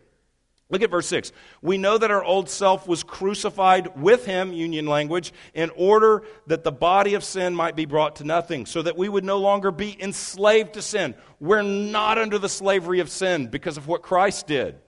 Look 0.70 0.82
at 0.82 0.90
verse 0.90 1.08
6. 1.08 1.32
We 1.62 1.78
know 1.78 1.98
that 1.98 2.10
our 2.10 2.24
old 2.24 2.50
self 2.50 2.88
was 2.88 3.04
crucified 3.04 4.02
with 4.02 4.26
him, 4.26 4.52
union 4.52 4.88
language, 4.88 5.32
in 5.54 5.70
order 5.76 6.24
that 6.48 6.64
the 6.64 6.72
body 6.72 7.14
of 7.14 7.24
sin 7.24 7.54
might 7.54 7.76
be 7.76 7.86
brought 7.86 8.16
to 8.18 8.24
nothing, 8.24 8.66
so 8.66 8.82
that 8.82 8.98
we 8.98 9.08
would 9.08 9.24
no 9.24 9.38
longer 9.38 9.70
be 9.70 9.96
enslaved 10.02 10.74
to 10.74 10.82
sin. 10.82 11.14
We're 11.40 11.62
not 11.62 12.18
under 12.18 12.40
the 12.40 12.50
slavery 12.50 13.00
of 13.00 13.12
sin 13.12 13.48
because 13.48 13.78
of 13.78 13.88
what 13.88 14.02
Christ 14.02 14.48
did. 14.48 14.80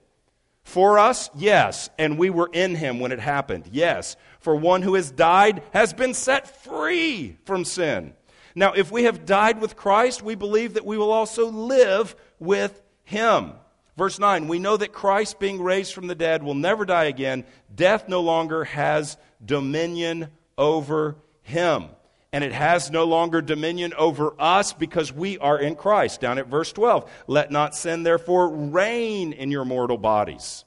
For 0.64 0.98
us, 0.98 1.30
yes, 1.34 1.88
and 1.96 2.18
we 2.18 2.28
were 2.28 2.50
in 2.52 2.74
him 2.74 2.98
when 2.98 3.12
it 3.12 3.20
happened, 3.20 3.70
yes. 3.72 4.16
For 4.40 4.56
one 4.56 4.82
who 4.82 4.96
has 4.96 5.10
died 5.10 5.62
has 5.72 5.92
been 5.94 6.12
set 6.12 6.62
free 6.64 7.38
from 7.44 7.64
sin. 7.64 8.14
Now, 8.54 8.72
if 8.72 8.90
we 8.90 9.04
have 9.04 9.24
died 9.24 9.60
with 9.60 9.76
Christ, 9.76 10.22
we 10.22 10.34
believe 10.34 10.74
that 10.74 10.84
we 10.84 10.98
will 10.98 11.12
also 11.12 11.46
live 11.48 12.16
with 12.40 12.82
him. 13.04 13.52
Verse 13.98 14.20
9, 14.20 14.46
we 14.46 14.60
know 14.60 14.76
that 14.76 14.92
Christ, 14.92 15.40
being 15.40 15.60
raised 15.60 15.92
from 15.92 16.06
the 16.06 16.14
dead, 16.14 16.44
will 16.44 16.54
never 16.54 16.84
die 16.84 17.06
again. 17.06 17.44
Death 17.74 18.08
no 18.08 18.20
longer 18.20 18.62
has 18.62 19.16
dominion 19.44 20.28
over 20.56 21.16
him. 21.42 21.86
And 22.32 22.44
it 22.44 22.52
has 22.52 22.92
no 22.92 23.04
longer 23.04 23.42
dominion 23.42 23.92
over 23.98 24.34
us 24.38 24.72
because 24.72 25.12
we 25.12 25.36
are 25.38 25.58
in 25.58 25.74
Christ. 25.74 26.20
Down 26.20 26.38
at 26.38 26.46
verse 26.46 26.72
12, 26.72 27.10
let 27.26 27.50
not 27.50 27.74
sin 27.74 28.04
therefore 28.04 28.48
reign 28.48 29.32
in 29.32 29.50
your 29.50 29.64
mortal 29.64 29.98
bodies. 29.98 30.64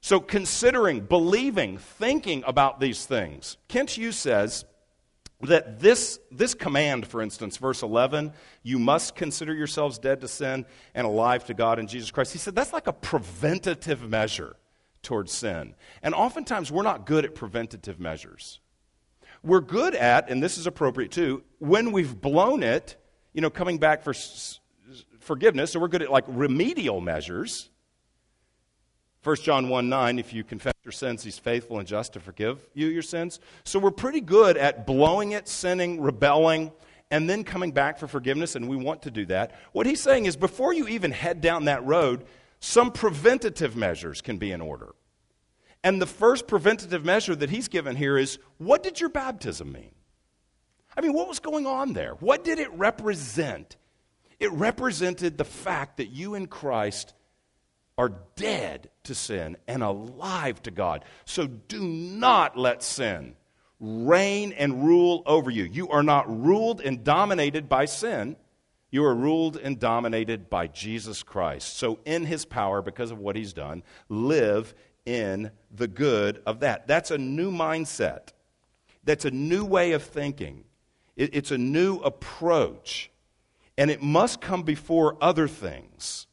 So, 0.00 0.18
considering, 0.18 1.02
believing, 1.02 1.78
thinking 1.78 2.42
about 2.44 2.80
these 2.80 3.06
things, 3.06 3.56
Kent 3.68 3.90
Hughes 3.90 4.16
says, 4.16 4.64
that 5.42 5.80
this, 5.80 6.20
this 6.30 6.54
command, 6.54 7.06
for 7.06 7.20
instance, 7.20 7.56
verse 7.56 7.82
11, 7.82 8.32
you 8.62 8.78
must 8.78 9.14
consider 9.16 9.52
yourselves 9.52 9.98
dead 9.98 10.20
to 10.20 10.28
sin 10.28 10.64
and 10.94 11.06
alive 11.06 11.44
to 11.46 11.54
God 11.54 11.78
in 11.78 11.86
Jesus 11.86 12.10
Christ. 12.10 12.32
He 12.32 12.38
said 12.38 12.54
that's 12.54 12.72
like 12.72 12.86
a 12.86 12.92
preventative 12.92 14.08
measure 14.08 14.56
towards 15.02 15.32
sin. 15.32 15.74
And 16.02 16.14
oftentimes 16.14 16.70
we're 16.70 16.82
not 16.82 17.06
good 17.06 17.24
at 17.24 17.34
preventative 17.34 17.98
measures. 17.98 18.60
We're 19.42 19.60
good 19.60 19.96
at, 19.96 20.30
and 20.30 20.40
this 20.40 20.56
is 20.56 20.68
appropriate 20.68 21.10
too, 21.10 21.42
when 21.58 21.90
we've 21.90 22.20
blown 22.20 22.62
it, 22.62 22.96
you 23.32 23.40
know, 23.40 23.50
coming 23.50 23.78
back 23.78 24.04
for 24.04 24.14
forgiveness, 25.18 25.72
so 25.72 25.80
we're 25.80 25.88
good 25.88 26.02
at 26.02 26.10
like 26.10 26.24
remedial 26.28 27.00
measures. 27.00 27.68
1 29.24 29.36
John 29.36 29.68
1 29.68 29.88
9, 29.88 30.18
if 30.18 30.32
you 30.32 30.42
confess 30.42 30.74
your 30.84 30.92
sins, 30.92 31.22
he's 31.22 31.38
faithful 31.38 31.78
and 31.78 31.86
just 31.86 32.14
to 32.14 32.20
forgive 32.20 32.58
you 32.74 32.88
your 32.88 33.02
sins. 33.02 33.38
So 33.64 33.78
we're 33.78 33.92
pretty 33.92 34.20
good 34.20 34.56
at 34.56 34.84
blowing 34.84 35.32
it, 35.32 35.46
sinning, 35.46 36.00
rebelling, 36.00 36.72
and 37.10 37.30
then 37.30 37.44
coming 37.44 37.70
back 37.70 37.98
for 37.98 38.08
forgiveness, 38.08 38.56
and 38.56 38.68
we 38.68 38.76
want 38.76 39.02
to 39.02 39.10
do 39.10 39.24
that. 39.26 39.52
What 39.72 39.86
he's 39.86 40.00
saying 40.00 40.26
is 40.26 40.36
before 40.36 40.72
you 40.72 40.88
even 40.88 41.12
head 41.12 41.40
down 41.40 41.66
that 41.66 41.84
road, 41.84 42.24
some 42.58 42.90
preventative 42.90 43.76
measures 43.76 44.22
can 44.22 44.38
be 44.38 44.50
in 44.50 44.60
order. 44.60 44.94
And 45.84 46.02
the 46.02 46.06
first 46.06 46.48
preventative 46.48 47.04
measure 47.04 47.36
that 47.36 47.50
he's 47.50 47.68
given 47.68 47.96
here 47.96 48.18
is 48.18 48.38
what 48.58 48.82
did 48.82 49.00
your 49.00 49.10
baptism 49.10 49.70
mean? 49.70 49.92
I 50.96 51.00
mean, 51.00 51.12
what 51.12 51.28
was 51.28 51.38
going 51.38 51.66
on 51.66 51.92
there? 51.92 52.14
What 52.14 52.44
did 52.44 52.58
it 52.58 52.72
represent? 52.72 53.76
It 54.40 54.50
represented 54.52 55.38
the 55.38 55.44
fact 55.44 55.98
that 55.98 56.08
you 56.08 56.34
in 56.34 56.46
Christ 56.46 57.14
are 58.02 58.12
dead 58.34 58.90
to 59.04 59.14
sin 59.14 59.56
and 59.68 59.80
alive 59.80 60.60
to 60.64 60.72
God. 60.72 61.04
So 61.24 61.46
do 61.46 61.80
not 61.84 62.58
let 62.58 62.82
sin 62.82 63.36
reign 63.78 64.52
and 64.52 64.84
rule 64.84 65.22
over 65.24 65.50
you. 65.50 65.62
You 65.62 65.88
are 65.90 66.02
not 66.02 66.28
ruled 66.44 66.80
and 66.80 67.04
dominated 67.04 67.68
by 67.68 67.84
sin. 67.84 68.34
You 68.90 69.04
are 69.04 69.14
ruled 69.14 69.56
and 69.56 69.78
dominated 69.78 70.50
by 70.50 70.66
Jesus 70.66 71.22
Christ. 71.22 71.76
So, 71.76 72.00
in 72.04 72.26
his 72.26 72.44
power, 72.44 72.82
because 72.82 73.10
of 73.10 73.18
what 73.18 73.36
he's 73.36 73.52
done, 73.52 73.82
live 74.08 74.74
in 75.06 75.50
the 75.70 75.88
good 75.88 76.42
of 76.44 76.60
that. 76.60 76.86
That's 76.86 77.10
a 77.10 77.18
new 77.18 77.50
mindset. 77.50 78.28
That's 79.04 79.24
a 79.24 79.30
new 79.30 79.64
way 79.64 79.92
of 79.92 80.02
thinking. 80.02 80.64
it's 81.16 81.50
a 81.50 81.58
new 81.58 81.96
approach. 81.98 83.10
And 83.78 83.90
it 83.90 84.02
must 84.02 84.40
come 84.40 84.62
before 84.62 85.16
other 85.20 85.48
things 85.48 86.26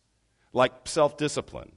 like 0.60 0.74
self 0.84 1.16
discipline 1.16 1.72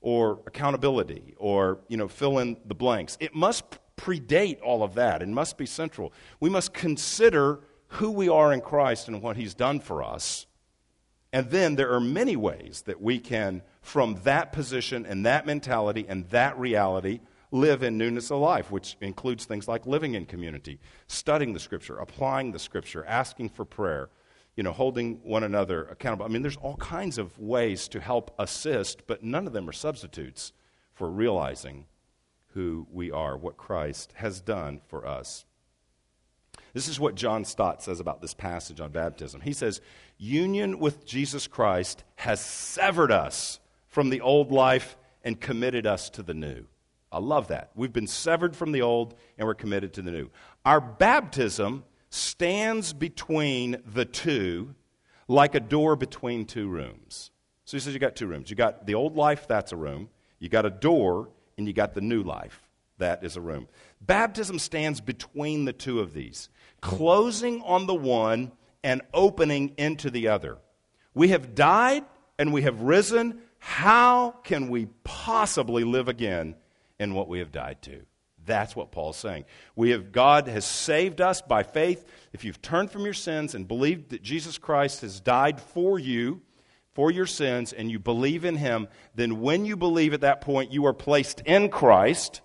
or 0.00 0.40
accountability 0.48 1.34
or, 1.38 1.78
you 1.86 1.96
know, 1.96 2.08
fill 2.08 2.40
in 2.40 2.56
the 2.66 2.74
blanks. 2.74 3.16
It 3.20 3.32
must 3.32 3.62
predate 3.96 4.58
all 4.60 4.82
of 4.82 4.94
that 4.94 5.22
and 5.22 5.32
must 5.32 5.56
be 5.56 5.66
central. 5.66 6.12
We 6.40 6.50
must 6.50 6.74
consider 6.74 7.60
who 7.86 8.10
we 8.10 8.28
are 8.28 8.52
in 8.52 8.60
Christ 8.60 9.06
and 9.06 9.22
what 9.22 9.36
He's 9.36 9.54
done 9.54 9.78
for 9.78 10.02
us. 10.02 10.46
And 11.32 11.48
then 11.50 11.76
there 11.76 11.92
are 11.92 12.00
many 12.00 12.34
ways 12.34 12.82
that 12.86 13.00
we 13.00 13.20
can, 13.20 13.62
from 13.82 14.20
that 14.24 14.52
position 14.52 15.06
and 15.06 15.24
that 15.24 15.46
mentality 15.46 16.04
and 16.08 16.28
that 16.30 16.58
reality, 16.58 17.20
live 17.52 17.84
in 17.84 17.96
newness 17.96 18.32
of 18.32 18.40
life, 18.40 18.72
which 18.72 18.96
includes 19.00 19.44
things 19.44 19.68
like 19.68 19.86
living 19.86 20.14
in 20.14 20.26
community, 20.26 20.80
studying 21.06 21.52
the 21.52 21.60
Scripture, 21.60 21.98
applying 21.98 22.50
the 22.50 22.58
Scripture, 22.58 23.04
asking 23.06 23.48
for 23.50 23.64
prayer, 23.64 24.10
you 24.56 24.62
know, 24.62 24.72
holding 24.72 25.20
one 25.22 25.42
another 25.42 25.84
accountable. 25.86 26.24
I 26.24 26.28
mean, 26.28 26.42
there's 26.42 26.56
all 26.56 26.76
kinds 26.76 27.18
of 27.18 27.38
ways 27.38 27.88
to 27.88 28.00
help 28.00 28.34
assist, 28.38 29.06
but 29.06 29.22
none 29.22 29.46
of 29.46 29.52
them 29.52 29.68
are 29.68 29.72
substitutes 29.72 30.52
for 30.92 31.10
realizing 31.10 31.86
who 32.54 32.86
we 32.92 33.10
are, 33.10 33.36
what 33.36 33.56
Christ 33.56 34.12
has 34.16 34.40
done 34.40 34.80
for 34.86 35.06
us. 35.06 35.44
This 36.72 36.88
is 36.88 37.00
what 37.00 37.14
John 37.14 37.44
Stott 37.44 37.82
says 37.82 38.00
about 38.00 38.20
this 38.20 38.34
passage 38.34 38.80
on 38.80 38.90
baptism. 38.90 39.40
He 39.40 39.52
says, 39.52 39.80
Union 40.18 40.78
with 40.78 41.04
Jesus 41.04 41.46
Christ 41.46 42.04
has 42.16 42.40
severed 42.40 43.10
us 43.10 43.60
from 43.88 44.10
the 44.10 44.20
old 44.20 44.52
life 44.52 44.96
and 45.24 45.40
committed 45.40 45.86
us 45.86 46.10
to 46.10 46.22
the 46.22 46.34
new. 46.34 46.64
I 47.10 47.18
love 47.18 47.48
that. 47.48 47.70
We've 47.74 47.92
been 47.92 48.08
severed 48.08 48.56
from 48.56 48.72
the 48.72 48.82
old 48.82 49.14
and 49.38 49.46
we're 49.46 49.54
committed 49.54 49.92
to 49.94 50.02
the 50.02 50.10
new. 50.10 50.30
Our 50.64 50.80
baptism 50.80 51.84
stands 52.14 52.92
between 52.92 53.76
the 53.84 54.04
two 54.04 54.74
like 55.26 55.54
a 55.54 55.60
door 55.60 55.96
between 55.96 56.44
two 56.44 56.68
rooms. 56.68 57.30
So 57.64 57.76
he 57.76 57.80
says 57.80 57.92
you 57.92 57.98
got 57.98 58.14
two 58.14 58.26
rooms. 58.26 58.50
You 58.50 58.56
got 58.56 58.86
the 58.86 58.94
old 58.94 59.16
life, 59.16 59.48
that's 59.48 59.72
a 59.72 59.76
room. 59.76 60.08
You 60.38 60.48
got 60.48 60.66
a 60.66 60.70
door, 60.70 61.30
and 61.56 61.66
you 61.66 61.72
got 61.72 61.94
the 61.94 62.00
new 62.00 62.22
life. 62.22 62.60
That 62.98 63.24
is 63.24 63.36
a 63.36 63.40
room. 63.40 63.66
Baptism 64.00 64.58
stands 64.58 65.00
between 65.00 65.64
the 65.64 65.72
two 65.72 66.00
of 66.00 66.12
these, 66.12 66.50
closing 66.80 67.62
on 67.62 67.86
the 67.86 67.94
one 67.94 68.52
and 68.84 69.02
opening 69.12 69.72
into 69.76 70.10
the 70.10 70.28
other. 70.28 70.58
We 71.14 71.28
have 71.28 71.54
died 71.54 72.04
and 72.38 72.52
we 72.52 72.62
have 72.62 72.80
risen. 72.80 73.40
How 73.58 74.32
can 74.44 74.68
we 74.68 74.86
possibly 75.02 75.84
live 75.84 76.08
again 76.08 76.54
in 77.00 77.14
what 77.14 77.28
we 77.28 77.38
have 77.40 77.50
died 77.50 77.82
to? 77.82 78.02
That's 78.44 78.76
what 78.76 78.92
Paul's 78.92 79.16
saying. 79.16 79.44
We 79.76 79.90
have 79.90 80.12
God 80.12 80.48
has 80.48 80.64
saved 80.64 81.20
us 81.20 81.40
by 81.42 81.62
faith. 81.62 82.04
If 82.32 82.44
you've 82.44 82.62
turned 82.62 82.90
from 82.90 83.04
your 83.04 83.14
sins 83.14 83.54
and 83.54 83.66
believed 83.68 84.10
that 84.10 84.22
Jesus 84.22 84.58
Christ 84.58 85.00
has 85.02 85.20
died 85.20 85.60
for 85.60 85.98
you, 85.98 86.42
for 86.92 87.10
your 87.10 87.26
sins, 87.26 87.72
and 87.72 87.90
you 87.90 87.98
believe 87.98 88.44
in 88.44 88.56
him, 88.56 88.88
then 89.14 89.40
when 89.40 89.64
you 89.64 89.76
believe 89.76 90.14
at 90.14 90.20
that 90.20 90.40
point, 90.40 90.72
you 90.72 90.86
are 90.86 90.94
placed 90.94 91.40
in 91.40 91.68
Christ. 91.68 92.40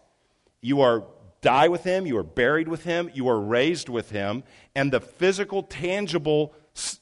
You 0.62 0.82
are 0.82 1.06
die 1.42 1.70
with 1.70 1.84
him, 1.84 2.06
you 2.06 2.18
are 2.18 2.24
buried 2.24 2.68
with 2.68 2.84
him, 2.84 3.10
you 3.14 3.30
are 3.30 3.40
raised 3.40 3.88
with 3.88 4.12
him, 4.12 4.44
and 4.76 4.92
the 4.92 5.00
physical, 5.00 5.64
tangible 5.64 6.54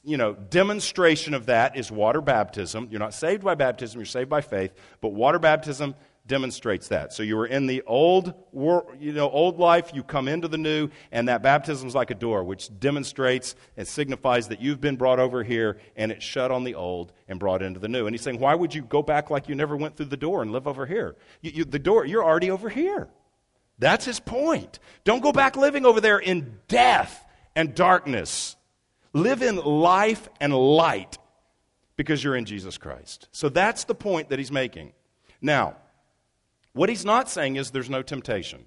you 0.04 0.18
know, 0.18 0.34
demonstration 0.34 1.34
of 1.34 1.48
that 1.48 1.78
is 1.78 1.91
water 1.91 2.22
baptism. 2.22 2.88
You're 2.89 3.00
not 3.00 3.14
saved 3.14 3.43
by 3.43 3.56
baptism, 3.56 4.00
you're 4.00 4.06
saved 4.06 4.30
by 4.30 4.41
faith, 4.41 4.74
but 5.02 5.10
water 5.10 5.39
baptism 5.39 5.95
demonstrates 6.28 6.89
that. 6.89 7.13
So 7.13 7.23
you 7.23 7.38
were 7.38 7.47
in 7.47 7.65
the 7.65 7.82
old, 7.88 8.34
you 8.53 9.13
know, 9.13 9.30
old 9.30 9.57
life, 9.57 9.91
you 9.93 10.03
come 10.03 10.28
into 10.28 10.47
the 10.47 10.57
new, 10.57 10.89
and 11.11 11.28
that 11.28 11.41
baptism 11.41 11.88
is 11.88 11.95
like 11.95 12.11
a 12.11 12.15
door, 12.15 12.43
which 12.43 12.69
demonstrates 12.80 13.55
and 13.78 13.88
signifies 13.88 14.49
that 14.49 14.61
you've 14.61 14.82
been 14.82 14.97
brought 14.97 15.19
over 15.19 15.43
here, 15.43 15.80
and 15.95 16.11
it's 16.11 16.23
shut 16.23 16.51
on 16.51 16.63
the 16.63 16.75
old 16.75 17.13
and 17.28 17.39
brought 17.39 17.61
into 17.61 17.80
the 17.80 17.88
new. 17.88 18.05
And 18.05 18.13
he's 18.13 18.21
saying, 18.21 18.39
why 18.39 18.53
would 18.53 18.75
you 18.75 18.84
go 18.84 19.01
back 19.01 19.30
like 19.30 19.49
you 19.49 19.55
never 19.55 19.75
went 19.75 19.95
through 19.95 20.07
the 20.07 20.17
door 20.17 20.41
and 20.41 20.51
live 20.51 20.67
over 20.67 20.86
here? 20.86 21.15
You, 21.41 21.51
you, 21.51 21.65
the 21.65 21.80
door, 21.80 22.05
you're 22.05 22.23
already 22.23 22.51
over 22.51 22.69
here. 22.69 23.07
That's 23.80 24.05
his 24.05 24.19
point. 24.19 24.80
Don't 25.03 25.21
go 25.21 25.32
back 25.32 25.55
living 25.55 25.86
over 25.86 26.01
there 26.01 26.19
in 26.19 26.59
death 26.67 27.25
and 27.55 27.73
darkness. 27.73 28.55
Live 29.13 29.41
in 29.41 29.55
life 29.57 30.30
and 30.41 30.53
light 30.53 31.17
because 31.95 32.23
you're 32.23 32.36
in 32.36 32.45
Jesus 32.45 32.78
Christ. 32.78 33.28
So 33.32 33.49
that's 33.49 33.84
the 33.86 33.95
point 33.95 34.30
that 34.30 34.39
he's 34.39 34.51
making. 34.51 34.93
Now, 35.41 35.78
what 36.78 36.89
he's 36.89 37.05
not 37.05 37.28
saying 37.28 37.55
is 37.55 37.71
there's 37.71 37.89
no 37.89 38.03
temptation. 38.03 38.65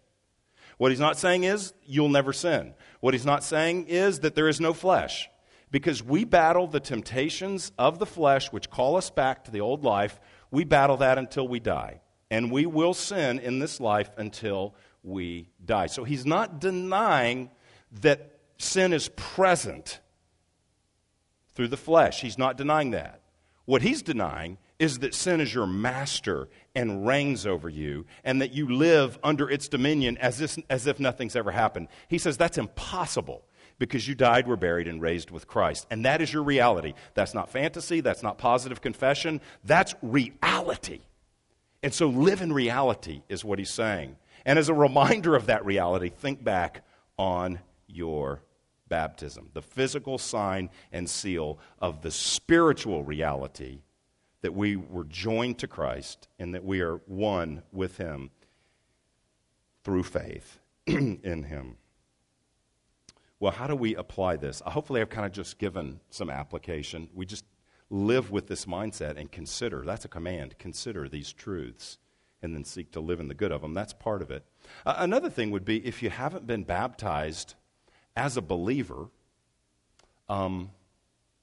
What 0.79 0.91
he's 0.91 1.01
not 1.01 1.17
saying 1.17 1.45
is 1.45 1.73
you'll 1.87 2.09
never 2.09 2.33
sin. 2.33 2.75
What 2.99 3.15
he's 3.15 3.25
not 3.25 3.45
saying 3.45 3.87
is 3.87 4.21
that 4.21 4.35
there 4.35 4.49
is 4.49 4.61
no 4.61 4.73
flesh. 4.73 5.31
Because 5.71 6.03
we 6.03 6.25
battle 6.25 6.67
the 6.67 6.81
temptations 6.81 7.71
of 7.79 8.01
the 8.01 8.07
flesh, 8.07 8.51
which 8.51 8.69
call 8.69 8.97
us 8.97 9.11
back 9.11 9.45
to 9.45 9.53
the 9.53 9.61
old 9.61 9.85
life, 9.85 10.19
we 10.51 10.65
battle 10.65 10.97
that 10.97 11.19
until 11.19 11.47
we 11.47 11.61
die. 11.61 12.01
And 12.33 12.51
we 12.51 12.67
will 12.67 12.95
sin 12.95 13.39
in 13.39 13.61
this 13.61 13.79
life 13.79 14.11
until 14.17 14.75
we 15.05 15.47
die. 15.65 15.87
So 15.87 16.03
he's 16.03 16.27
not 16.27 16.61
denying 16.61 17.51
that 18.01 18.41
sin 18.59 18.93
is 18.93 19.09
present 19.11 20.01
through 21.55 21.69
the 21.69 21.77
flesh. 21.77 22.21
He's 22.21 22.39
not 22.39 22.57
denying 22.57 22.91
that. 22.91 23.21
What 23.67 23.83
he's 23.83 24.03
denying 24.03 24.59
is 24.81 24.99
that 25.01 25.15
sin 25.15 25.41
is 25.41 25.55
your 25.55 25.67
master 25.67 26.49
and 26.75 27.07
reigns 27.07 27.47
over 27.47 27.69
you, 27.69 28.07
and 28.25 28.41
that 28.41 28.53
you 28.53 28.69
live 28.69 29.19
under 29.23 29.49
its 29.49 29.69
dominion 29.69 30.17
as 30.19 30.41
if, 30.41 30.59
as 30.69 30.87
if 30.87 30.99
nothing's 30.99 31.37
ever 31.37 31.51
happened. 31.53 31.87
He 32.09 32.19
says 32.19 32.37
that's 32.37 32.59
impossible 32.59 33.45
because 33.79 34.09
you 34.09 34.15
died, 34.15 34.49
were 34.49 34.57
buried, 34.57 34.89
and 34.89 35.01
raised 35.01 35.31
with 35.31 35.47
Christ. 35.47 35.87
And 35.91 36.05
that 36.05 36.21
is 36.21 36.33
your 36.33 36.43
reality. 36.43 36.95
That's 37.15 37.35
not 37.35 37.51
fantasy, 37.51 38.01
that's 38.01 38.23
not 38.23 38.39
positive 38.39 38.81
confession, 38.81 39.41
that's 39.65 39.95
reality. 40.03 41.01
And 41.83 41.93
so 41.93 42.09
live 42.09 42.41
in 42.41 42.53
reality 42.53 43.23
is 43.29 43.45
what 43.45 43.59
he's 43.59 43.71
saying. 43.73 44.17
And 44.47 44.59
as 44.59 44.69
a 44.69 44.75
reminder 44.75 45.37
of 45.37 45.47
that 45.47 45.65
reality, 45.65 46.09
think 46.09 46.43
back 46.43 46.85
on 47.19 47.61
your 47.87 48.43
baptism, 48.89 49.51
the 49.53 49.63
physical 49.63 50.17
sign 50.17 50.71
and 50.91 51.09
seal 51.09 51.59
of 51.79 52.01
the 52.01 52.11
spiritual 52.11 53.05
reality 53.05 53.81
that 54.43 54.55
we 54.55 54.77
were 54.77 55.05
joined 55.05 55.59
to 55.59 55.67
Christ 55.67 56.29
and 56.39 56.55
that 56.55 56.65
we 56.65 56.81
are 56.81 56.97
one 57.07 57.63
with 57.73 57.97
Him 57.97 58.31
through 59.85 60.05
faith 60.05 60.59
in 60.87 61.45
Him. 61.45 61.77
Well, 63.39 63.53
how 63.53 63.67
do 63.67 63.75
we 63.75 63.95
apply 63.95 64.37
this? 64.37 64.61
Hopefully, 64.65 65.01
I've 65.01 65.09
kind 65.09 65.27
of 65.27 65.33
just 65.33 65.59
given 65.59 66.01
some 66.11 66.29
application. 66.29 67.09
We 67.15 67.25
just 67.25 67.45
live 67.89 68.31
with 68.31 68.47
this 68.47 68.67
mindset 68.67 69.17
and 69.17 69.33
consider 69.33 69.83
that's 69.85 70.05
a 70.05 70.09
command 70.09 70.57
consider 70.59 71.09
these 71.09 71.33
truths 71.33 71.99
and 72.41 72.55
then 72.55 72.65
seek 72.65 72.93
to 72.93 73.01
live 73.01 73.21
in 73.21 73.29
the 73.29 73.35
good 73.35 73.53
of 73.53 73.61
them. 73.61 73.75
That's 73.75 73.93
part 73.93 74.23
of 74.23 74.31
it. 74.31 74.45
Uh, 74.87 74.95
another 74.99 75.29
thing 75.29 75.51
would 75.51 75.65
be 75.65 75.85
if 75.85 76.03
you 76.03 76.09
haven't 76.09 76.47
been 76.47 76.65
baptized 76.65 77.55
as 78.17 78.37
a 78.37 78.43
believer, 78.43 79.09
um, 80.29 80.71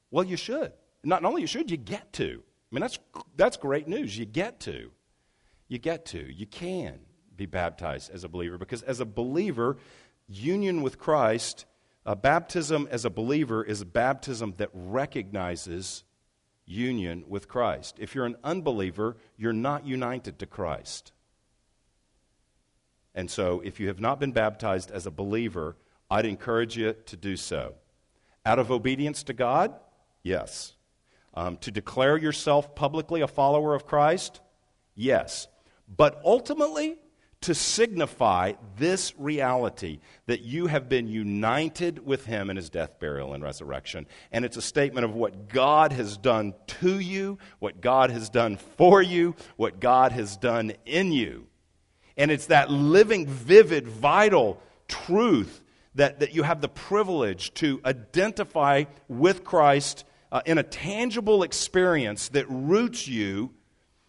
well, 0.09 0.23
you 0.23 0.37
should. 0.37 0.71
Not 1.03 1.23
only 1.25 1.41
you 1.41 1.47
should, 1.47 1.69
you 1.69 1.77
get 1.77 2.13
to. 2.13 2.41
I 2.71 2.75
mean, 2.75 2.81
that's, 2.81 2.99
that's 3.35 3.57
great 3.57 3.87
news. 3.87 4.17
You 4.17 4.25
get 4.25 4.59
to. 4.61 4.91
You 5.67 5.77
get 5.77 6.05
to. 6.07 6.19
You 6.19 6.45
can 6.45 6.99
be 7.35 7.45
baptized 7.45 8.11
as 8.11 8.23
a 8.23 8.29
believer 8.29 8.57
because 8.57 8.81
as 8.83 8.99
a 8.99 9.05
believer, 9.05 9.77
union 10.27 10.81
with 10.81 10.97
Christ, 10.97 11.65
a 12.05 12.15
baptism 12.15 12.87
as 12.89 13.05
a 13.05 13.09
believer 13.09 13.63
is 13.63 13.81
a 13.81 13.85
baptism 13.85 14.53
that 14.57 14.69
recognizes 14.73 16.03
union 16.65 17.23
with 17.27 17.47
Christ. 17.47 17.95
If 17.99 18.15
you're 18.15 18.25
an 18.25 18.37
unbeliever, 18.43 19.17
you're 19.37 19.53
not 19.53 19.85
united 19.85 20.39
to 20.39 20.45
Christ. 20.45 21.11
And 23.15 23.31
so, 23.31 23.61
if 23.61 23.79
you 23.79 23.87
have 23.87 23.99
not 23.99 24.19
been 24.19 24.31
baptized 24.31 24.91
as 24.91 25.07
a 25.07 25.11
believer, 25.11 25.75
I'd 26.09 26.25
encourage 26.25 26.77
you 26.77 26.93
to 26.93 27.17
do 27.17 27.35
so. 27.35 27.73
Out 28.45 28.59
of 28.59 28.71
obedience 28.71 29.23
to 29.23 29.33
God? 29.33 29.73
Yes. 30.23 30.76
Um, 31.37 31.57
to 31.57 31.69
declare 31.69 32.17
yourself 32.17 32.73
publicly 32.73 33.21
a 33.21 33.27
follower 33.27 33.75
of 33.75 33.85
Christ? 33.85 34.41
Yes. 34.95 35.47
But 35.87 36.19
ultimately, 36.25 36.97
to 37.41 37.53
signify 37.53 38.53
this 38.77 39.13
reality 39.19 39.99
that 40.25 40.41
you 40.41 40.65
have 40.65 40.89
been 40.89 41.07
united 41.07 42.03
with 42.03 42.25
him 42.25 42.49
in 42.49 42.55
his 42.55 42.71
death, 42.71 42.99
burial, 42.99 43.33
and 43.33 43.43
resurrection. 43.43 44.07
And 44.31 44.45
it's 44.45 44.57
a 44.57 44.63
statement 44.63 45.05
of 45.05 45.13
what 45.13 45.47
God 45.47 45.91
has 45.91 46.17
done 46.17 46.55
to 46.81 46.97
you, 46.99 47.37
what 47.59 47.81
God 47.81 48.09
has 48.09 48.29
done 48.31 48.57
for 48.75 48.99
you, 49.03 49.35
what 49.57 49.79
God 49.79 50.13
has 50.13 50.37
done 50.37 50.73
in 50.87 51.11
you. 51.11 51.45
And 52.17 52.31
it's 52.31 52.47
that 52.47 52.71
living, 52.71 53.27
vivid, 53.27 53.87
vital 53.87 54.59
truth 54.87 55.61
that, 55.93 56.21
that 56.21 56.33
you 56.33 56.41
have 56.41 56.61
the 56.61 56.67
privilege 56.67 57.53
to 57.55 57.79
identify 57.85 58.85
with 59.07 59.43
Christ 59.43 60.03
uh, 60.31 60.41
in 60.45 60.57
a 60.57 60.63
tangible 60.63 61.43
experience 61.43 62.29
that 62.29 62.45
roots 62.49 63.07
you 63.07 63.53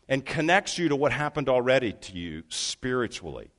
and 0.08 0.24
connects 0.24 0.78
you 0.78 0.88
to 0.88 0.96
what 0.96 1.12
happened 1.12 1.48
already 1.48 1.92
to 1.92 2.12
you 2.12 2.42
spiritually. 2.48 3.50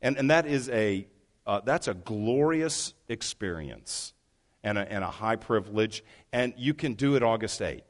And, 0.00 0.16
and 0.16 0.30
that 0.30 0.46
is 0.46 0.68
a, 0.68 1.06
uh, 1.46 1.60
that's 1.64 1.88
a 1.88 1.94
glorious 1.94 2.94
experience 3.08 4.14
and 4.62 4.78
a, 4.78 4.92
and 4.92 5.02
a 5.02 5.10
high 5.10 5.36
privilege. 5.36 6.04
And 6.32 6.54
you 6.56 6.74
can 6.74 6.94
do 6.94 7.16
it 7.16 7.22
August 7.22 7.60
8th. 7.60 7.82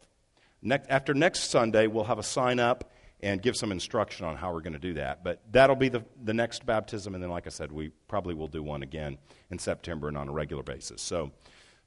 Next, 0.63 0.89
after 0.89 1.15
next 1.15 1.51
Sunday, 1.51 1.87
we'll 1.87 2.05
have 2.05 2.19
a 2.19 2.25
sign 2.25 2.59
up 2.59 2.93
and 3.21 3.41
give 3.41 3.57
some 3.57 3.73
instruction 3.73 4.27
on 4.27 4.37
how 4.37 4.53
we're 4.53 4.61
going 4.61 4.73
to 4.73 4.79
do 4.79 4.95
that. 4.95 5.25
But 5.25 5.41
that'll 5.51 5.77
be 5.77 5.89
the, 5.89 6.05
the 6.23 6.35
next 6.35 6.67
baptism. 6.67 7.15
And 7.15 7.23
then, 7.23 7.31
like 7.31 7.47
I 7.47 7.51
said, 7.51 7.73
we 7.73 7.91
probably 8.09 8.35
will 8.35 8.49
do 8.49 8.63
one 8.63 8.83
again 8.83 9.19
in 9.51 9.59
September 9.59 10.09
and 10.09 10.19
on 10.19 10.29
a 10.29 10.33
regular 10.33 10.63
basis. 10.63 11.01
So, 11.01 11.33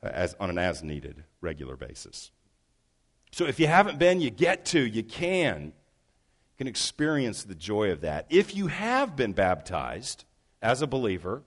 Uh, 0.01 0.07
as, 0.07 0.35
on 0.39 0.49
an 0.49 0.57
as 0.57 0.81
needed 0.81 1.23
regular 1.41 1.75
basis. 1.75 2.31
So, 3.31 3.45
if 3.45 3.59
you 3.59 3.67
haven't 3.67 3.99
been, 3.99 4.21
you 4.21 4.29
get 4.29 4.65
to, 4.67 4.79
you 4.79 5.03
can 5.03 5.73
can 6.57 6.67
experience 6.67 7.43
the 7.43 7.55
joy 7.55 7.91
of 7.91 8.01
that. 8.01 8.25
If 8.29 8.53
you 8.53 8.67
have 8.67 9.15
been 9.15 9.31
baptized 9.31 10.25
as 10.61 10.81
a 10.81 10.87
believer, 10.87 11.41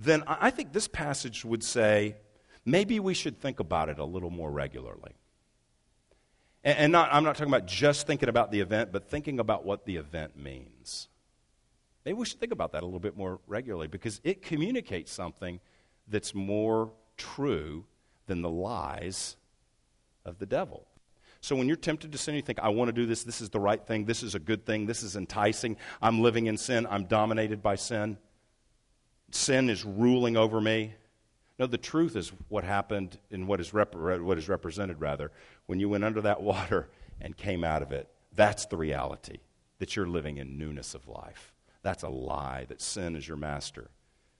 then 0.00 0.24
I 0.26 0.50
think 0.50 0.72
this 0.72 0.88
passage 0.88 1.44
would 1.44 1.62
say 1.62 2.16
maybe 2.64 2.98
we 2.98 3.14
should 3.14 3.40
think 3.40 3.60
about 3.60 3.88
it 3.88 4.00
a 4.00 4.04
little 4.04 4.30
more 4.30 4.50
regularly. 4.50 5.12
And, 6.64 6.90
not, 6.90 7.10
I'm 7.12 7.22
not 7.22 7.36
talking 7.36 7.52
about 7.52 7.66
just 7.66 8.08
thinking 8.08 8.28
about 8.28 8.50
the 8.50 8.58
event, 8.58 8.90
but 8.90 9.08
thinking 9.08 9.38
about 9.38 9.64
what 9.64 9.86
the 9.86 9.96
event 9.96 10.36
means. 10.36 11.06
Maybe 12.04 12.14
we 12.14 12.26
should 12.26 12.40
think 12.40 12.52
about 12.52 12.72
that 12.72 12.82
a 12.82 12.84
little 12.84 12.98
bit 12.98 13.16
more 13.16 13.38
regularly 13.46 13.86
because 13.86 14.20
it 14.24 14.42
communicates 14.42 15.12
something 15.12 15.60
that's 16.08 16.34
more 16.34 16.90
true 17.16 17.84
than 18.26 18.42
the 18.42 18.50
lies 18.50 19.36
of 20.24 20.38
the 20.38 20.46
devil. 20.46 20.86
So 21.40 21.54
when 21.54 21.68
you're 21.68 21.76
tempted 21.76 22.10
to 22.12 22.18
sin, 22.18 22.34
you 22.34 22.42
think, 22.42 22.58
I 22.58 22.70
want 22.70 22.88
to 22.88 22.92
do 22.92 23.06
this, 23.06 23.22
this 23.22 23.40
is 23.40 23.50
the 23.50 23.60
right 23.60 23.84
thing, 23.84 24.04
this 24.04 24.22
is 24.22 24.34
a 24.34 24.40
good 24.40 24.66
thing, 24.66 24.86
this 24.86 25.02
is 25.02 25.14
enticing, 25.14 25.76
I'm 26.02 26.20
living 26.20 26.46
in 26.46 26.56
sin, 26.56 26.86
I'm 26.90 27.04
dominated 27.04 27.62
by 27.62 27.76
sin, 27.76 28.18
sin 29.30 29.70
is 29.70 29.84
ruling 29.84 30.36
over 30.36 30.60
me. 30.60 30.94
No, 31.58 31.66
the 31.66 31.78
truth 31.78 32.16
is 32.16 32.32
what 32.48 32.64
happened 32.64 33.18
in 33.30 33.46
what 33.46 33.60
is, 33.60 33.72
rep- 33.72 33.94
what 33.94 34.38
is 34.38 34.48
represented, 34.48 35.00
rather, 35.00 35.30
when 35.66 35.78
you 35.78 35.88
went 35.88 36.04
under 36.04 36.20
that 36.22 36.42
water 36.42 36.88
and 37.20 37.36
came 37.36 37.64
out 37.64 37.82
of 37.82 37.92
it. 37.92 38.08
That's 38.34 38.66
the 38.66 38.76
reality, 38.76 39.38
that 39.78 39.94
you're 39.94 40.06
living 40.06 40.38
in 40.38 40.58
newness 40.58 40.94
of 40.94 41.06
life. 41.06 41.54
That's 41.82 42.02
a 42.02 42.08
lie, 42.08 42.66
that 42.68 42.82
sin 42.82 43.14
is 43.14 43.28
your 43.28 43.36
master. 43.36 43.88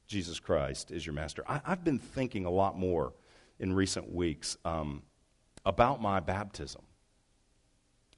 Jesus 0.07 0.39
Christ 0.39 0.91
is 0.91 1.05
your 1.05 1.15
master. 1.15 1.43
I, 1.49 1.61
have 1.65 1.85
been 1.85 1.99
thinking 1.99 2.45
a 2.45 2.51
lot 2.51 2.79
more 2.79 3.13
in 3.59 3.73
recent 3.73 4.13
weeks 4.13 4.57
um, 4.65 5.03
about 5.65 6.01
my 6.01 6.21
baptism. 6.21 6.83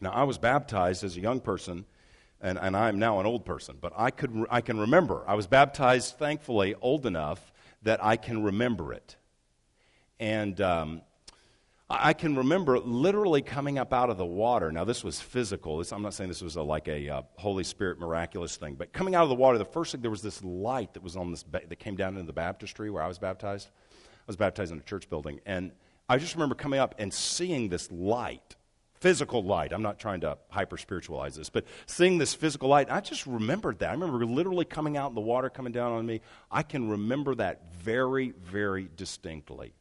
Now, 0.01 0.11
I 0.11 0.25
was 0.25 0.39
baptized 0.39 1.03
as 1.03 1.17
a 1.17 1.21
young 1.21 1.41
person, 1.41 1.87
and, 2.41 2.59
and 2.59 2.77
I'm 2.77 2.99
now 2.99 3.21
an 3.21 3.27
old 3.27 3.45
person, 3.45 3.77
but 3.81 3.93
I, 3.97 4.11
could, 4.11 4.47
I 4.51 4.61
can 4.61 4.79
remember. 4.79 5.25
I 5.27 5.35
was 5.35 5.47
baptized, 5.47 6.17
thankfully, 6.19 6.75
old 6.81 7.07
enough 7.07 7.53
that 7.83 8.05
I 8.05 8.17
can 8.17 8.43
remember 8.43 8.93
it. 8.93 9.17
And 10.21 10.61
um, 10.61 11.03
I 11.91 12.13
can 12.13 12.37
remember 12.37 12.79
literally 12.79 13.41
coming 13.41 13.79
up 13.79 13.95
out 13.95 14.11
of 14.11 14.19
the 14.19 14.27
water. 14.27 14.71
Now, 14.71 14.85
this 14.85 15.03
was 15.03 15.21
physical. 15.21 15.79
This, 15.79 15.91
I'm 15.91 16.03
not 16.03 16.13
saying 16.13 16.29
this 16.29 16.43
was 16.43 16.57
a, 16.57 16.63
like 16.63 16.87
a 16.87 17.09
uh, 17.09 17.23
Holy 17.37 17.65
Spirit 17.65 17.99
miraculous 17.99 18.57
thing, 18.57 18.75
but 18.75 18.93
coming 18.93 19.15
out 19.15 19.23
of 19.23 19.31
the 19.31 19.35
water, 19.35 19.57
the 19.57 19.65
first 19.65 19.93
thing, 19.93 20.03
there 20.03 20.11
was 20.11 20.21
this 20.21 20.45
light 20.45 20.93
that 20.93 21.03
was 21.03 21.17
on 21.17 21.31
this, 21.31 21.43
ba- 21.43 21.63
that 21.67 21.77
came 21.77 21.97
down 21.97 22.15
into 22.15 22.27
the 22.27 22.33
baptistry 22.35 22.91
where 22.91 23.03
I 23.03 23.09
was 23.09 23.19
baptized. 23.19 23.71
I 23.95 24.25
was 24.27 24.37
baptized 24.37 24.71
in 24.71 24.79
a 24.79 24.83
church 24.83 25.09
building. 25.09 25.41
And 25.47 25.73
I 26.11 26.19
just 26.19 26.35
remember 26.35 26.55
coming 26.55 26.79
up 26.79 26.95
and 26.99 27.13
seeing 27.13 27.71
this 27.71 27.91
light 27.91 28.57
physical 29.01 29.43
light. 29.43 29.73
I'm 29.73 29.83
not 29.83 29.99
trying 29.99 30.21
to 30.23 30.39
hyper 30.51 30.77
spiritualize 30.77 31.37
this, 31.37 31.51
but 31.51 31.65
seeing 31.87 32.19
this 32.19 32.35
physical 32.35 32.69
light, 32.69 32.91
I 32.91 33.01
just 33.01 33.27
remembered 33.27 33.79
that. 33.79 33.91
I 33.91 33.93
remember 33.93 34.27
literally 34.27 34.65
coming 34.65 34.97
out 34.97 35.11
in 35.11 35.15
the 35.15 35.21
water 35.21 35.49
coming 35.49 35.73
down 35.73 35.93
on 35.93 36.05
me. 36.05 36.21
I 36.51 36.63
can 36.63 36.91
remember 36.91 37.35
that 37.37 37.73
very, 37.73 38.33
very 38.33 38.89
distinctly. 38.97 39.73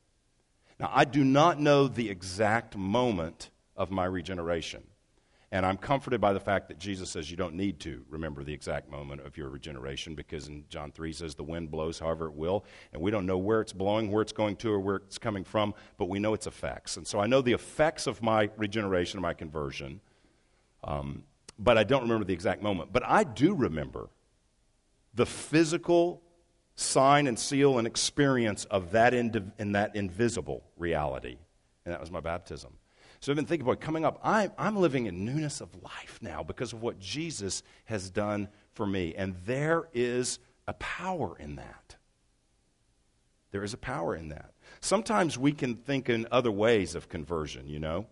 Now, 0.79 0.91
I 0.93 1.05
do 1.05 1.23
not 1.23 1.59
know 1.59 1.87
the 1.87 2.09
exact 2.09 2.77
moment 2.77 3.49
of 3.75 3.91
my 3.91 4.05
regeneration. 4.05 4.83
And 5.51 5.65
I'm 5.65 5.77
comforted 5.77 6.19
by 6.19 6.33
the 6.33 6.41
fact 6.41 6.67
that 6.67 6.77
Jesus 6.77 7.09
says 7.09 7.31
you 7.31 7.37
don't 7.37 7.53
need 7.53 7.79
to 7.81 8.03
remember 8.09 8.43
the 8.43 8.53
exact 8.53 8.91
moment 8.91 9.21
of 9.21 9.37
your 9.37 9.47
regeneration 9.47 10.13
because 10.13 10.49
in 10.49 10.65
John 10.67 10.91
3 10.91 11.13
says 11.13 11.35
the 11.35 11.43
wind 11.43 11.71
blows 11.71 11.99
however 11.99 12.27
it 12.27 12.33
will, 12.33 12.65
and 12.91 13.01
we 13.01 13.11
don't 13.11 13.25
know 13.25 13.37
where 13.37 13.61
it's 13.61 13.71
blowing, 13.71 14.11
where 14.11 14.21
it's 14.21 14.33
going 14.33 14.57
to, 14.57 14.73
or 14.73 14.79
where 14.79 14.97
it's 14.97 15.17
coming 15.17 15.45
from, 15.45 15.73
but 15.97 16.09
we 16.09 16.19
know 16.19 16.33
its 16.33 16.47
effects. 16.47 16.97
And 16.97 17.07
so 17.07 17.19
I 17.19 17.27
know 17.27 17.41
the 17.41 17.53
effects 17.53 18.07
of 18.07 18.21
my 18.21 18.49
regeneration, 18.57 19.21
my 19.21 19.33
conversion, 19.33 20.01
um, 20.83 21.23
but 21.57 21.77
I 21.77 21.85
don't 21.85 22.01
remember 22.01 22.25
the 22.25 22.33
exact 22.33 22.61
moment. 22.61 22.91
But 22.91 23.03
I 23.05 23.23
do 23.23 23.55
remember 23.55 24.09
the 25.13 25.25
physical 25.25 26.21
sign 26.77 27.25
and 27.25 27.37
seal 27.37 27.79
and 27.79 27.87
experience 27.87 28.63
of 28.65 28.91
that 28.91 29.13
in, 29.13 29.51
that 29.71 29.95
invisible 29.95 30.63
reality, 30.77 31.37
and 31.83 31.93
that 31.93 31.99
was 31.99 32.11
my 32.11 32.19
baptism. 32.19 32.71
So 33.19 33.31
I've 33.31 33.35
been 33.35 33.47
thinking 33.47 33.67
about 33.67 33.81
coming 33.81 34.05
up. 34.05 34.19
I'm, 34.23 34.51
I'm 34.59 34.77
living 34.77 35.07
in 35.07 35.25
newness 35.25 35.59
of 35.59 35.69
life 35.83 36.19
now 36.21 36.43
because 36.43 36.73
of 36.73 36.83
what 36.83 36.99
Jesus 36.99 37.63
has 37.85 38.11
done 38.11 38.47
for 38.73 38.85
me. 38.85 39.15
And 39.17 39.35
there 39.47 39.89
is 39.91 40.37
a 40.67 40.73
power 40.73 41.35
in 41.39 41.55
that. 41.55 41.95
There 43.49 43.63
is 43.63 43.73
a 43.73 43.77
power 43.77 44.15
in 44.15 44.29
that. 44.29 44.51
Sometimes 44.79 45.35
we 45.35 45.53
can 45.53 45.77
think 45.77 46.09
in 46.09 46.27
other 46.31 46.51
ways 46.51 46.93
of 46.93 47.09
conversion, 47.09 47.67
you 47.67 47.79
know. 47.79 48.05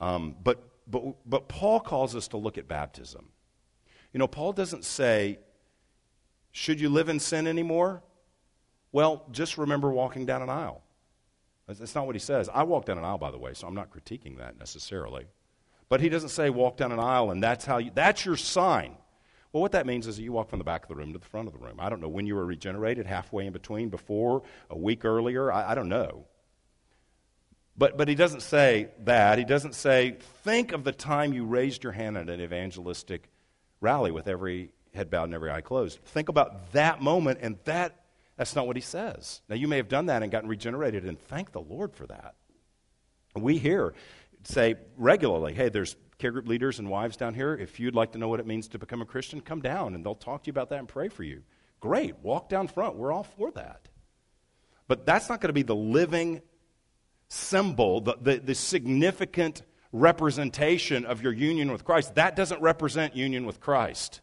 Um, 0.00 0.34
but, 0.42 0.62
but, 0.86 1.14
but 1.26 1.48
Paul 1.48 1.80
calls 1.80 2.16
us 2.16 2.28
to 2.28 2.38
look 2.38 2.56
at 2.56 2.66
baptism. 2.66 3.28
You 4.14 4.18
know, 4.18 4.28
Paul 4.28 4.54
doesn't 4.54 4.86
say, 4.86 5.40
should 6.52 6.80
you 6.80 6.88
live 6.88 7.08
in 7.08 7.20
sin 7.20 7.46
anymore? 7.46 8.02
Well, 8.92 9.26
just 9.30 9.58
remember 9.58 9.90
walking 9.90 10.26
down 10.26 10.42
an 10.42 10.48
aisle. 10.48 10.82
That's 11.66 11.94
not 11.94 12.06
what 12.06 12.14
he 12.14 12.20
says. 12.20 12.48
I 12.52 12.62
walk 12.62 12.86
down 12.86 12.96
an 12.96 13.04
aisle, 13.04 13.18
by 13.18 13.30
the 13.30 13.38
way, 13.38 13.52
so 13.52 13.66
I'm 13.66 13.74
not 13.74 13.90
critiquing 13.90 14.38
that 14.38 14.58
necessarily. 14.58 15.26
But 15.90 16.00
he 16.00 16.08
doesn't 16.08 16.30
say 16.30 16.48
walk 16.48 16.78
down 16.78 16.92
an 16.92 16.98
aisle 16.98 17.30
and 17.30 17.42
that's 17.42 17.64
how 17.64 17.78
you, 17.78 17.90
that's 17.94 18.24
your 18.24 18.36
sign. 18.36 18.96
Well, 19.52 19.62
what 19.62 19.72
that 19.72 19.86
means 19.86 20.06
is 20.06 20.16
that 20.16 20.22
you 20.22 20.32
walk 20.32 20.50
from 20.50 20.58
the 20.58 20.64
back 20.64 20.82
of 20.82 20.88
the 20.88 20.94
room 20.94 21.12
to 21.12 21.18
the 21.18 21.24
front 21.24 21.46
of 21.46 21.54
the 21.54 21.58
room. 21.58 21.76
I 21.78 21.88
don't 21.88 22.00
know 22.00 22.08
when 22.08 22.26
you 22.26 22.36
were 22.36 22.44
regenerated, 22.44 23.06
halfway 23.06 23.46
in 23.46 23.52
between, 23.52 23.88
before, 23.88 24.42
a 24.68 24.76
week 24.76 25.04
earlier. 25.04 25.50
I, 25.50 25.72
I 25.72 25.74
don't 25.74 25.88
know. 25.88 26.26
But, 27.76 27.96
but 27.96 28.08
he 28.08 28.14
doesn't 28.14 28.42
say 28.42 28.88
that. 29.04 29.38
He 29.38 29.44
doesn't 29.44 29.74
say, 29.74 30.16
think 30.42 30.72
of 30.72 30.84
the 30.84 30.92
time 30.92 31.32
you 31.32 31.44
raised 31.44 31.82
your 31.82 31.92
hand 31.92 32.18
at 32.18 32.28
an 32.28 32.40
evangelistic 32.40 33.30
rally 33.80 34.10
with 34.10 34.26
every 34.26 34.72
head 34.98 35.10
bowed 35.10 35.24
and 35.24 35.34
every 35.34 35.50
eye 35.50 35.62
closed. 35.62 35.98
Think 36.04 36.28
about 36.28 36.72
that 36.72 37.00
moment, 37.00 37.38
and 37.40 37.58
that 37.64 38.04
that's 38.36 38.54
not 38.54 38.66
what 38.66 38.76
he 38.76 38.82
says. 38.82 39.40
Now, 39.48 39.56
you 39.56 39.66
may 39.66 39.78
have 39.78 39.88
done 39.88 40.06
that 40.06 40.22
and 40.22 40.30
gotten 40.30 40.48
regenerated, 40.48 41.04
and 41.04 41.18
thank 41.18 41.52
the 41.52 41.60
Lord 41.60 41.94
for 41.94 42.06
that. 42.06 42.34
We 43.34 43.58
here 43.58 43.94
say 44.44 44.76
regularly, 44.96 45.54
hey, 45.54 45.68
there's 45.68 45.96
care 46.18 46.30
group 46.30 46.48
leaders 46.48 46.78
and 46.78 46.88
wives 46.88 47.16
down 47.16 47.34
here. 47.34 47.54
If 47.54 47.80
you'd 47.80 47.94
like 47.94 48.12
to 48.12 48.18
know 48.18 48.28
what 48.28 48.40
it 48.40 48.46
means 48.46 48.68
to 48.68 48.78
become 48.78 49.02
a 49.02 49.06
Christian, 49.06 49.40
come 49.40 49.60
down 49.60 49.94
and 49.94 50.04
they'll 50.04 50.14
talk 50.14 50.44
to 50.44 50.48
you 50.48 50.52
about 50.52 50.70
that 50.70 50.78
and 50.78 50.88
pray 50.88 51.08
for 51.08 51.22
you. 51.22 51.42
Great. 51.80 52.16
Walk 52.22 52.48
down 52.48 52.68
front. 52.68 52.96
We're 52.96 53.12
all 53.12 53.24
for 53.24 53.50
that. 53.52 53.88
But 54.88 55.06
that's 55.06 55.28
not 55.28 55.40
going 55.40 55.50
to 55.50 55.54
be 55.54 55.62
the 55.62 55.76
living 55.76 56.42
symbol, 57.28 58.00
the, 58.00 58.16
the, 58.20 58.38
the 58.38 58.54
significant 58.54 59.62
representation 59.92 61.04
of 61.04 61.22
your 61.22 61.32
union 61.32 61.70
with 61.70 61.84
Christ. 61.84 62.14
That 62.16 62.36
doesn't 62.36 62.60
represent 62.60 63.14
union 63.14 63.46
with 63.46 63.60
Christ. 63.60 64.20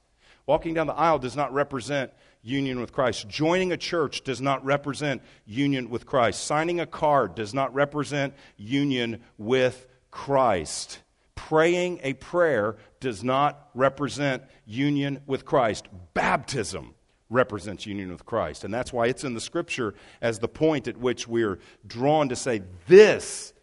Walking 0.48 0.74
down 0.74 0.88
the 0.88 0.94
aisle 0.94 1.20
does 1.20 1.36
not 1.36 1.54
represent 1.54 2.12
union 2.44 2.80
with 2.80 2.94
Christ. 2.94 3.28
Joining 3.28 3.72
a 3.72 3.78
church 3.78 4.24
does 4.24 4.40
not 4.40 4.64
represent 4.64 5.22
union 5.46 5.90
with 5.90 6.06
Christ. 6.06 6.44
Signing 6.44 6.80
a 6.80 6.86
card 6.86 7.34
does 7.34 7.54
not 7.54 7.74
represent 7.74 8.34
union 8.58 9.22
with 9.38 9.88
Christ. 10.12 11.00
Praying 11.34 12.00
a 12.04 12.14
prayer 12.14 12.78
does 13.00 13.24
not 13.24 13.70
represent 13.74 14.44
union 14.66 15.22
with 15.26 15.46
Christ. 15.46 15.88
Baptism 16.14 16.94
represents 17.30 17.88
union 17.88 18.12
with 18.12 18.26
Christ. 18.26 18.64
And 18.64 18.74
that's 18.74 18.94
why 18.94 19.08
it's 19.08 19.24
in 19.24 19.34
the 19.34 19.42
scripture 19.42 19.96
as 20.22 20.40
the 20.40 20.48
point 20.48 20.88
at 20.88 20.98
which 20.98 21.28
we're 21.28 21.60
drawn 21.86 22.30
to 22.30 22.36
say, 22.36 22.62
This 22.88 23.54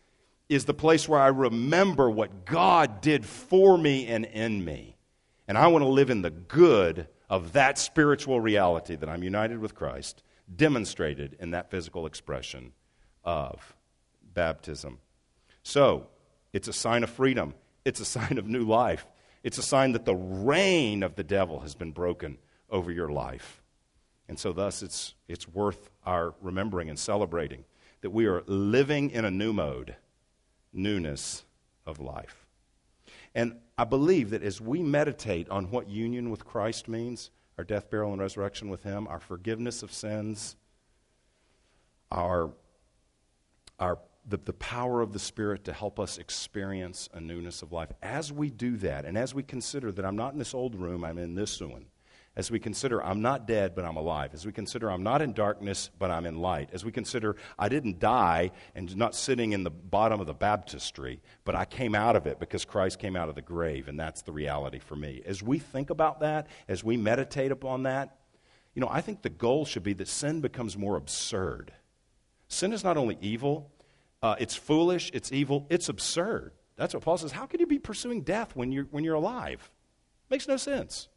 is 0.49 0.65
the 0.65 0.75
place 0.75 1.09
where 1.09 1.21
I 1.21 1.29
remember 1.29 2.11
what 2.11 2.45
God 2.45 3.01
did 3.01 3.25
for 3.25 3.79
me 3.79 4.07
and 4.09 4.25
in 4.25 4.65
me. 4.65 4.92
And 5.53 5.59
I 5.59 5.67
want 5.67 5.83
to 5.85 5.89
live 5.89 6.09
in 6.09 6.23
the 6.23 6.31
good 6.31 7.09
of 7.29 7.53
that 7.53 7.77
spiritual 7.77 8.41
reality 8.41 8.97
that 8.97 9.11
I'm 9.11 9.23
united 9.23 9.59
with 9.59 9.75
Christ, 9.75 10.23
demonstrated 10.57 11.37
in 11.39 11.51
that 11.51 11.71
physical 11.71 12.07
expression 12.07 12.73
of 13.23 13.77
baptism. 14.33 14.99
So, 15.63 16.07
it's 16.55 16.69
a 16.69 16.73
sign 16.73 17.05
of 17.05 17.11
freedom, 17.11 17.53
it's 17.85 18.01
a 18.01 18.05
sign 18.17 18.39
of 18.39 18.49
new 18.49 18.65
life, 18.65 19.07
it's 19.43 19.59
a 19.59 19.63
sign 19.63 19.93
that 19.93 20.07
the 20.07 20.15
reign 20.15 21.03
of 21.03 21.17
the 21.17 21.23
devil 21.23 21.61
has 21.61 21.75
been 21.75 21.93
broken 21.93 22.39
over 22.71 22.91
your 22.91 23.11
life. 23.11 23.61
And 24.31 24.39
so, 24.39 24.55
thus, 24.55 24.83
it's, 24.83 25.13
it's 25.29 25.47
worth 25.47 25.91
our 26.07 26.33
remembering 26.41 26.89
and 26.89 26.99
celebrating 26.99 27.67
that 28.01 28.09
we 28.09 28.25
are 28.25 28.43
living 28.47 29.11
in 29.11 29.27
a 29.27 29.31
new 29.31 29.53
mode, 29.53 29.97
newness 30.73 31.45
of 31.85 32.01
life. 32.01 32.42
And 33.35 33.57
I 33.79 33.85
believe 33.85 34.31
that 34.31 34.43
as 34.43 34.61
we 34.61 34.83
meditate 34.83 35.49
on 35.49 35.71
what 35.71 35.89
union 35.89 36.31
with 36.31 36.45
Christ 36.45 36.89
means, 36.89 37.31
our 37.59 37.65
death, 37.65 37.91
burial, 37.91 38.13
and 38.13 38.21
resurrection 38.21 38.69
with 38.69 38.83
Him, 38.83 39.07
our 39.09 39.21
forgiveness 39.21 39.83
of 39.83 39.93
sins, 39.93 40.57
our, 42.11 42.51
our, 43.79 43.99
the, 44.29 44.39
the 44.39 44.53
power 44.55 45.01
of 45.01 45.13
the 45.13 45.19
Spirit 45.19 45.65
to 45.65 45.73
help 45.73 45.99
us 45.99 46.19
experience 46.19 47.09
a 47.15 47.21
newness 47.21 47.63
of 47.63 47.73
life, 47.73 47.91
as 48.03 48.33
we 48.33 48.51
do 48.51 48.77
that, 48.79 49.05
and 49.05 49.17
as 49.17 49.35
we 49.35 49.43
consider 49.43 49.91
that 49.93 50.05
I'm 50.05 50.17
not 50.17 50.33
in 50.33 50.39
this 50.39 50.55
old 50.55 50.75
room, 50.75 51.05
I'm 51.05 51.19
in 51.19 51.35
this 51.35 51.61
one, 51.61 51.87
as 52.35 52.51
we 52.51 52.59
consider 52.59 53.03
I'm 53.03 53.21
not 53.21 53.47
dead, 53.47 53.75
but 53.75 53.85
I'm 53.85 53.97
alive, 53.97 54.31
as 54.33 54.47
we 54.47 54.53
consider 54.53 54.91
I'm 54.91 55.03
not 55.03 55.21
in 55.21 55.33
darkness, 55.33 55.91
but 55.99 56.11
I'm 56.11 56.25
in 56.25 56.39
light, 56.39 56.71
as 56.73 56.85
we 56.85 56.93
consider 56.93 57.37
I 57.59 57.69
didn't 57.69 57.99
die 57.99 58.53
and 58.75 58.97
not 58.97 59.15
sitting 59.15 59.53
in 59.53 59.65
the 59.65 59.71
bottom 59.71 60.21
of 60.21 60.27
the 60.27 60.35
baptistry, 60.35 61.21
but 61.45 61.55
I 61.55 61.65
came 61.65 61.95
out 61.95 62.17
of 62.17 62.27
it 62.27 62.41
because 62.41 62.65
Christ 62.65 62.99
came 62.99 63.17
out 63.17 63.29
of 63.29 63.35
the 63.35 63.43
grave, 63.43 63.89
and 63.89 64.01
that's 64.01 64.23
the 64.23 64.33
reality 64.33 64.79
for 64.79 64.97
me. 64.97 65.23
As 65.27 65.43
we 65.43 65.59
think 65.59 65.91
about 65.91 66.21
that, 66.21 66.47
as 66.69 66.83
we 66.83 66.97
meditate 66.97 67.53
upon 67.53 67.83
that, 67.83 68.19
you 68.75 68.81
know, 68.81 68.89
I 68.91 69.03
think 69.03 69.23
the 69.23 69.31
goal 69.31 69.67
should 69.67 69.83
be 69.83 69.93
that 69.95 70.09
sin 70.09 70.41
becomes 70.41 70.79
more 70.79 70.97
absurd. 70.97 71.73
Sin 72.49 72.73
is 72.73 72.83
not 72.83 72.97
only 72.97 73.19
evil, 73.21 73.71
uh, 74.23 74.37
it's 74.39 74.55
foolish, 74.55 75.11
it's 75.13 75.33
evil, 75.33 75.67
it's 75.69 75.89
absurd. 75.89 76.53
That's 76.77 76.95
what 76.95 77.03
Paul 77.03 77.19
says. 77.19 77.33
How 77.33 77.45
can 77.45 77.61
you 77.61 77.67
be 77.67 77.79
pursuing 77.79 78.23
death 78.23 78.57
when 78.57 78.73
you're, 78.73 78.85
when 78.85 79.05
you're 79.05 79.15
alive? 79.15 79.71
Makes 80.31 80.49
no 80.49 80.57
sense. 80.57 81.09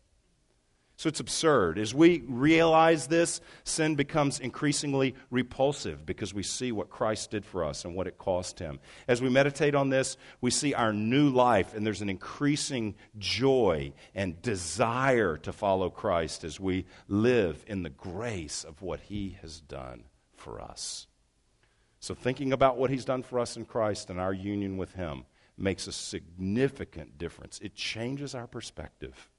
So 0.97 1.09
it's 1.09 1.19
absurd. 1.19 1.77
As 1.77 1.93
we 1.93 2.23
realize 2.25 3.07
this, 3.07 3.41
sin 3.65 3.95
becomes 3.95 4.39
increasingly 4.39 5.15
repulsive 5.29 6.05
because 6.05 6.33
we 6.33 6.43
see 6.43 6.71
what 6.71 6.89
Christ 6.89 7.31
did 7.31 7.45
for 7.45 7.65
us 7.65 7.83
and 7.83 7.95
what 7.95 8.07
it 8.07 8.17
cost 8.17 8.59
him. 8.59 8.79
As 9.07 9.21
we 9.21 9.29
meditate 9.29 9.75
on 9.75 9.89
this, 9.89 10.15
we 10.39 10.51
see 10.51 10.73
our 10.73 10.93
new 10.93 11.29
life, 11.29 11.73
and 11.73 11.85
there's 11.85 12.01
an 12.01 12.09
increasing 12.09 12.95
joy 13.17 13.91
and 14.13 14.41
desire 14.41 15.35
to 15.37 15.51
follow 15.51 15.89
Christ 15.89 16.45
as 16.45 16.61
we 16.61 16.85
live 17.09 17.63
in 17.67 17.83
the 17.83 17.89
grace 17.89 18.63
of 18.63 18.81
what 18.81 19.01
he 19.01 19.37
has 19.41 19.59
done 19.59 20.05
for 20.37 20.61
us. 20.61 21.07
So, 21.99 22.13
thinking 22.13 22.53
about 22.53 22.77
what 22.77 22.89
he's 22.89 23.05
done 23.05 23.23
for 23.23 23.39
us 23.39 23.57
in 23.57 23.65
Christ 23.65 24.09
and 24.09 24.19
our 24.19 24.33
union 24.33 24.77
with 24.77 24.93
him 24.93 25.25
makes 25.57 25.87
a 25.87 25.91
significant 25.91 27.17
difference. 27.17 27.59
It 27.61 27.75
changes 27.75 28.35
our 28.35 28.47
perspective 28.47 29.29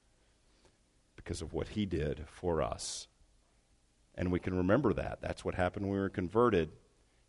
because 1.27 1.41
of 1.41 1.51
what 1.51 1.67
he 1.67 1.85
did 1.85 2.23
for 2.31 2.61
us. 2.61 3.09
And 4.15 4.31
we 4.31 4.39
can 4.39 4.55
remember 4.55 4.93
that. 4.93 5.19
That's 5.21 5.43
what 5.43 5.55
happened 5.55 5.85
when 5.85 5.95
we 5.95 5.99
were 5.99 6.07
converted, 6.07 6.69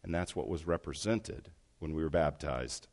and 0.05 0.15
that's 0.15 0.37
what 0.37 0.47
was 0.47 0.69
represented 0.69 1.51
when 1.81 1.93
we 1.93 2.05
were 2.05 2.09
baptized. 2.09 2.87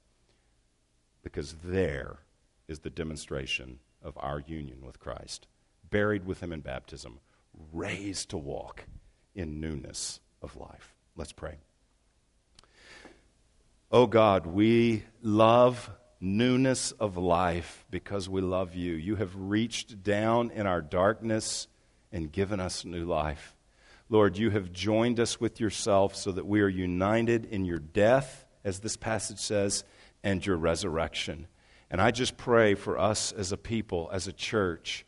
Because 1.22 1.58
there 1.64 2.22
is 2.68 2.80
the 2.80 2.90
demonstration 2.90 3.78
of 4.02 4.18
our 4.18 4.40
union 4.48 4.84
with 4.84 5.00
Christ. 5.00 5.46
Buried 5.92 6.26
with 6.26 6.42
him 6.42 6.52
in 6.52 6.62
baptism, 6.62 7.20
raised 7.72 8.32
to 8.32 8.38
walk 8.38 8.86
in 9.36 9.60
newness 9.60 10.22
of 10.42 10.56
life. 10.56 10.96
Let's 11.16 11.34
pray. 11.34 11.58
Oh 13.92 14.08
God, 14.08 14.48
we 14.48 15.04
love 15.22 15.88
newness 16.20 16.92
of 16.94 17.18
life 17.18 17.86
because 17.90 18.30
we 18.30 18.42
love 18.42 18.76
you. 18.76 18.94
You 18.94 19.16
have 19.18 19.36
reached 19.36 20.04
down 20.04 20.52
in 20.52 20.66
our 20.66 20.82
darkness 20.82 21.68
and 22.12 22.32
given 22.32 22.60
us 22.60 22.86
new 22.86 23.06
life. 23.06 23.56
Lord, 24.10 24.38
you 24.38 24.52
have 24.52 24.72
joined 24.72 25.20
us 25.20 25.40
with 25.40 25.60
yourself 25.60 26.16
so 26.16 26.32
that 26.32 26.46
we 26.46 26.62
are 26.62 26.70
united 26.70 27.46
in 27.46 27.66
your 27.66 27.80
death, 27.80 28.46
as 28.64 28.80
this 28.80 28.98
passage 28.98 29.40
says, 29.40 29.84
and 30.24 30.46
your 30.46 30.58
resurrection. 30.58 31.48
And 31.90 32.02
I 32.02 32.12
just 32.12 32.38
pray 32.38 32.76
for 32.76 32.98
us 32.98 33.32
as 33.32 33.52
a 33.52 33.58
people, 33.58 34.10
as 34.12 34.28
a 34.28 34.34
church, 34.34 35.06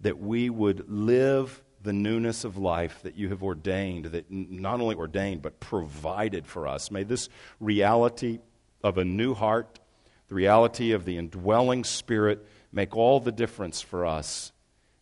that 0.00 0.18
we 0.18 0.50
would 0.50 0.88
live 0.88 1.62
the 1.82 1.92
newness 1.92 2.44
of 2.44 2.56
life 2.56 3.02
that 3.02 3.16
you 3.16 3.30
have 3.30 3.42
ordained, 3.42 4.06
that 4.06 4.30
not 4.30 4.80
only 4.80 4.96
ordained, 4.96 5.42
but 5.42 5.60
provided 5.60 6.46
for 6.46 6.66
us. 6.66 6.90
May 6.90 7.04
this 7.04 7.28
reality 7.58 8.40
of 8.82 8.98
a 8.98 9.04
new 9.04 9.34
heart 9.34 9.78
the 10.30 10.36
reality 10.36 10.92
of 10.92 11.04
the 11.04 11.18
indwelling 11.18 11.82
Spirit 11.82 12.46
make 12.72 12.96
all 12.96 13.18
the 13.18 13.32
difference 13.32 13.82
for 13.82 14.06
us 14.06 14.52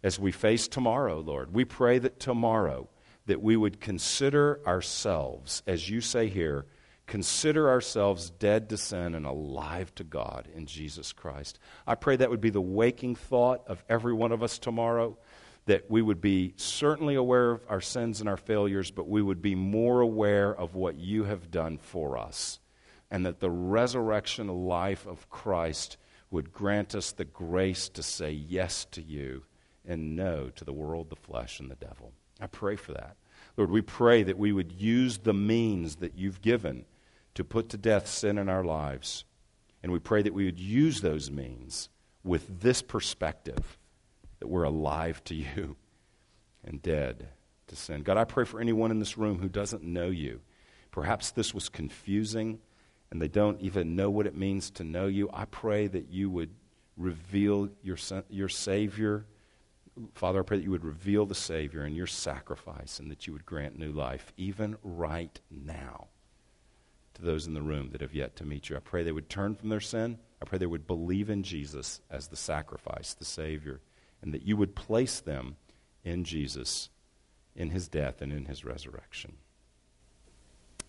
as 0.03 0.19
we 0.19 0.33
face 0.33 0.67
tomorrow, 0.67 1.21
Lord. 1.21 1.53
We 1.53 1.67
pray 1.67 1.99
that 1.99 2.19
tomorrow 2.19 2.89
that 3.27 3.43
we 3.43 3.55
would 3.55 3.79
consider 3.79 4.59
ourselves, 4.67 5.63
as 5.67 5.91
you 5.91 6.01
say 6.01 6.29
here, 6.29 6.65
consider 7.07 7.69
ourselves 7.69 8.31
dead 8.31 8.71
to 8.71 8.79
sin 8.79 9.15
and 9.15 9.27
alive 9.27 9.95
to 9.97 10.05
God 10.05 10.49
in 10.55 10.65
Jesus 10.65 11.13
Christ. 11.13 11.59
I 11.87 11.95
pray 11.95 12.17
that 12.17 12.31
would 12.31 12.41
be 12.41 12.49
the 12.49 12.63
waking 12.63 13.15
thought 13.15 13.63
of 13.67 13.85
every 13.87 14.15
one 14.15 14.33
of 14.33 14.43
us 14.43 14.59
tomorrow, 14.59 15.19
that 15.67 15.91
we 15.91 16.01
would 16.01 16.23
be 16.23 16.55
certainly 16.57 17.17
aware 17.17 17.51
of 17.51 17.61
our 17.69 17.83
sins 17.83 18.21
and 18.21 18.31
our 18.31 18.39
failures, 18.39 18.91
but 18.91 19.07
we 19.07 19.21
would 19.21 19.43
be 19.43 19.55
more 19.55 20.01
aware 20.01 20.55
of 20.55 20.75
what 20.75 20.99
you 20.99 21.25
have 21.25 21.51
done 21.51 21.77
for 21.77 22.17
us 22.17 22.61
and 23.11 23.25
that 23.25 23.41
the 23.41 23.51
resurrection 23.51 24.49
life 24.49 25.07
of 25.07 25.29
Christ 25.31 25.97
would 26.31 26.53
grant 26.53 26.95
us 26.95 27.13
the 27.13 27.25
grace 27.25 27.89
to 27.91 28.03
say 28.03 28.31
yes 28.31 28.85
to 28.93 29.03
you 29.03 29.45
and 29.87 30.15
no 30.15 30.51
to 30.51 30.65
the 30.65 30.73
world, 30.73 31.09
the 31.09 31.17
flesh, 31.17 31.59
and 31.61 31.71
the 31.71 31.77
devil. 31.77 32.13
I 32.41 32.47
pray 32.47 32.77
for 32.77 32.93
that. 32.93 33.17
Lord, 33.57 33.71
we 33.71 33.81
pray 33.81 34.23
that 34.23 34.39
we 34.39 34.53
would 34.53 34.73
use 34.73 35.19
the 35.19 35.35
means 35.35 35.97
that 35.97 36.17
you've 36.17 36.43
given 36.43 36.85
to 37.35 37.45
put 37.45 37.71
to 37.71 37.79
death 37.79 38.07
sin 38.07 38.39
in 38.39 38.49
our 38.49 38.65
lives. 38.65 39.25
And 39.83 39.93
we 39.93 39.99
pray 39.99 40.23
that 40.23 40.35
we 40.35 40.45
would 40.45 40.61
use 40.61 41.01
those 41.01 41.31
means 41.31 41.89
with 42.23 42.61
this 42.61 42.83
perspective 42.83 43.79
that 44.41 44.49
we're 44.49 44.65
alive 44.65 45.23
to 45.25 45.35
you 45.35 45.77
and 46.65 46.83
dead 46.83 47.29
to 47.69 47.77
sin. 47.77 48.03
God, 48.03 48.17
I 48.17 48.25
pray 48.25 48.45
for 48.45 48.61
anyone 48.61 48.91
in 48.91 48.99
this 48.99 49.17
room 49.17 49.39
who 49.39 49.49
doesn't 49.49 49.83
know 49.83 50.09
you. 50.09 50.41
Perhaps 50.91 51.31
this 51.31 51.55
was 51.55 51.69
confusing 51.69 52.59
and 53.11 53.23
they 53.23 53.29
don't 53.29 53.61
even 53.61 53.97
know 53.97 54.11
what 54.11 54.27
it 54.27 54.37
means 54.37 54.71
to 54.73 54.85
know 54.85 55.07
you, 55.07 55.31
I 55.33 55.47
pray 55.47 55.87
that 55.87 56.11
you 56.11 56.29
would 56.31 56.51
reveal 56.97 57.71
your, 57.83 57.97
your 58.29 58.49
Savior. 58.49 59.25
Father, 60.15 60.41
I 60.41 60.43
pray 60.43 60.59
that 60.59 60.65
you 60.65 60.71
would 60.71 60.85
reveal 60.85 61.25
the 61.25 61.35
Savior 61.35 61.83
and 61.83 61.97
your 61.97 62.07
sacrifice 62.07 62.99
and 62.99 63.11
that 63.11 63.27
you 63.27 63.33
would 63.33 63.47
grant 63.47 63.79
new 63.79 63.93
life, 63.93 64.33
even 64.37 64.77
right 64.83 65.41
now, 65.51 66.09
to 67.15 67.23
those 67.23 67.47
in 67.47 67.55
the 67.55 67.63
room 67.63 67.91
that 67.91 68.03
have 68.03 68.15
yet 68.15 68.37
to 68.37 68.45
meet 68.45 68.69
you. 68.69 68.77
I 68.77 68.81
pray 68.81 69.03
they 69.03 69.13
would 69.13 69.31
turn 69.31 69.55
from 69.55 69.71
their 69.71 69.81
sin. 69.81 70.19
I 70.43 70.45
pray 70.45 70.59
they 70.59 70.67
would 70.67 70.87
believe 70.87 71.31
in 71.31 71.43
Jesus 71.43 72.01
as 72.11 72.29
the 72.29 72.37
sacrifice, 72.37 73.15
the 73.15 73.25
Savior, 73.25 73.81
and 74.23 74.35
that 74.35 74.43
you 74.43 74.57
would 74.57 74.77
place 74.77 75.21
them 75.21 75.57
in 76.05 76.25
Jesus, 76.25 76.91
in 77.57 77.71
his 77.71 77.89
death, 77.89 78.21
and 78.21 78.33
in 78.33 78.45
his 78.45 78.65
resurrection. 78.65 79.35